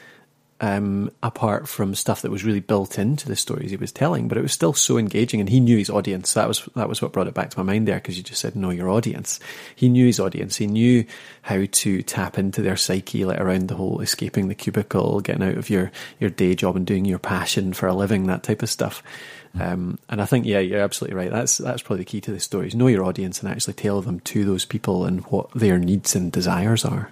um, 0.62 1.12
apart 1.22 1.68
from 1.68 1.96
stuff 1.96 2.22
that 2.22 2.32
was 2.32 2.46
really 2.46 2.62
built 2.62 2.98
into 2.98 3.28
the 3.28 3.36
stories 3.36 3.72
he 3.72 3.78
was 3.78 3.92
telling, 3.92 4.30
but 4.30 4.38
it 4.38 4.42
was 4.42 4.54
still 4.54 4.74
so 4.74 4.98
engaging, 4.98 5.42
and 5.42 5.50
he 5.50 5.60
knew 5.60 5.78
his 5.78 5.90
audience. 5.90 6.34
That 6.34 6.48
was 6.48 6.68
that 6.76 6.88
was 6.88 7.02
what 7.02 7.12
brought 7.12 7.28
it 7.28 7.34
back 7.34 7.50
to 7.50 7.60
my 7.60 7.74
mind 7.74 7.88
there, 7.88 7.98
because 7.98 8.18
you 8.18 8.24
just 8.24 8.40
said 8.40 8.56
know 8.56 8.70
your 8.70 8.90
audience. 8.90 9.40
He 9.76 9.90
knew 9.90 10.06
his 10.06 10.20
audience. 10.20 10.56
He 10.56 10.68
knew 10.68 11.06
how 11.42 11.66
to 11.70 12.02
tap 12.04 12.38
into 12.38 12.62
their 12.62 12.78
psyche, 12.78 13.26
like 13.26 13.40
around 13.40 13.68
the 13.68 13.76
whole 13.76 14.00
escaping 14.00 14.48
the 14.48 14.56
cubicle, 14.56 15.20
getting 15.20 15.44
out 15.44 15.58
of 15.58 15.70
your 15.70 15.92
your 16.20 16.30
day 16.30 16.56
job 16.56 16.78
and 16.78 16.86
doing 16.86 17.04
your 17.04 17.20
passion 17.20 17.74
for 17.74 17.88
a 17.88 17.94
living, 17.94 18.28
that 18.28 18.44
type 18.44 18.64
of 18.64 18.70
stuff. 18.70 19.04
Um, 19.60 20.00
and 20.10 20.22
I 20.22 20.26
think, 20.26 20.46
yeah, 20.46 20.60
you're 20.60 20.82
absolutely 20.82 21.18
right. 21.18 21.32
That's 21.32 21.58
that's 21.58 21.82
probably 21.82 22.04
the 22.04 22.10
key 22.10 22.22
to 22.22 22.32
the 22.32 22.40
stories. 22.40 22.76
Know 22.76 22.88
your 22.88 23.04
audience 23.04 23.42
and 23.42 23.52
actually 23.52 23.74
tailor 23.74 24.02
them 24.02 24.22
to 24.22 24.46
those 24.46 24.66
people 24.66 25.06
and 25.06 25.22
what 25.28 25.52
their 25.52 25.78
needs 25.78 26.16
and 26.16 26.32
desires 26.32 26.86
are. 26.86 27.12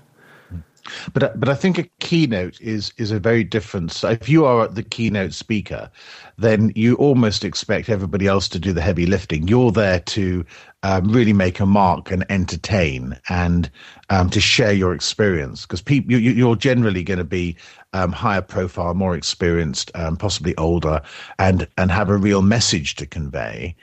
But 1.14 1.40
but 1.40 1.50
I 1.50 1.56
think 1.56 1.78
a 1.78 1.90
keynote 2.00 2.60
is 2.60 2.94
is 2.98 3.12
a 3.12 3.20
very 3.20 3.44
different. 3.44 3.92
So 3.92 4.10
if 4.10 4.28
you 4.28 4.46
are 4.46 4.68
the 4.68 4.84
keynote 4.84 5.34
speaker, 5.34 5.90
then 6.38 6.72
you 6.76 6.96
almost 6.96 7.46
expect 7.46 7.90
everybody 7.90 8.28
else 8.28 8.50
to 8.50 8.60
do 8.60 8.74
the 8.74 8.82
heavy 8.82 9.06
lifting. 9.06 9.48
You're 9.48 9.72
there 9.72 10.00
to 10.00 10.46
um, 10.84 11.10
really 11.10 11.34
make 11.34 11.60
a 11.60 11.66
mark 11.66 12.12
and 12.12 12.26
entertain 12.30 13.18
and 13.30 13.72
um, 14.10 14.30
to 14.32 14.42
share 14.42 14.74
your 14.74 14.94
experience 14.94 15.66
because 15.66 15.82
people 15.82 16.12
you, 16.12 16.18
you're 16.18 16.58
generally 16.58 17.04
going 17.04 17.20
to 17.20 17.24
be 17.24 17.56
um, 17.94 18.12
higher 18.12 18.42
profile, 18.42 18.94
more 18.94 19.16
experienced, 19.16 19.92
um, 19.96 20.18
possibly 20.18 20.56
older, 20.58 21.02
and 21.40 21.68
and 21.78 21.92
have 21.92 22.10
a 22.10 22.18
real 22.18 22.42
message 22.42 22.96
to 22.96 23.06
convey. 23.06 23.76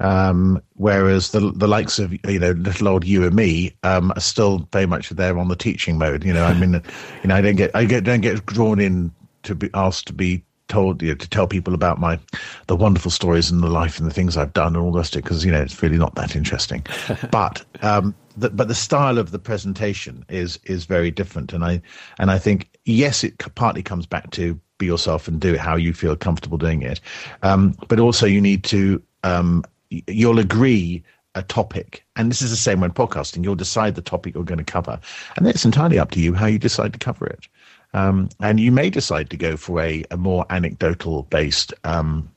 Um, 0.00 0.60
whereas 0.74 1.30
the 1.30 1.52
the 1.54 1.68
likes 1.68 1.98
of 1.98 2.12
you 2.12 2.38
know 2.38 2.50
little 2.50 2.88
old 2.88 3.04
you 3.04 3.24
and 3.24 3.34
me 3.34 3.76
um, 3.84 4.12
are 4.16 4.20
still 4.20 4.68
very 4.72 4.86
much 4.86 5.10
there 5.10 5.38
on 5.38 5.48
the 5.48 5.56
teaching 5.56 5.98
mode. 5.98 6.24
You 6.24 6.32
know, 6.32 6.44
I 6.44 6.54
mean, 6.54 6.72
you 7.22 7.28
know, 7.28 7.36
I 7.36 7.40
don't 7.40 7.56
get 7.56 7.70
I 7.74 7.84
get 7.84 8.04
don't 8.04 8.20
get 8.20 8.44
drawn 8.46 8.80
in 8.80 9.12
to 9.44 9.54
be 9.54 9.70
asked 9.74 10.06
to 10.08 10.12
be 10.12 10.44
told 10.68 11.02
you 11.02 11.08
know, 11.08 11.14
to 11.14 11.28
tell 11.28 11.46
people 11.46 11.74
about 11.74 12.00
my 12.00 12.18
the 12.66 12.76
wonderful 12.76 13.10
stories 13.10 13.50
and 13.50 13.62
the 13.62 13.68
life 13.68 13.98
and 13.98 14.08
the 14.08 14.14
things 14.14 14.36
I've 14.36 14.52
done 14.52 14.74
and 14.74 14.84
all 14.84 14.92
the 14.92 14.98
rest 14.98 15.14
of 15.14 15.20
it 15.20 15.22
because 15.22 15.44
you 15.44 15.52
know 15.52 15.60
it's 15.60 15.80
really 15.82 15.98
not 15.98 16.14
that 16.16 16.34
interesting. 16.34 16.84
but 17.30 17.64
um, 17.82 18.14
the, 18.36 18.50
but 18.50 18.68
the 18.68 18.74
style 18.74 19.18
of 19.18 19.30
the 19.30 19.38
presentation 19.38 20.24
is 20.28 20.58
is 20.64 20.86
very 20.86 21.10
different, 21.10 21.52
and 21.52 21.64
I 21.64 21.80
and 22.18 22.30
I 22.30 22.38
think 22.38 22.70
yes, 22.84 23.22
it 23.22 23.38
partly 23.54 23.82
comes 23.82 24.06
back 24.06 24.30
to 24.32 24.58
be 24.78 24.86
yourself 24.86 25.28
and 25.28 25.40
do 25.40 25.54
it 25.54 25.60
how 25.60 25.76
you 25.76 25.92
feel 25.92 26.16
comfortable 26.16 26.58
doing 26.58 26.82
it, 26.82 27.00
um, 27.42 27.76
but 27.88 28.00
also 28.00 28.26
you 28.26 28.40
need 28.40 28.64
to 28.64 29.00
um, 29.22 29.64
you'll 29.90 30.38
agree 30.38 31.02
a 31.34 31.42
topic. 31.42 32.04
And 32.16 32.30
this 32.30 32.42
is 32.42 32.50
the 32.50 32.56
same 32.56 32.80
when 32.80 32.92
podcasting. 32.92 33.42
You'll 33.42 33.56
decide 33.56 33.94
the 33.94 34.02
topic 34.02 34.34
you're 34.34 34.44
going 34.44 34.58
to 34.58 34.64
cover. 34.64 35.00
And 35.36 35.46
it's 35.46 35.64
entirely 35.64 35.98
up 35.98 36.12
to 36.12 36.20
you 36.20 36.34
how 36.34 36.46
you 36.46 36.58
decide 36.58 36.92
to 36.92 36.98
cover 36.98 37.26
it. 37.26 37.48
Um, 37.92 38.28
and 38.40 38.58
you 38.58 38.72
may 38.72 38.90
decide 38.90 39.30
to 39.30 39.36
go 39.36 39.56
for 39.56 39.80
a, 39.80 40.04
a 40.10 40.16
more 40.16 40.46
anecdotal 40.50 41.24
based, 41.24 41.72
um, 41.84 42.30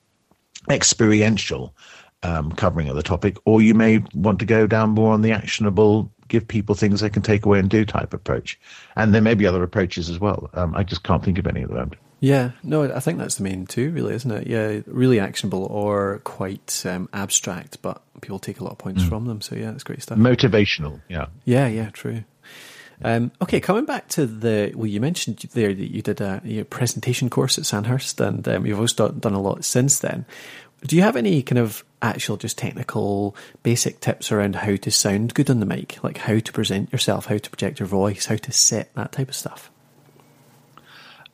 experiential 0.69 1.73
um, 2.23 2.51
covering 2.51 2.89
of 2.89 2.95
the 2.95 3.03
topic, 3.03 3.37
or 3.45 3.61
you 3.61 3.73
may 3.73 4.03
want 4.13 4.39
to 4.39 4.45
go 4.45 4.67
down 4.67 4.91
more 4.91 5.13
on 5.13 5.21
the 5.21 5.31
actionable, 5.31 6.11
give 6.27 6.47
people 6.47 6.75
things 6.75 7.01
they 7.01 7.09
can 7.09 7.21
take 7.21 7.45
away 7.45 7.59
and 7.59 7.69
do 7.69 7.85
type 7.85 8.13
approach. 8.13 8.59
And 8.95 9.13
there 9.13 9.21
may 9.21 9.33
be 9.33 9.45
other 9.45 9.63
approaches 9.63 10.09
as 10.09 10.19
well. 10.19 10.49
Um, 10.53 10.75
I 10.75 10.83
just 10.83 11.03
can't 11.03 11.23
think 11.23 11.37
of 11.37 11.47
any 11.47 11.61
at 11.61 11.69
the 11.69 11.75
moment. 11.75 11.95
Yeah, 12.19 12.51
no, 12.63 12.91
I 12.91 12.99
think 12.99 13.19
that's 13.19 13.35
the 13.35 13.43
main 13.43 13.67
two, 13.67 13.91
really, 13.91 14.15
isn't 14.15 14.31
it? 14.31 14.47
Yeah, 14.47 14.81
really 14.87 15.19
actionable 15.19 15.65
or 15.65 16.19
quite 16.23 16.83
um, 16.85 17.07
abstract, 17.13 17.81
but 17.83 18.01
people 18.21 18.39
take 18.39 18.59
a 18.59 18.63
lot 18.63 18.71
of 18.71 18.79
points 18.79 19.03
mm. 19.03 19.09
from 19.09 19.25
them. 19.25 19.39
So 19.41 19.55
yeah, 19.55 19.71
that's 19.71 19.83
great 19.83 20.01
stuff. 20.01 20.17
Motivational, 20.17 20.99
yeah, 21.07 21.27
yeah, 21.45 21.67
yeah, 21.67 21.91
true. 21.91 22.23
Um, 23.03 23.31
okay, 23.41 23.59
coming 23.59 23.85
back 23.85 24.07
to 24.09 24.25
the 24.25 24.71
well, 24.75 24.87
you 24.87 24.99
mentioned 24.99 25.37
there 25.53 25.73
that 25.73 25.91
you 25.91 26.01
did 26.01 26.19
a, 26.19 26.41
a 26.43 26.63
presentation 26.63 27.29
course 27.29 27.59
at 27.59 27.65
Sandhurst, 27.65 28.19
and 28.19 28.47
um, 28.47 28.65
you've 28.65 28.79
also 28.79 29.09
done 29.09 29.33
a 29.33 29.41
lot 29.41 29.63
since 29.63 29.99
then. 29.99 30.25
Do 30.85 30.95
you 30.95 31.01
have 31.01 31.15
any 31.15 31.41
kind 31.41 31.59
of 31.59 31.83
actual, 32.01 32.37
just 32.37 32.57
technical, 32.57 33.35
basic 33.63 33.99
tips 33.99 34.31
around 34.31 34.55
how 34.55 34.75
to 34.75 34.91
sound 34.91 35.33
good 35.33 35.49
on 35.49 35.59
the 35.59 35.65
mic, 35.65 36.03
like 36.03 36.17
how 36.17 36.39
to 36.39 36.53
present 36.53 36.91
yourself, 36.91 37.25
how 37.25 37.37
to 37.37 37.49
project 37.49 37.79
your 37.79 37.87
voice, 37.87 38.27
how 38.27 38.35
to 38.35 38.51
set 38.51 38.93
that 38.95 39.11
type 39.11 39.29
of 39.29 39.35
stuff? 39.35 39.71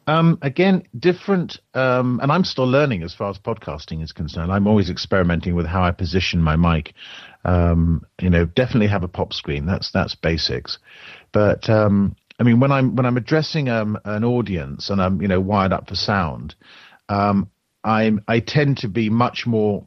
Um, 0.05 0.37
again, 0.41 0.83
different, 0.97 1.59
um, 1.73 2.19
and 2.21 2.31
I'm 2.31 2.43
still 2.43 2.67
learning 2.67 3.03
as 3.03 3.13
far 3.13 3.29
as 3.29 3.37
podcasting 3.37 4.03
is 4.03 4.11
concerned. 4.11 4.51
I'm 4.51 4.67
always 4.67 4.89
experimenting 4.89 5.55
with 5.55 5.65
how 5.65 5.83
I 5.83 5.91
position 5.91 6.41
my 6.41 6.55
mic. 6.55 6.93
Um, 7.45 8.05
you 8.21 8.29
know, 8.29 8.45
definitely 8.45 8.87
have 8.87 9.03
a 9.03 9.07
pop 9.07 9.33
screen. 9.33 9.65
That's 9.65 9.91
that's 9.91 10.15
basics. 10.15 10.77
But 11.31 11.69
um, 11.69 12.15
I 12.39 12.43
mean, 12.43 12.59
when 12.59 12.71
I'm 12.71 12.95
when 12.95 13.05
I'm 13.05 13.17
addressing 13.17 13.69
um, 13.69 13.97
an 14.03 14.23
audience 14.25 14.89
and 14.89 15.01
I'm 15.01 15.21
you 15.21 15.27
know 15.27 15.39
wired 15.39 15.71
up 15.71 15.87
for 15.87 15.95
sound, 15.95 16.55
um, 17.07 17.49
I'm 17.83 18.23
I 18.27 18.39
tend 18.39 18.77
to 18.79 18.87
be 18.87 19.09
much 19.09 19.45
more 19.45 19.85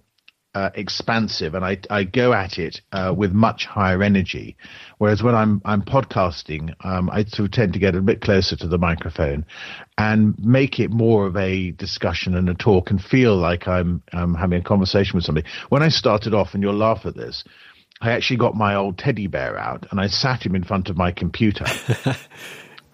uh, 0.56 0.70
expansive 0.74 1.54
and 1.54 1.62
I, 1.62 1.78
I 1.90 2.04
go 2.04 2.32
at 2.32 2.58
it 2.58 2.80
uh, 2.90 3.12
with 3.14 3.32
much 3.32 3.66
higher 3.66 4.02
energy. 4.02 4.56
Whereas 4.96 5.22
when 5.22 5.34
I'm 5.34 5.60
I'm 5.66 5.82
podcasting, 5.82 6.74
um, 6.82 7.10
I 7.10 7.24
sort 7.24 7.48
of 7.48 7.50
tend 7.50 7.74
to 7.74 7.78
get 7.78 7.94
a 7.94 8.00
bit 8.00 8.22
closer 8.22 8.56
to 8.56 8.66
the 8.66 8.78
microphone 8.78 9.44
and 9.98 10.34
make 10.38 10.80
it 10.80 10.90
more 10.90 11.26
of 11.26 11.36
a 11.36 11.72
discussion 11.72 12.34
and 12.34 12.48
a 12.48 12.54
talk 12.54 12.90
and 12.90 13.02
feel 13.02 13.36
like 13.36 13.68
I'm 13.68 14.02
I'm 14.14 14.34
having 14.34 14.60
a 14.60 14.64
conversation 14.64 15.16
with 15.16 15.24
somebody. 15.24 15.46
When 15.68 15.82
I 15.82 15.90
started 15.90 16.32
off, 16.32 16.54
and 16.54 16.62
you'll 16.62 16.74
laugh 16.74 17.04
at 17.04 17.16
this, 17.16 17.44
I 18.00 18.12
actually 18.12 18.38
got 18.38 18.54
my 18.54 18.74
old 18.74 18.96
teddy 18.96 19.26
bear 19.26 19.58
out 19.58 19.86
and 19.90 20.00
I 20.00 20.06
sat 20.06 20.44
him 20.44 20.54
in 20.54 20.64
front 20.64 20.88
of 20.88 20.96
my 20.96 21.12
computer 21.12 21.66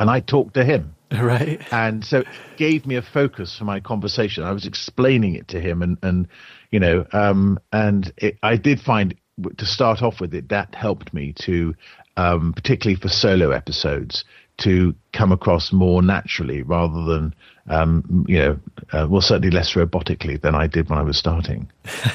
and 0.00 0.10
I 0.10 0.18
talked 0.18 0.54
to 0.54 0.64
him. 0.64 0.96
Right. 1.22 1.61
And 1.70 2.05
so 2.05 2.20
it 2.20 2.27
gave 2.57 2.87
me 2.87 2.96
a 2.96 3.03
focus 3.03 3.57
for 3.57 3.64
my 3.64 3.81
conversation. 3.81 4.44
I 4.44 4.53
was 4.53 4.66
explaining 4.66 5.35
it 5.35 5.48
to 5.48 5.61
him 5.61 5.83
and, 5.83 5.98
and 6.03 6.29
you 6.70 6.81
know, 6.81 7.07
um, 7.12 7.59
and 7.72 8.11
it, 8.16 8.38
I 8.42 8.57
did 8.57 8.81
find 8.81 9.14
to 9.59 9.66
start 9.66 10.01
off 10.03 10.20
with 10.20 10.35
it 10.35 10.48
that 10.48 10.75
helped 10.75 11.12
me 11.12 11.35
to, 11.40 11.75
um, 12.16 12.55
particularly 12.55 12.98
for 12.98 13.09
solo 13.09 13.51
episodes, 13.51 14.25
to 14.59 14.94
come 15.12 15.33
across 15.33 15.72
more 15.72 16.03
naturally 16.03 16.62
rather 16.62 17.05
than 17.05 17.35
um, 17.68 18.27
you 18.29 18.38
know, 18.38 18.59
uh, 18.92 19.07
well, 19.09 19.20
certainly 19.20 19.51
less 19.51 19.75
robotically 19.75 20.40
than 20.40 20.55
I 20.55 20.66
did 20.66 20.90
when 20.90 20.98
I 20.98 21.03
was 21.03 21.16
starting. 21.16 21.70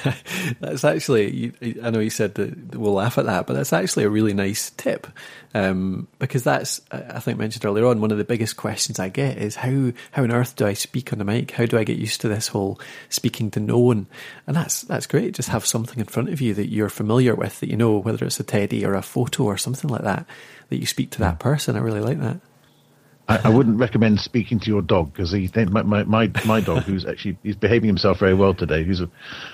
that's 0.60 0.84
actually, 0.84 1.54
I 1.82 1.90
know 1.90 2.00
you 2.00 2.10
said 2.10 2.36
that 2.36 2.76
we'll 2.76 2.94
laugh 2.94 3.18
at 3.18 3.26
that, 3.26 3.48
but 3.48 3.54
that's 3.54 3.72
actually 3.72 4.04
a 4.04 4.10
really 4.10 4.34
nice 4.34 4.72
tip 4.72 5.08
um, 5.54 6.08
because 6.20 6.44
that's, 6.44 6.82
I 6.92 7.20
think 7.20 7.40
mentioned 7.40 7.64
earlier 7.64 7.86
on, 7.86 8.02
one 8.02 8.12
of 8.12 8.18
the 8.18 8.26
biggest 8.26 8.58
questions 8.58 9.00
I 9.00 9.08
get 9.08 9.38
is 9.38 9.56
how 9.56 9.94
how 10.12 10.24
on 10.24 10.32
earth 10.32 10.56
do 10.58 10.68
I 10.68 10.74
speak 10.74 11.14
on 11.14 11.20
the 11.20 11.26
mic? 11.26 11.52
How 11.52 11.66
do 11.66 11.78
I 11.78 11.86
get 11.86 11.98
used 11.98 12.22
to 12.22 12.28
this 12.28 12.50
whole 12.50 12.80
speaking 13.08 13.50
to 13.52 13.62
no 13.62 13.78
one? 13.78 14.08
And 14.46 14.56
that's 14.56 14.82
that's 14.82 15.08
great. 15.08 15.34
Just 15.34 15.50
have 15.50 15.66
something 15.66 16.00
in 16.00 16.06
front 16.06 16.30
of 16.30 16.42
you 16.42 16.54
that 16.56 16.70
you're 16.70 16.90
familiar 16.90 17.36
with, 17.36 17.62
that 17.62 17.70
you 17.70 17.78
know, 17.78 17.98
whether 17.98 18.26
it's 18.26 18.40
a 18.40 18.44
teddy 18.44 18.86
or 18.86 18.94
a 18.94 19.02
photo 19.02 19.46
or 19.46 19.58
something 19.58 19.90
like 19.90 20.04
that, 20.04 20.26
that 20.70 20.78
you 20.78 20.86
speak 20.86 21.12
to 21.12 21.20
that 21.20 21.40
person. 21.40 21.78
I 21.78 21.80
really 21.80 22.02
like 22.02 22.20
that. 22.20 22.42
I, 23.28 23.42
I, 23.46 23.50
wouldn't 23.50 23.80
recommend 23.80 24.22
speaking 24.22 24.60
to 24.62 24.68
your 24.68 24.82
dog 24.82 25.12
because 25.12 25.32
he 25.32 25.50
my, 25.70 25.84
my, 25.84 26.04
my 26.04 26.32
my 26.46 26.62
dog 26.62 26.84
who's 26.84 27.06
actually 27.06 27.38
he's 27.44 27.56
behaving 27.56 27.88
himself 27.88 28.20
very 28.20 28.34
well 28.34 28.54
today. 28.54 28.84
Who's 28.84 29.02
a, 29.02 29.10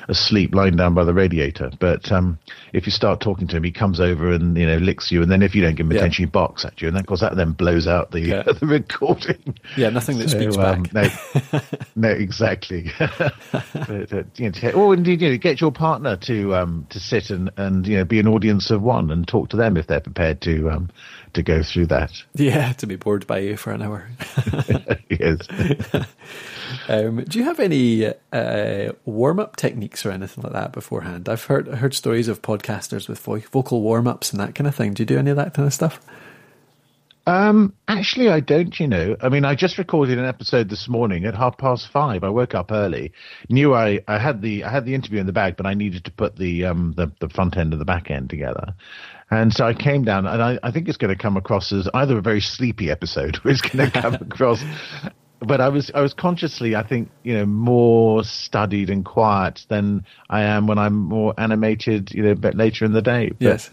asleep, 0.07 0.53
lying 0.53 0.75
down 0.75 0.93
by 0.93 1.03
the 1.03 1.13
radiator. 1.13 1.71
But 1.79 2.11
um, 2.11 2.37
if 2.71 2.85
you 2.85 2.91
start 2.91 3.19
talking 3.19 3.47
to 3.47 3.57
him, 3.57 3.63
he 3.63 3.71
comes 3.71 3.99
over 3.99 4.31
and 4.31 4.55
you 4.57 4.67
know 4.67 4.77
licks 4.77 5.11
you, 5.11 5.23
and 5.23 5.31
then 5.31 5.41
if 5.41 5.55
you 5.55 5.61
don't 5.63 5.75
give 5.75 5.87
him 5.87 5.91
yeah. 5.91 5.99
attention, 5.99 6.25
he 6.25 6.29
barks 6.29 6.65
at 6.65 6.81
you, 6.81 6.87
and 6.87 6.95
then 6.95 7.01
of 7.01 7.07
course 7.07 7.21
that 7.21 7.35
then 7.35 7.51
blows 7.53 7.87
out 7.87 8.11
the 8.11 8.19
yeah. 8.19 8.43
the 8.59 8.65
recording. 8.65 9.57
Yeah, 9.75 9.89
nothing 9.89 10.19
that 10.19 10.29
so, 10.29 10.39
speaks 10.39 10.57
um, 10.57 10.83
back. 10.83 10.93
No, 10.93 11.59
no, 11.95 12.09
exactly. 12.09 12.91
but, 12.99 14.13
uh, 14.13 14.23
you 14.35 14.51
know, 14.51 14.71
or 14.71 14.93
indeed, 14.93 15.21
you 15.21 15.29
know, 15.29 15.37
get 15.37 15.61
your 15.61 15.71
partner 15.71 16.15
to 16.17 16.55
um, 16.55 16.85
to 16.91 16.99
sit 16.99 17.31
and 17.31 17.51
and 17.57 17.87
you 17.87 17.97
know 17.97 18.05
be 18.05 18.19
an 18.19 18.27
audience 18.27 18.69
of 18.69 18.83
one 18.83 19.09
and 19.09 19.27
talk 19.27 19.49
to 19.49 19.57
them 19.57 19.77
if 19.77 19.87
they're 19.87 19.99
prepared 19.99 20.41
to 20.41 20.69
um, 20.69 20.91
to 21.33 21.43
go 21.43 21.63
through 21.63 21.87
that. 21.87 22.11
Yeah, 22.35 22.73
to 22.73 22.87
be 22.87 22.95
bored 22.95 23.27
by 23.27 23.39
you 23.39 23.57
for 23.57 23.71
an 23.71 23.81
hour. 23.81 24.09
yes. 25.09 25.47
um, 26.87 27.23
do 27.23 27.39
you 27.39 27.45
have 27.45 27.59
any 27.59 28.13
uh, 28.31 28.93
warm 29.05 29.39
up 29.39 29.55
techniques 29.55 30.05
or 30.05 30.11
anything 30.11 30.43
like 30.43 30.53
that 30.53 30.71
beforehand? 30.71 31.29
I've 31.29 31.45
heard 31.45 31.67
heard 31.67 31.93
stories 31.93 32.27
of 32.27 32.41
podcasters 32.41 33.07
with 33.07 33.19
vo- 33.19 33.39
vocal 33.39 33.81
warm 33.81 34.07
ups 34.07 34.31
and 34.31 34.39
that 34.39 34.55
kind 34.55 34.67
of 34.67 34.75
thing. 34.75 34.93
Do 34.93 35.01
you 35.01 35.07
do 35.07 35.17
any 35.17 35.31
of 35.31 35.37
that 35.37 35.53
kind 35.53 35.67
of 35.67 35.73
stuff? 35.73 35.99
Um, 37.25 37.73
actually, 37.87 38.27
I 38.29 38.41
don't. 38.41 38.77
You 38.77 38.87
know, 38.87 39.15
I 39.21 39.29
mean, 39.29 39.45
I 39.45 39.55
just 39.55 39.77
recorded 39.77 40.19
an 40.19 40.25
episode 40.25 40.69
this 40.69 40.89
morning 40.89 41.23
at 41.25 41.35
half 41.35 41.57
past 41.57 41.87
five. 41.89 42.23
I 42.23 42.29
woke 42.29 42.53
up 42.53 42.71
early, 42.71 43.13
knew 43.49 43.73
I, 43.73 44.01
I 44.07 44.17
had 44.17 44.41
the 44.41 44.65
I 44.65 44.69
had 44.69 44.85
the 44.85 44.93
interview 44.93 45.19
in 45.21 45.25
the 45.25 45.31
bag, 45.31 45.55
but 45.55 45.65
I 45.65 45.73
needed 45.73 46.03
to 46.05 46.11
put 46.11 46.35
the 46.35 46.65
um 46.65 46.93
the, 46.97 47.11
the 47.19 47.29
front 47.29 47.55
end 47.55 47.71
and 47.71 47.79
the 47.79 47.85
back 47.85 48.11
end 48.11 48.29
together, 48.29 48.75
And 49.33 49.53
so 49.53 49.65
I 49.65 49.73
came 49.73 50.03
down, 50.03 50.25
and 50.27 50.41
I, 50.41 50.59
I 50.61 50.71
think 50.71 50.87
it's 50.87 50.97
going 50.97 51.15
to 51.15 51.21
come 51.21 51.37
across 51.37 51.71
as 51.71 51.87
either 51.93 52.17
a 52.17 52.21
very 52.21 52.41
sleepy 52.41 52.91
episode, 52.91 53.37
or 53.43 53.51
it's 53.51 53.61
going 53.61 53.89
to 53.91 54.01
come 54.01 54.13
across. 54.15 54.63
But 55.39 55.59
I 55.59 55.69
was 55.69 55.91
I 55.93 56.01
was 56.01 56.13
consciously, 56.13 56.75
I 56.75 56.83
think, 56.87 57.09
you 57.23 57.33
know, 57.33 57.45
more 57.45 58.23
studied 58.23 58.89
and 58.89 59.03
quiet 59.03 59.61
than 59.69 60.05
I 60.29 60.43
am 60.43 60.67
when 60.67 60.77
I'm 60.77 60.95
more 60.95 61.33
animated, 61.37 62.11
you 62.13 62.23
know, 62.23 62.31
a 62.31 62.35
bit 62.35 62.55
later 62.55 62.85
in 62.85 62.93
the 62.93 63.01
day. 63.01 63.29
But, 63.29 63.41
Yes. 63.41 63.69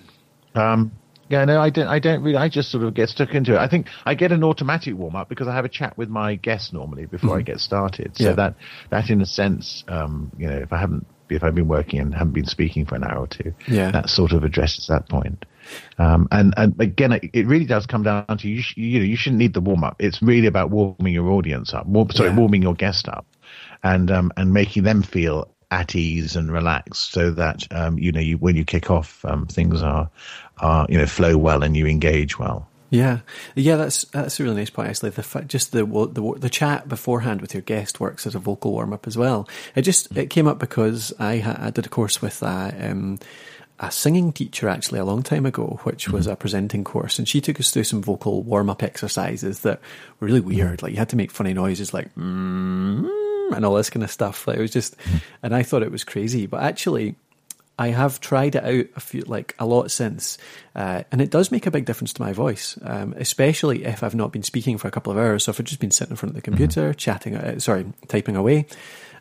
Um, 0.55 0.93
yeah, 1.29 1.45
no, 1.45 1.61
I 1.61 1.71
don't. 1.71 1.87
I 1.87 2.01
don't 2.01 2.25
really. 2.25 2.37
I 2.37 2.49
just 2.49 2.73
sort 2.73 2.83
of 2.83 2.93
get 2.93 3.09
stuck 3.09 3.35
into 3.35 3.55
it. 3.55 3.59
I 3.59 3.69
think 3.69 3.87
I 4.05 4.15
get 4.15 4.33
an 4.33 4.43
automatic 4.43 4.97
warm 4.97 5.15
up 5.15 5.29
because 5.29 5.47
I 5.47 5.55
have 5.55 5.65
a 5.65 5.69
chat 5.69 5.97
with 5.97 6.09
my 6.09 6.35
guests 6.35 6.73
normally 6.73 7.07
before 7.07 7.39
I 7.39 7.43
get 7.43 7.61
started. 7.61 8.17
So 8.17 8.25
Yeah. 8.25 8.33
that 8.33 8.55
that, 8.91 9.11
in 9.11 9.21
a 9.21 9.27
sense, 9.27 9.85
um, 9.87 10.33
you 10.37 10.49
know, 10.49 10.57
if 10.57 10.73
I 10.73 10.79
haven't, 10.79 11.07
if 11.29 11.45
I've 11.45 11.55
been 11.55 11.69
working 11.69 12.01
and 12.01 12.13
haven't 12.13 12.33
been 12.33 12.47
speaking 12.47 12.85
for 12.85 12.97
an 12.97 13.05
hour 13.05 13.19
or 13.21 13.27
two, 13.29 13.55
Yeah. 13.69 13.93
that 13.93 14.11
sort 14.11 14.33
of 14.33 14.43
addresses 14.43 14.89
that 14.89 15.09
point. 15.09 15.45
Um, 15.99 16.29
and 16.31 16.55
and 16.57 16.81
again, 16.81 17.12
it, 17.12 17.31
it 17.33 17.47
really 17.47 17.64
does 17.66 17.87
come 17.87 18.03
down 18.03 18.27
to 18.39 18.49
you. 18.49 18.62
Sh- 18.62 18.77
you 18.77 18.99
know, 19.01 19.05
you 19.05 19.16
shouldn't 19.16 19.39
need 19.39 19.55
the 19.55 19.61
warm 19.61 19.85
up. 19.85 19.97
It's 19.99 20.21
really 20.23 20.47
about 20.47 20.71
warming 20.71 21.12
your 21.14 21.31
audience 21.31 21.75
up. 21.75 21.87
Warm, 21.87 22.11
sorry, 22.11 22.31
Yeah. 22.31 22.37
warming 22.37 22.62
your 22.62 22.75
guest 22.75 23.09
up, 23.09 23.27
and 23.83 24.11
um, 24.11 24.33
and 24.37 24.53
making 24.53 24.85
them 24.85 25.03
feel 25.03 25.49
at 25.71 25.95
ease 25.95 26.35
and 26.35 26.51
relaxed, 26.51 27.12
so 27.12 27.31
that 27.31 27.66
um, 27.71 27.99
you 27.99 28.11
know, 28.12 28.21
you 28.21 28.37
when 28.39 28.57
you 28.57 28.64
kick 28.64 28.91
off, 28.91 29.25
um, 29.25 29.47
things 29.47 29.83
are 29.83 30.11
are 30.59 30.87
you 30.89 30.99
know 30.99 31.07
flow 31.07 31.37
well 31.39 31.62
and 31.62 31.77
you 31.77 31.87
engage 31.87 32.39
well. 32.39 32.66
Yeah, 32.93 33.21
yeah, 33.55 33.77
that's 33.77 34.03
that's 34.07 34.41
a 34.41 34.43
really 34.43 34.57
nice 34.57 34.71
point. 34.71 34.89
Actually, 34.89 35.11
the 35.11 35.45
just 35.47 35.71
the 35.71 35.85
the 35.87 36.35
the 36.41 36.51
chat 36.51 36.89
beforehand 36.89 37.41
with 37.41 37.55
your 37.55 37.61
guest 37.62 38.01
works 38.01 38.27
as 38.27 38.35
a 38.35 38.41
vocal 38.41 38.73
warm 38.73 38.93
up 38.93 39.07
as 39.07 39.16
well. 39.16 39.49
It 39.77 39.83
just 39.83 40.11
it 40.16 40.29
came 40.29 40.49
up 40.49 40.59
because 40.59 41.12
I, 41.21 41.39
ha- 41.39 41.57
I 41.61 41.71
did 41.71 41.87
a 41.87 41.89
course 41.89 42.21
with 42.21 42.43
a, 42.43 42.75
um, 42.91 43.21
a 43.81 43.91
singing 43.91 44.31
teacher 44.31 44.68
actually 44.68 44.99
a 44.99 45.05
long 45.05 45.22
time 45.22 45.47
ago, 45.47 45.81
which 45.85 46.11
was 46.11 46.26
a 46.26 46.37
presenting 46.37 46.85
course, 46.85 47.18
and 47.18 47.26
she 47.26 47.41
took 47.41 47.59
us 47.59 47.70
through 47.70 47.85
some 47.85 48.03
vocal 48.03 48.43
warm 48.43 48.68
up 48.68 48.83
exercises 48.83 49.61
that 49.61 49.81
were 50.20 50.26
really 50.26 50.41
weird. 50.41 50.83
Like 50.83 50.93
you 50.93 50.99
had 50.99 51.09
to 51.09 51.16
make 51.16 51.31
funny 51.31 51.55
noises, 51.55 51.95
like 51.95 52.14
mm, 52.14 53.11
and 53.57 53.64
all 53.64 53.74
this 53.74 53.89
kind 53.89 54.05
of 54.05 54.11
stuff. 54.11 54.47
Like 54.47 54.59
it 54.59 54.61
was 54.61 54.70
just, 54.70 54.97
and 55.43 55.55
I 55.55 55.62
thought 55.62 55.83
it 55.83 55.91
was 55.91 56.05
crazy, 56.05 56.47
but 56.47 56.62
actually. 56.62 57.16
I 57.78 57.89
have 57.89 58.20
tried 58.20 58.57
it 58.57 58.62
out 58.62 58.87
a 58.95 59.01
few, 59.01 59.22
like 59.22 59.55
a 59.59 59.64
lot 59.64 59.91
since, 59.91 60.37
uh, 60.76 61.05
and 61.11 61.22
it 61.22 61.31
does 61.31 61.51
make 61.51 61.64
a 61.64 61.70
big 61.70 61.87
difference 61.87 62.12
to 62.12 62.20
my 62.20 62.35
voice, 62.35 62.78
um, 62.83 63.14
especially 63.16 63.87
if 63.87 64.03
I've 64.03 64.14
not 64.14 64.33
been 64.33 64.43
speaking 64.43 64.76
for 64.76 64.87
a 64.87 64.91
couple 64.91 65.11
of 65.11 65.16
hours. 65.16 65.45
So 65.45 65.51
if 65.51 65.59
I've 65.59 65.64
just 65.64 65.81
been 65.81 65.91
sitting 65.91 66.11
in 66.11 66.16
front 66.16 66.33
of 66.33 66.37
the 66.37 66.43
computer, 66.43 66.93
chatting, 66.93 67.37
uh, 67.37 67.59
sorry, 67.59 67.87
typing 68.07 68.37
away, 68.37 68.66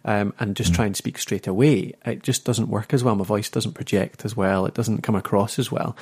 um, 0.05 0.33
and 0.39 0.55
just 0.55 0.73
try 0.73 0.85
and 0.85 0.95
speak 0.95 1.17
straight 1.17 1.47
away, 1.47 1.93
it 2.05 2.23
just 2.23 2.45
doesn't 2.45 2.69
work 2.69 2.93
as 2.93 3.03
well. 3.03 3.15
My 3.15 3.23
voice 3.23 3.49
doesn't 3.49 3.73
project 3.73 4.25
as 4.25 4.35
well. 4.35 4.65
It 4.65 4.73
doesn't 4.73 5.01
come 5.01 5.15
across 5.15 5.59
as 5.59 5.71
well. 5.71 5.95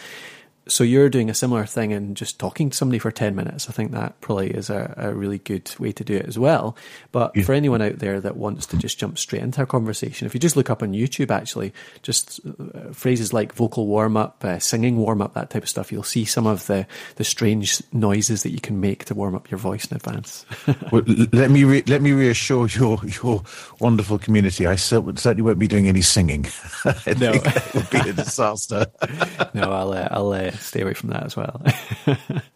So 0.70 0.84
you're 0.84 1.10
doing 1.10 1.30
a 1.30 1.34
similar 1.34 1.66
thing 1.66 1.94
and 1.94 2.16
just 2.16 2.40
talking 2.40 2.70
to 2.70 2.78
somebody 2.78 3.00
for 3.00 3.12
10 3.12 3.36
minutes. 3.36 3.70
I 3.70 3.72
think 3.72 3.92
that 3.92 4.20
probably 4.22 4.52
is 4.52 4.70
a, 4.70 4.94
a 4.98 5.14
really 5.14 5.38
good 5.40 5.74
way 5.80 5.92
to 5.92 6.04
do 6.04 6.16
it 6.16 6.26
as 6.26 6.38
well. 6.38 6.76
But 7.12 7.38
for 7.42 7.54
anyone 7.54 7.82
out 7.82 8.00
there 8.00 8.20
that 8.20 8.38
wants 8.38 8.66
to 8.68 8.78
just 8.78 9.00
jump 9.00 9.18
straight 9.18 9.42
into 9.44 9.62
a 9.62 9.66
conversation, 9.66 10.26
if 10.26 10.34
you 10.34 10.40
just 10.40 10.56
look 10.56 10.70
up 10.70 10.84
on 10.84 10.94
YouTube, 10.94 11.32
actually, 11.32 11.74
just 12.02 12.40
uh, 12.46 12.92
phrases 12.92 13.34
like 13.34 13.54
vocal 13.54 13.88
warm 13.88 14.18
up, 14.18 14.44
uh, 14.44 14.60
singing 14.60 14.98
warm 14.98 15.22
up, 15.22 15.34
that 15.34 15.50
type 15.50 15.64
of 15.64 15.70
stuff, 15.70 15.92
you'll 15.92 16.04
see 16.04 16.26
some 16.26 16.48
of 16.48 16.68
the, 16.68 16.86
the 17.16 17.24
strange 17.24 17.82
noises 17.94 18.44
that 18.44 18.52
you 18.52 18.60
can 18.60 18.80
make 18.80 19.06
to 19.06 19.16
warm 19.16 19.36
up 19.36 19.50
your 19.52 19.58
voice 19.58 19.86
in 19.86 19.96
advance. 19.96 20.46
Well, 20.92 21.02
let 21.34 21.52
me 21.52 21.64
re- 21.64 21.84
let 21.88 22.02
me 22.02 22.12
reassure 22.12 22.68
your 22.68 23.00
your 23.22 23.44
wonderful 23.80 24.18
community. 24.18 24.68
I 24.68 24.76
cer- 24.76 25.04
certainly 25.16 25.42
won't 25.42 25.60
be 25.60 25.68
doing 25.68 25.88
any 25.88 26.02
singing. 26.02 26.46
No. 26.86 27.34
that 27.34 27.72
would 27.74 27.90
be 27.90 28.10
a 28.10 28.14
disaster. 28.14 28.86
no, 29.54 29.72
I'll, 29.72 29.92
uh, 29.94 30.08
I'll 30.12 30.32
uh, 30.32 30.52
stay 30.58 30.82
away 30.82 30.94
from 30.94 31.10
that 31.10 31.24
as 31.24 31.36
well. 31.36 31.62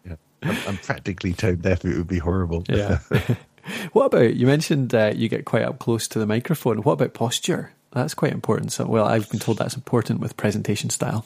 Yeah. 0.04 0.16
I'm, 0.42 0.58
I'm 0.66 0.76
practically 0.78 1.32
tone 1.34 1.56
deaf. 1.56 1.84
It 1.84 1.96
would 1.96 2.08
be 2.08 2.18
horrible. 2.18 2.64
Yeah. 2.68 2.98
what 3.92 4.06
about 4.06 4.34
you 4.34 4.46
mentioned 4.46 4.92
uh, 4.92 5.12
you 5.14 5.28
get 5.28 5.44
quite 5.44 5.62
up 5.62 5.78
close 5.78 6.08
to 6.08 6.18
the 6.18 6.26
microphone? 6.26 6.78
What 6.78 6.94
about 6.94 7.14
posture? 7.14 7.72
That's 7.92 8.14
quite 8.14 8.32
important. 8.32 8.72
So, 8.72 8.86
well, 8.86 9.06
I've 9.06 9.30
been 9.30 9.38
told 9.38 9.58
that's 9.58 9.76
important 9.76 10.18
with 10.18 10.36
presentation 10.36 10.90
style. 10.90 11.24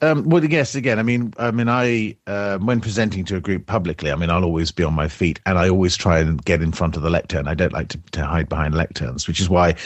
Um, 0.00 0.24
well, 0.24 0.44
yes. 0.44 0.74
Again, 0.74 0.98
I 0.98 1.02
mean, 1.02 1.32
I 1.38 1.50
mean, 1.50 1.68
I 1.68 2.16
uh, 2.26 2.58
when 2.58 2.80
presenting 2.80 3.24
to 3.26 3.36
a 3.36 3.40
group 3.40 3.66
publicly, 3.66 4.12
I 4.12 4.16
mean, 4.16 4.28
I'll 4.28 4.44
always 4.44 4.70
be 4.70 4.82
on 4.82 4.92
my 4.92 5.08
feet, 5.08 5.40
and 5.46 5.58
I 5.58 5.68
always 5.68 5.96
try 5.96 6.18
and 6.18 6.44
get 6.44 6.62
in 6.62 6.72
front 6.72 6.96
of 6.96 7.02
the 7.02 7.10
lectern. 7.10 7.48
I 7.48 7.54
don't 7.54 7.72
like 7.72 7.88
to, 7.88 7.98
to 8.12 8.24
hide 8.24 8.48
behind 8.48 8.74
lecterns, 8.74 9.26
which 9.26 9.40
is 9.40 9.48
why 9.48 9.76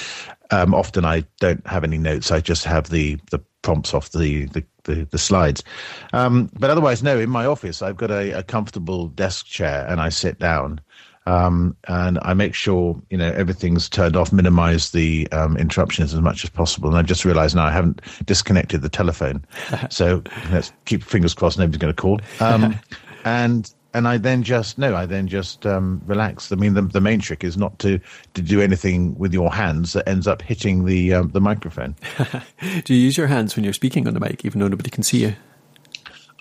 um, 0.51 0.75
often 0.75 1.05
I 1.05 1.25
don't 1.41 1.65
have 1.67 1.85
any 1.85 1.99
notes. 1.99 2.31
I 2.31 2.41
just 2.41 2.65
have 2.65 2.91
the 2.91 3.19
the 3.31 3.41
prompts 3.63 3.93
off 3.93 4.11
the 4.13 4.47
the, 4.47 4.65
the, 4.85 5.05
the 5.11 5.19
slides. 5.19 5.63
Um, 6.13 6.51
but 6.59 6.71
otherwise, 6.71 7.03
no. 7.03 7.19
In 7.19 7.31
my 7.31 7.45
office, 7.45 7.83
I've 7.83 7.97
got 7.97 8.11
a, 8.11 8.39
a 8.39 8.43
comfortable 8.43 9.09
desk 9.09 9.47
chair, 9.47 9.87
and 9.89 10.01
I 10.01 10.09
sit 10.09 10.39
down. 10.39 10.81
Um, 11.27 11.77
and 11.89 12.19
I 12.23 12.33
make 12.33 12.55
sure 12.55 12.99
you 13.11 13.19
know 13.19 13.31
everything's 13.33 13.87
turned 13.91 14.17
off, 14.17 14.33
minimize 14.33 14.93
the 14.93 15.29
um, 15.31 15.59
interruptions 15.59 16.15
as 16.15 16.21
much 16.23 16.43
as 16.43 16.49
possible. 16.49 16.89
And 16.89 16.97
I 16.97 17.03
just 17.03 17.27
realised 17.27 17.55
now 17.55 17.67
I 17.67 17.71
haven't 17.71 18.01
disconnected 18.25 18.81
the 18.81 18.89
telephone, 18.89 19.45
so 19.91 20.23
let's 20.51 20.73
keep 20.87 21.03
fingers 21.03 21.35
crossed 21.35 21.59
nobody's 21.59 21.79
going 21.79 21.95
to 21.95 22.01
call. 22.01 22.19
Um, 22.41 22.79
and 23.27 23.71
and 23.99 24.09
I 24.09 24.17
then 24.17 24.43
just 24.43 24.79
no, 24.79 24.95
I 24.95 25.05
then 25.05 25.27
just 25.27 25.67
um, 25.67 26.01
relax. 26.07 26.51
I 26.53 26.57
mean, 26.57 26.75
the, 26.75 26.83
the 26.83 27.01
main 27.01 27.21
trick 27.21 27.45
is 27.45 27.57
not 27.57 27.79
to 27.81 27.99
to 28.35 28.43
do 28.43 28.61
anything 28.61 29.19
with 29.19 29.35
your 29.35 29.53
hands 29.53 29.93
that 29.93 30.09
ends 30.09 30.27
up 30.27 30.41
hitting 30.41 30.85
the 30.85 31.15
um, 31.15 31.29
the 31.31 31.41
microphone. 31.41 31.97
Do 32.85 32.95
you 32.95 33.01
use 33.01 33.17
your 33.17 33.27
hands 33.27 33.57
when 33.57 33.65
you're 33.65 33.75
speaking 33.75 34.07
on 34.07 34.15
the 34.15 34.21
mic, 34.21 34.45
even 34.45 34.61
though 34.61 34.69
nobody 34.69 34.89
can 34.89 35.03
see 35.03 35.19
you? 35.19 35.35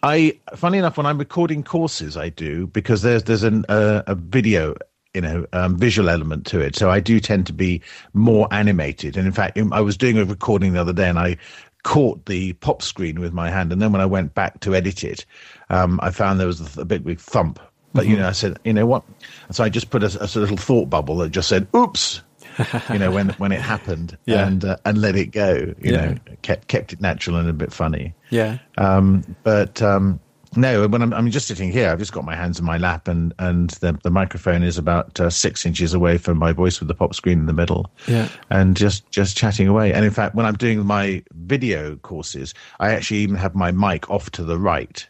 I, 0.03 0.39
funny 0.55 0.77
enough, 0.77 0.97
when 0.97 1.07
I'm 1.07 1.17
recording 1.17 1.63
courses, 1.63 2.15
I 2.15 2.29
do 2.29 2.67
because 2.67 3.01
there's 3.01 3.23
there's 3.23 3.43
an, 3.43 3.65
uh, 3.67 4.03
a 4.05 4.13
video, 4.13 4.75
you 5.15 5.21
know, 5.21 5.47
um, 5.53 5.75
visual 5.75 6.09
element 6.09 6.45
to 6.47 6.59
it. 6.59 6.75
So 6.75 6.91
I 6.91 6.99
do 6.99 7.19
tend 7.19 7.47
to 7.47 7.53
be 7.53 7.81
more 8.13 8.47
animated. 8.51 9.17
And 9.17 9.25
in 9.25 9.33
fact, 9.33 9.57
I 9.71 9.81
was 9.81 9.97
doing 9.97 10.19
a 10.19 10.25
recording 10.25 10.73
the 10.73 10.81
other 10.81 10.93
day, 10.93 11.09
and 11.09 11.17
I 11.17 11.37
caught 11.83 12.25
the 12.27 12.53
pop 12.53 12.83
screen 12.83 13.19
with 13.19 13.33
my 13.33 13.49
hand, 13.49 13.71
and 13.71 13.81
then 13.81 13.91
when 13.91 14.01
I 14.01 14.05
went 14.05 14.35
back 14.35 14.59
to 14.59 14.75
edit 14.75 15.03
it, 15.03 15.25
um, 15.69 15.99
I 16.01 16.11
found 16.11 16.39
there 16.39 16.47
was 16.47 16.77
a, 16.77 16.85
big 16.85 17.03
big 17.03 17.19
thump. 17.19 17.59
But 17.93 18.05
you 18.05 18.15
know, 18.15 18.27
I 18.27 18.33
said, 18.33 18.59
you 18.63 18.73
know 18.73 18.85
what? 18.85 19.03
And 19.47 19.55
so 19.55 19.63
I 19.63 19.69
just 19.69 19.89
put 19.89 20.03
a, 20.03 20.07
a 20.21 20.27
little 20.39 20.57
thought 20.57 20.87
bubble 20.89 21.17
that 21.17 21.29
just 21.29 21.47
said, 21.49 21.67
"Oops." 21.75 22.21
you 22.91 22.97
know 22.99 23.11
when 23.11 23.29
when 23.37 23.51
it 23.51 23.61
happened 23.61 24.17
Yeah. 24.25 24.47
and 24.47 24.65
uh, 24.65 24.77
and 24.85 24.99
let 24.99 25.15
it 25.15 25.27
go 25.27 25.53
you 25.79 25.91
Yeah. 25.93 26.05
know 26.05 26.15
kept 26.41 26.67
kept 26.67 26.91
it 26.93 26.99
natural 27.01 27.37
and 27.37 27.47
a 27.47 27.53
bit 27.53 27.71
funny 27.71 28.13
Yeah. 28.31 28.57
um, 28.79 29.23
but 29.43 29.79
um, 29.81 30.19
no, 30.55 30.87
when 30.87 31.01
I'm, 31.03 31.13
I'm 31.13 31.29
just 31.29 31.47
sitting 31.47 31.71
here, 31.71 31.89
I've 31.89 31.99
just 31.99 32.13
got 32.13 32.23
my 32.23 32.35
hands 32.35 32.57
in 32.57 32.65
my 32.65 32.77
lap, 32.77 33.07
and 33.07 33.33
and 33.37 33.69
the, 33.81 33.99
the 34.03 34.09
microphone 34.09 34.63
is 34.63 34.77
about 34.77 35.19
uh, 35.19 35.29
six 35.29 35.65
inches 35.65 35.93
away 35.93 36.17
from 36.17 36.37
my 36.39 36.51
voice 36.51 36.79
with 36.79 36.87
the 36.87 36.95
pop 36.95 37.13
screen 37.13 37.39
in 37.39 37.45
the 37.47 37.53
middle. 37.53 37.91
Yeah. 38.07 38.27
and 38.49 38.75
just 38.75 39.09
just 39.11 39.37
chatting 39.37 39.67
away. 39.67 39.93
And 39.93 40.03
in 40.05 40.11
fact, 40.11 40.33
when 40.33 40.45
I'm 40.45 40.55
doing 40.55 40.83
my 40.85 41.23
video 41.33 41.97
courses, 41.97 42.53
I 42.79 42.91
actually 42.91 43.17
even 43.19 43.35
have 43.35 43.55
my 43.55 43.71
mic 43.71 44.09
off 44.09 44.31
to 44.31 44.43
the 44.43 44.57
right. 44.57 45.07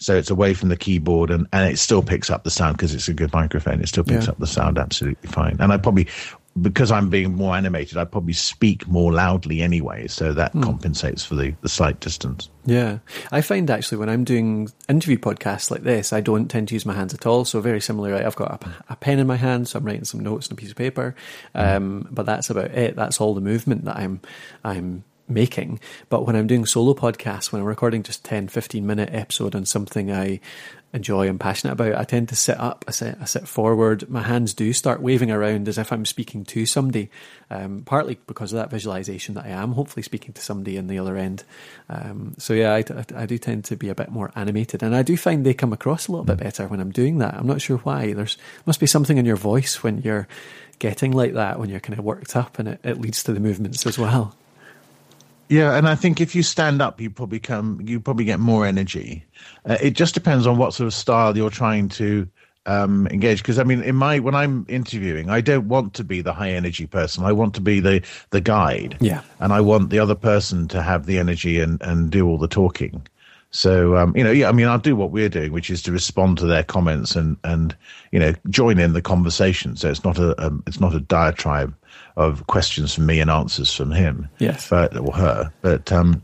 So 0.00 0.16
it's 0.16 0.30
away 0.30 0.54
from 0.54 0.68
the 0.68 0.76
keyboard 0.76 1.30
and, 1.30 1.46
and 1.52 1.70
it 1.72 1.78
still 1.78 2.02
picks 2.02 2.30
up 2.30 2.44
the 2.44 2.50
sound 2.50 2.76
because 2.76 2.94
it's 2.94 3.08
a 3.08 3.14
good 3.14 3.32
microphone. 3.32 3.80
It 3.80 3.88
still 3.88 4.04
picks 4.04 4.26
Yeah. 4.26 4.30
up 4.30 4.38
the 4.38 4.46
sound 4.46 4.78
absolutely 4.78 5.28
fine. 5.28 5.56
And 5.58 5.72
I 5.72 5.76
probably, 5.76 6.06
because 6.62 6.92
I'm 6.92 7.10
being 7.10 7.34
more 7.34 7.56
animated, 7.56 7.98
I 7.98 8.04
probably 8.04 8.32
speak 8.32 8.86
more 8.86 9.12
loudly 9.12 9.60
anyway. 9.60 10.06
So 10.06 10.32
that 10.34 10.52
compensates 10.52 11.24
for 11.24 11.34
the, 11.34 11.52
the 11.62 11.68
slight 11.68 11.98
distance. 11.98 12.48
Yeah. 12.64 12.98
I 13.32 13.40
find 13.40 13.68
actually 13.70 13.98
when 13.98 14.08
I'm 14.08 14.22
doing 14.22 14.70
interview 14.88 15.18
podcasts 15.18 15.68
like 15.68 15.82
this, 15.82 16.12
I 16.12 16.20
don't 16.20 16.46
tend 16.48 16.68
to 16.68 16.74
use 16.74 16.86
my 16.86 16.94
hands 16.94 17.12
at 17.12 17.26
all. 17.26 17.44
So 17.44 17.60
very 17.60 17.80
similar. 17.80 18.14
I've 18.14 18.36
got 18.36 18.62
a, 18.64 18.92
a 18.92 18.96
pen 18.96 19.18
in 19.18 19.26
my 19.26 19.36
hand, 19.36 19.66
so 19.66 19.80
I'm 19.80 19.84
writing 19.84 20.04
some 20.04 20.20
notes 20.20 20.48
on 20.48 20.52
a 20.52 20.56
piece 20.56 20.70
of 20.70 20.76
paper. 20.76 21.16
Um, 21.56 22.06
but 22.10 22.24
that's 22.24 22.50
about 22.50 22.70
it. 22.70 22.94
That's 22.94 23.20
all 23.20 23.34
the 23.34 23.40
movement 23.40 23.84
that 23.86 23.96
I'm, 23.96 24.20
I'm 24.62 25.02
making. 25.28 25.80
But 26.08 26.26
when 26.26 26.36
I'm 26.36 26.46
doing 26.46 26.66
solo 26.66 26.94
podcasts, 26.94 27.52
when 27.52 27.60
I'm 27.62 27.68
recording 27.68 28.02
just 28.02 28.24
10, 28.24 28.48
15 28.48 28.86
minute 28.86 29.10
episode 29.12 29.54
on 29.54 29.64
something 29.64 30.10
I 30.12 30.40
enjoy 30.94 31.28
and 31.28 31.38
passionate 31.38 31.72
about, 31.74 31.96
I 31.96 32.04
tend 32.04 32.30
to 32.30 32.36
sit 32.36 32.58
up, 32.58 32.84
I 32.88 32.92
sit, 32.92 33.18
I 33.20 33.26
sit 33.26 33.46
forward. 33.46 34.08
My 34.08 34.22
hands 34.22 34.54
do 34.54 34.72
start 34.72 35.02
waving 35.02 35.30
around 35.30 35.68
as 35.68 35.76
if 35.76 35.92
I'm 35.92 36.06
speaking 36.06 36.46
to 36.46 36.64
somebody, 36.64 37.10
um, 37.50 37.82
partly 37.84 38.18
because 38.26 38.54
of 38.54 38.58
that 38.58 38.70
visualization 38.70 39.34
that 39.34 39.44
I 39.44 39.50
am 39.50 39.72
hopefully 39.72 40.02
speaking 40.02 40.32
to 40.32 40.40
somebody 40.40 40.78
in 40.78 40.86
the 40.86 40.98
other 40.98 41.16
end. 41.18 41.44
Um, 41.90 42.34
so 42.38 42.54
yeah, 42.54 42.72
I, 42.72 42.84
I- 43.14 43.26
do 43.26 43.36
tend 43.36 43.66
to 43.66 43.76
be 43.76 43.90
a 43.90 43.94
bit 43.94 44.10
more 44.10 44.32
animated, 44.34 44.82
and 44.82 44.96
I 44.96 45.02
do 45.02 45.14
find 45.18 45.44
they 45.44 45.52
come 45.52 45.74
across 45.74 46.08
a 46.08 46.12
little 46.12 46.24
bit 46.24 46.38
better 46.38 46.66
when 46.66 46.80
I'm 46.80 46.90
doing 46.92 47.18
that. 47.18 47.34
I'm 47.34 47.46
not 47.46 47.60
sure 47.60 47.76
why. 47.78 48.14
There's 48.14 48.38
must 48.64 48.80
be 48.80 48.86
something 48.86 49.18
in 49.18 49.26
your 49.26 49.36
voice 49.36 49.82
when 49.82 49.98
you're 50.00 50.26
getting 50.78 51.12
like 51.12 51.34
that, 51.34 51.58
when 51.58 51.68
you're 51.68 51.80
kind 51.80 51.98
of 51.98 52.04
worked 52.06 52.34
up, 52.34 52.58
and 52.58 52.68
it, 52.68 52.80
it 52.82 52.98
leads 52.98 53.22
to 53.24 53.34
the 53.34 53.40
movements 53.40 53.84
as 53.86 53.98
well. 53.98 54.34
Yeah, 55.48 55.76
and 55.76 55.88
I 55.88 55.94
think 55.94 56.20
if 56.20 56.34
you 56.34 56.42
stand 56.42 56.82
up, 56.82 57.00
you 57.00 57.10
probably 57.10 57.40
come, 57.40 57.80
you 57.84 58.00
probably 58.00 58.24
get 58.24 58.38
more 58.38 58.66
energy. 58.66 59.24
Uh, 59.64 59.78
it 59.80 59.92
just 59.92 60.14
depends 60.14 60.46
on 60.46 60.58
what 60.58 60.74
sort 60.74 60.86
of 60.86 60.94
style 60.94 61.36
you're 61.36 61.50
trying 61.50 61.88
to 61.90 62.28
um, 62.66 63.06
engage. 63.08 63.42
Because 63.42 63.58
I 63.58 63.64
mean, 63.64 63.82
in 63.82 63.96
my 63.96 64.18
when 64.18 64.34
I'm 64.34 64.66
interviewing, 64.68 65.30
I 65.30 65.40
don't 65.40 65.68
want 65.68 65.94
to 65.94 66.04
be 66.04 66.20
the 66.20 66.34
high 66.34 66.50
energy 66.50 66.86
person. 66.86 67.24
I 67.24 67.32
want 67.32 67.54
to 67.54 67.60
be 67.60 67.80
the 67.80 68.04
the 68.30 68.40
guide. 68.40 68.96
Yeah. 69.00 69.22
and 69.40 69.52
I 69.52 69.60
want 69.60 69.90
the 69.90 69.98
other 69.98 70.14
person 70.14 70.68
to 70.68 70.82
have 70.82 71.06
the 71.06 71.18
energy 71.18 71.60
and 71.60 71.80
and 71.82 72.10
do 72.10 72.28
all 72.28 72.38
the 72.38 72.48
talking. 72.48 73.06
So 73.50 73.96
um, 73.96 74.14
you 74.14 74.22
know, 74.22 74.30
yeah, 74.30 74.50
I 74.50 74.52
mean, 74.52 74.68
I'll 74.68 74.78
do 74.78 74.94
what 74.94 75.10
we're 75.10 75.30
doing, 75.30 75.52
which 75.52 75.70
is 75.70 75.82
to 75.84 75.92
respond 75.92 76.36
to 76.38 76.46
their 76.46 76.62
comments 76.62 77.16
and 77.16 77.36
and 77.44 77.74
you 78.12 78.18
know 78.18 78.34
join 78.50 78.78
in 78.78 78.92
the 78.92 79.02
conversation. 79.02 79.76
So 79.76 79.90
it's 79.90 80.04
not 80.04 80.18
a 80.18 80.38
um, 80.44 80.62
it's 80.66 80.80
not 80.80 80.94
a 80.94 81.00
diatribe 81.00 81.74
of 82.18 82.46
questions 82.48 82.94
from 82.94 83.06
me 83.06 83.20
and 83.20 83.30
answers 83.30 83.72
from 83.72 83.92
him, 83.92 84.28
yes, 84.38 84.68
but 84.68 84.94
or 84.96 85.12
her. 85.12 85.52
But 85.62 85.90
um, 85.92 86.22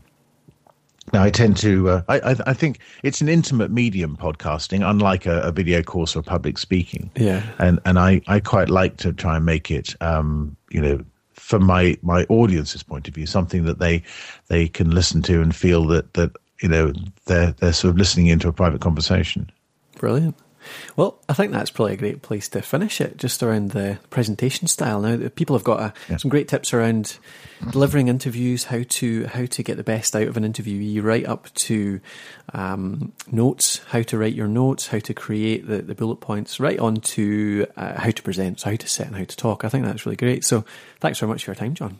now 1.13 1.23
I 1.23 1.29
tend 1.29 1.57
to 1.57 1.89
uh, 1.89 2.01
I, 2.09 2.19
I, 2.19 2.35
I 2.47 2.53
think 2.53 2.79
it's 3.01 3.21
an 3.21 3.29
intimate 3.29 3.71
medium 3.71 4.17
podcasting, 4.17 4.87
unlike 4.87 5.25
a, 5.25 5.41
a, 5.41 5.51
video 5.51 5.81
course 5.81 6.15
or 6.15 6.21
public 6.21 6.57
speaking. 6.57 7.09
Yeah, 7.15 7.43
and 7.59 7.79
and 7.85 7.97
I 7.97 8.21
I 8.27 8.41
quite 8.41 8.69
like 8.69 8.97
to 8.97 9.13
try 9.13 9.37
and 9.37 9.45
make 9.45 9.71
it 9.71 9.95
um, 10.01 10.55
you 10.69 10.81
know 10.81 11.03
from 11.33 11.65
my 11.65 11.97
my 12.01 12.25
audience's 12.25 12.83
point 12.83 13.07
of 13.07 13.15
view 13.15 13.25
something 13.25 13.63
that 13.63 13.79
they 13.79 14.03
they 14.47 14.67
can 14.67 14.91
listen 14.91 15.21
to 15.23 15.41
and 15.41 15.55
feel 15.55 15.85
that 15.87 16.13
that 16.15 16.35
you 16.61 16.67
know 16.67 16.91
they're 17.25 17.53
they're 17.53 17.73
sort 17.73 17.91
of 17.91 17.97
listening 17.97 18.27
into 18.27 18.49
a 18.49 18.53
private 18.53 18.81
conversation. 18.81 19.49
Brilliant. 19.97 20.35
Well, 20.95 21.17
I 21.27 21.33
think 21.33 21.51
that's 21.51 21.69
probably 21.69 21.93
a 21.93 21.97
great 21.97 22.21
place 22.21 22.49
to 22.49 22.61
finish 22.61 23.01
it, 23.01 23.17
just 23.17 23.43
around 23.43 23.71
the 23.71 23.99
presentation 24.09 24.67
style. 24.67 25.01
Now, 25.01 25.29
people 25.35 25.55
have 25.55 25.63
got 25.63 25.79
a, 25.79 25.93
yeah. 26.09 26.17
some 26.17 26.29
great 26.29 26.47
tips 26.47 26.73
around 26.73 27.17
delivering 27.71 28.07
interviews, 28.07 28.65
how 28.65 28.83
to 28.87 29.25
how 29.25 29.45
to 29.45 29.63
get 29.63 29.77
the 29.77 29.83
best 29.83 30.15
out 30.15 30.27
of 30.27 30.37
an 30.37 30.51
interviewee, 30.51 31.01
right 31.01 31.25
up 31.25 31.53
to 31.55 31.99
um, 32.53 33.13
notes, 33.31 33.81
how 33.87 34.01
to 34.03 34.17
write 34.17 34.33
your 34.33 34.47
notes, 34.47 34.87
how 34.87 34.99
to 34.99 35.13
create 35.13 35.67
the, 35.67 35.81
the 35.81 35.95
bullet 35.95 36.17
points, 36.17 36.59
right 36.59 36.79
on 36.79 36.97
to 36.97 37.65
uh, 37.77 37.99
how 37.99 38.11
to 38.11 38.23
present, 38.23 38.59
so 38.59 38.69
how 38.71 38.75
to 38.75 38.87
set 38.87 39.07
and 39.07 39.15
how 39.15 39.23
to 39.23 39.37
talk. 39.37 39.63
I 39.63 39.69
think 39.69 39.85
that's 39.85 40.05
really 40.05 40.15
great. 40.17 40.43
So, 40.45 40.65
thanks 40.99 41.19
very 41.19 41.29
much 41.29 41.45
for 41.45 41.51
your 41.51 41.55
time, 41.55 41.73
John. 41.73 41.97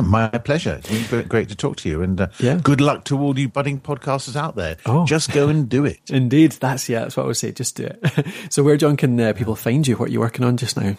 My 0.00 0.28
pleasure. 0.28 0.80
It's 0.84 1.10
been 1.10 1.28
great 1.28 1.48
to 1.50 1.54
talk 1.54 1.76
to 1.78 1.88
you, 1.88 2.02
and 2.02 2.20
uh, 2.20 2.28
yeah. 2.38 2.58
good 2.62 2.80
luck 2.80 3.04
to 3.04 3.18
all 3.18 3.38
you 3.38 3.48
budding 3.48 3.80
podcasters 3.80 4.36
out 4.36 4.56
there. 4.56 4.76
Oh. 4.86 5.04
Just 5.04 5.32
go 5.32 5.48
and 5.48 5.68
do 5.68 5.84
it. 5.84 6.00
Indeed, 6.10 6.52
that's 6.52 6.88
yeah, 6.88 7.00
that's 7.00 7.16
what 7.16 7.24
I 7.24 7.26
would 7.26 7.36
say. 7.36 7.52
Just 7.52 7.76
do 7.76 7.84
it. 7.84 8.26
so, 8.50 8.62
where 8.62 8.76
John 8.76 8.96
can 8.96 9.20
uh, 9.20 9.32
people 9.32 9.56
find 9.56 9.86
you? 9.86 9.96
What 9.96 10.08
are 10.08 10.12
you 10.12 10.20
working 10.20 10.44
on 10.44 10.56
just 10.56 10.76
now? 10.76 10.96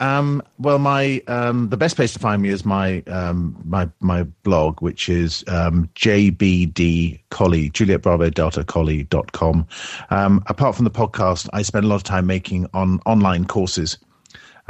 Um, 0.00 0.42
well, 0.58 0.78
my 0.78 1.22
um, 1.28 1.68
the 1.68 1.76
best 1.76 1.94
place 1.94 2.14
to 2.14 2.18
find 2.18 2.40
me 2.40 2.48
is 2.48 2.64
my 2.64 3.02
um, 3.02 3.60
my 3.64 3.88
my 4.00 4.22
blog, 4.42 4.80
which 4.80 5.08
is 5.10 5.44
um, 5.46 5.90
jbd 5.94 7.20
colley 7.30 7.68
Juliet 7.70 8.02
Bravo 8.02 8.30
Delta 8.30 8.64
Colley.com. 8.64 9.66
Um, 10.08 10.42
apart 10.46 10.74
from 10.74 10.86
the 10.86 10.90
podcast, 10.90 11.48
I 11.52 11.62
spend 11.62 11.84
a 11.84 11.88
lot 11.88 11.96
of 11.96 12.02
time 12.02 12.26
making 12.26 12.66
on 12.72 13.00
online 13.04 13.44
courses 13.44 13.98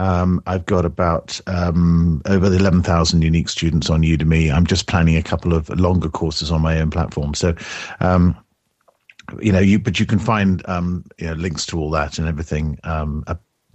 um, 0.00 0.42
I've 0.46 0.64
got 0.64 0.86
about 0.86 1.38
um, 1.46 2.22
over 2.24 2.46
11,000 2.46 3.20
unique 3.20 3.50
students 3.50 3.90
on 3.90 4.00
Udemy. 4.00 4.50
I'm 4.50 4.66
just 4.66 4.86
planning 4.86 5.16
a 5.16 5.22
couple 5.22 5.52
of 5.52 5.68
longer 5.78 6.08
courses 6.08 6.50
on 6.50 6.62
my 6.62 6.80
own 6.80 6.90
platform. 6.90 7.34
So, 7.34 7.54
um, 8.00 8.34
you 9.40 9.52
know, 9.52 9.60
you 9.60 9.78
but 9.78 10.00
you 10.00 10.06
can 10.06 10.18
find 10.18 10.66
um, 10.66 11.04
you 11.18 11.26
know, 11.26 11.34
links 11.34 11.66
to 11.66 11.78
all 11.78 11.90
that 11.90 12.18
and 12.18 12.26
everything 12.26 12.78
um, 12.82 13.24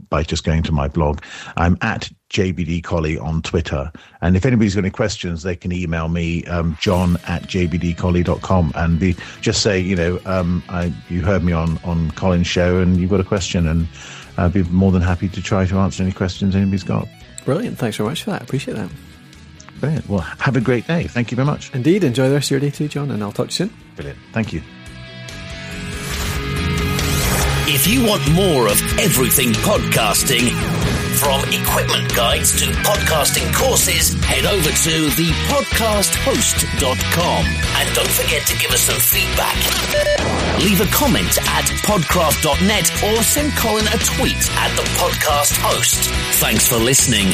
by 0.09 0.23
just 0.23 0.43
going 0.43 0.63
to 0.63 0.71
my 0.71 0.87
blog. 0.87 1.21
I'm 1.57 1.77
at 1.81 2.09
JBD 2.31 2.83
Colley 2.83 3.19
on 3.19 3.43
Twitter. 3.43 3.91
And 4.21 4.35
if 4.35 4.45
anybody's 4.45 4.73
got 4.73 4.81
any 4.81 4.89
questions, 4.89 5.43
they 5.43 5.55
can 5.55 5.71
email 5.71 6.09
me, 6.09 6.43
um, 6.45 6.75
john 6.81 7.17
at 7.27 7.43
jbdcolley.com 7.43 8.71
and 8.75 8.99
be, 8.99 9.15
just 9.41 9.61
say, 9.61 9.79
you 9.79 9.95
know, 9.95 10.19
um, 10.25 10.63
I, 10.69 10.91
you 11.07 11.21
heard 11.21 11.43
me 11.43 11.53
on, 11.53 11.77
on 11.83 12.11
Colin's 12.11 12.47
show 12.47 12.79
and 12.79 12.97
you've 12.97 13.11
got 13.11 13.19
a 13.19 13.25
question. 13.25 13.67
And 13.67 13.87
I'd 14.37 14.53
be 14.53 14.63
more 14.63 14.91
than 14.91 15.01
happy 15.01 15.29
to 15.29 15.41
try 15.41 15.65
to 15.65 15.77
answer 15.77 16.03
any 16.03 16.11
questions 16.11 16.55
anybody's 16.55 16.83
got. 16.83 17.07
Brilliant. 17.45 17.77
Thanks 17.77 17.97
very 17.97 18.09
much 18.09 18.23
for 18.23 18.31
that. 18.31 18.41
Appreciate 18.41 18.75
that. 18.75 18.89
Brilliant. 19.79 20.09
Well, 20.09 20.19
have 20.19 20.55
a 20.55 20.61
great 20.61 20.87
day. 20.87 21.03
Thank 21.03 21.31
you 21.31 21.35
very 21.35 21.45
much. 21.45 21.73
Indeed. 21.73 22.03
Enjoy 22.03 22.27
the 22.27 22.35
rest 22.35 22.47
of 22.47 22.51
your 22.51 22.59
day 22.59 22.69
too, 22.69 22.87
John, 22.87 23.11
and 23.11 23.21
I'll 23.21 23.31
talk 23.31 23.49
to 23.49 23.63
you 23.63 23.69
soon. 23.69 23.77
Brilliant. 23.95 24.19
Thank 24.31 24.53
you. 24.53 24.61
If 27.67 27.87
you 27.87 28.05
want 28.07 28.29
more 28.31 28.67
of 28.67 28.81
everything 28.99 29.49
podcasting, 29.49 30.49
from 31.15 31.41
equipment 31.53 32.13
guides 32.13 32.51
to 32.59 32.65
podcasting 32.83 33.53
courses, 33.53 34.13
head 34.23 34.45
over 34.45 34.69
to 34.69 35.07
thepodcasthost.com. 35.15 37.45
And 37.45 37.95
don't 37.95 38.11
forget 38.11 38.45
to 38.47 38.57
give 38.57 38.71
us 38.71 38.81
some 38.81 38.99
feedback. 38.99 39.55
Leave 40.63 40.81
a 40.81 40.85
comment 40.91 41.37
at 41.47 41.63
podcraft.net 41.87 42.91
or 43.03 43.23
send 43.23 43.55
Colin 43.55 43.87
a 43.87 43.97
tweet 43.97 44.49
at 44.57 44.75
the 44.75 44.83
podcast 44.99 45.55
host. 45.61 46.09
Thanks 46.39 46.67
for 46.67 46.75
listening. 46.77 47.33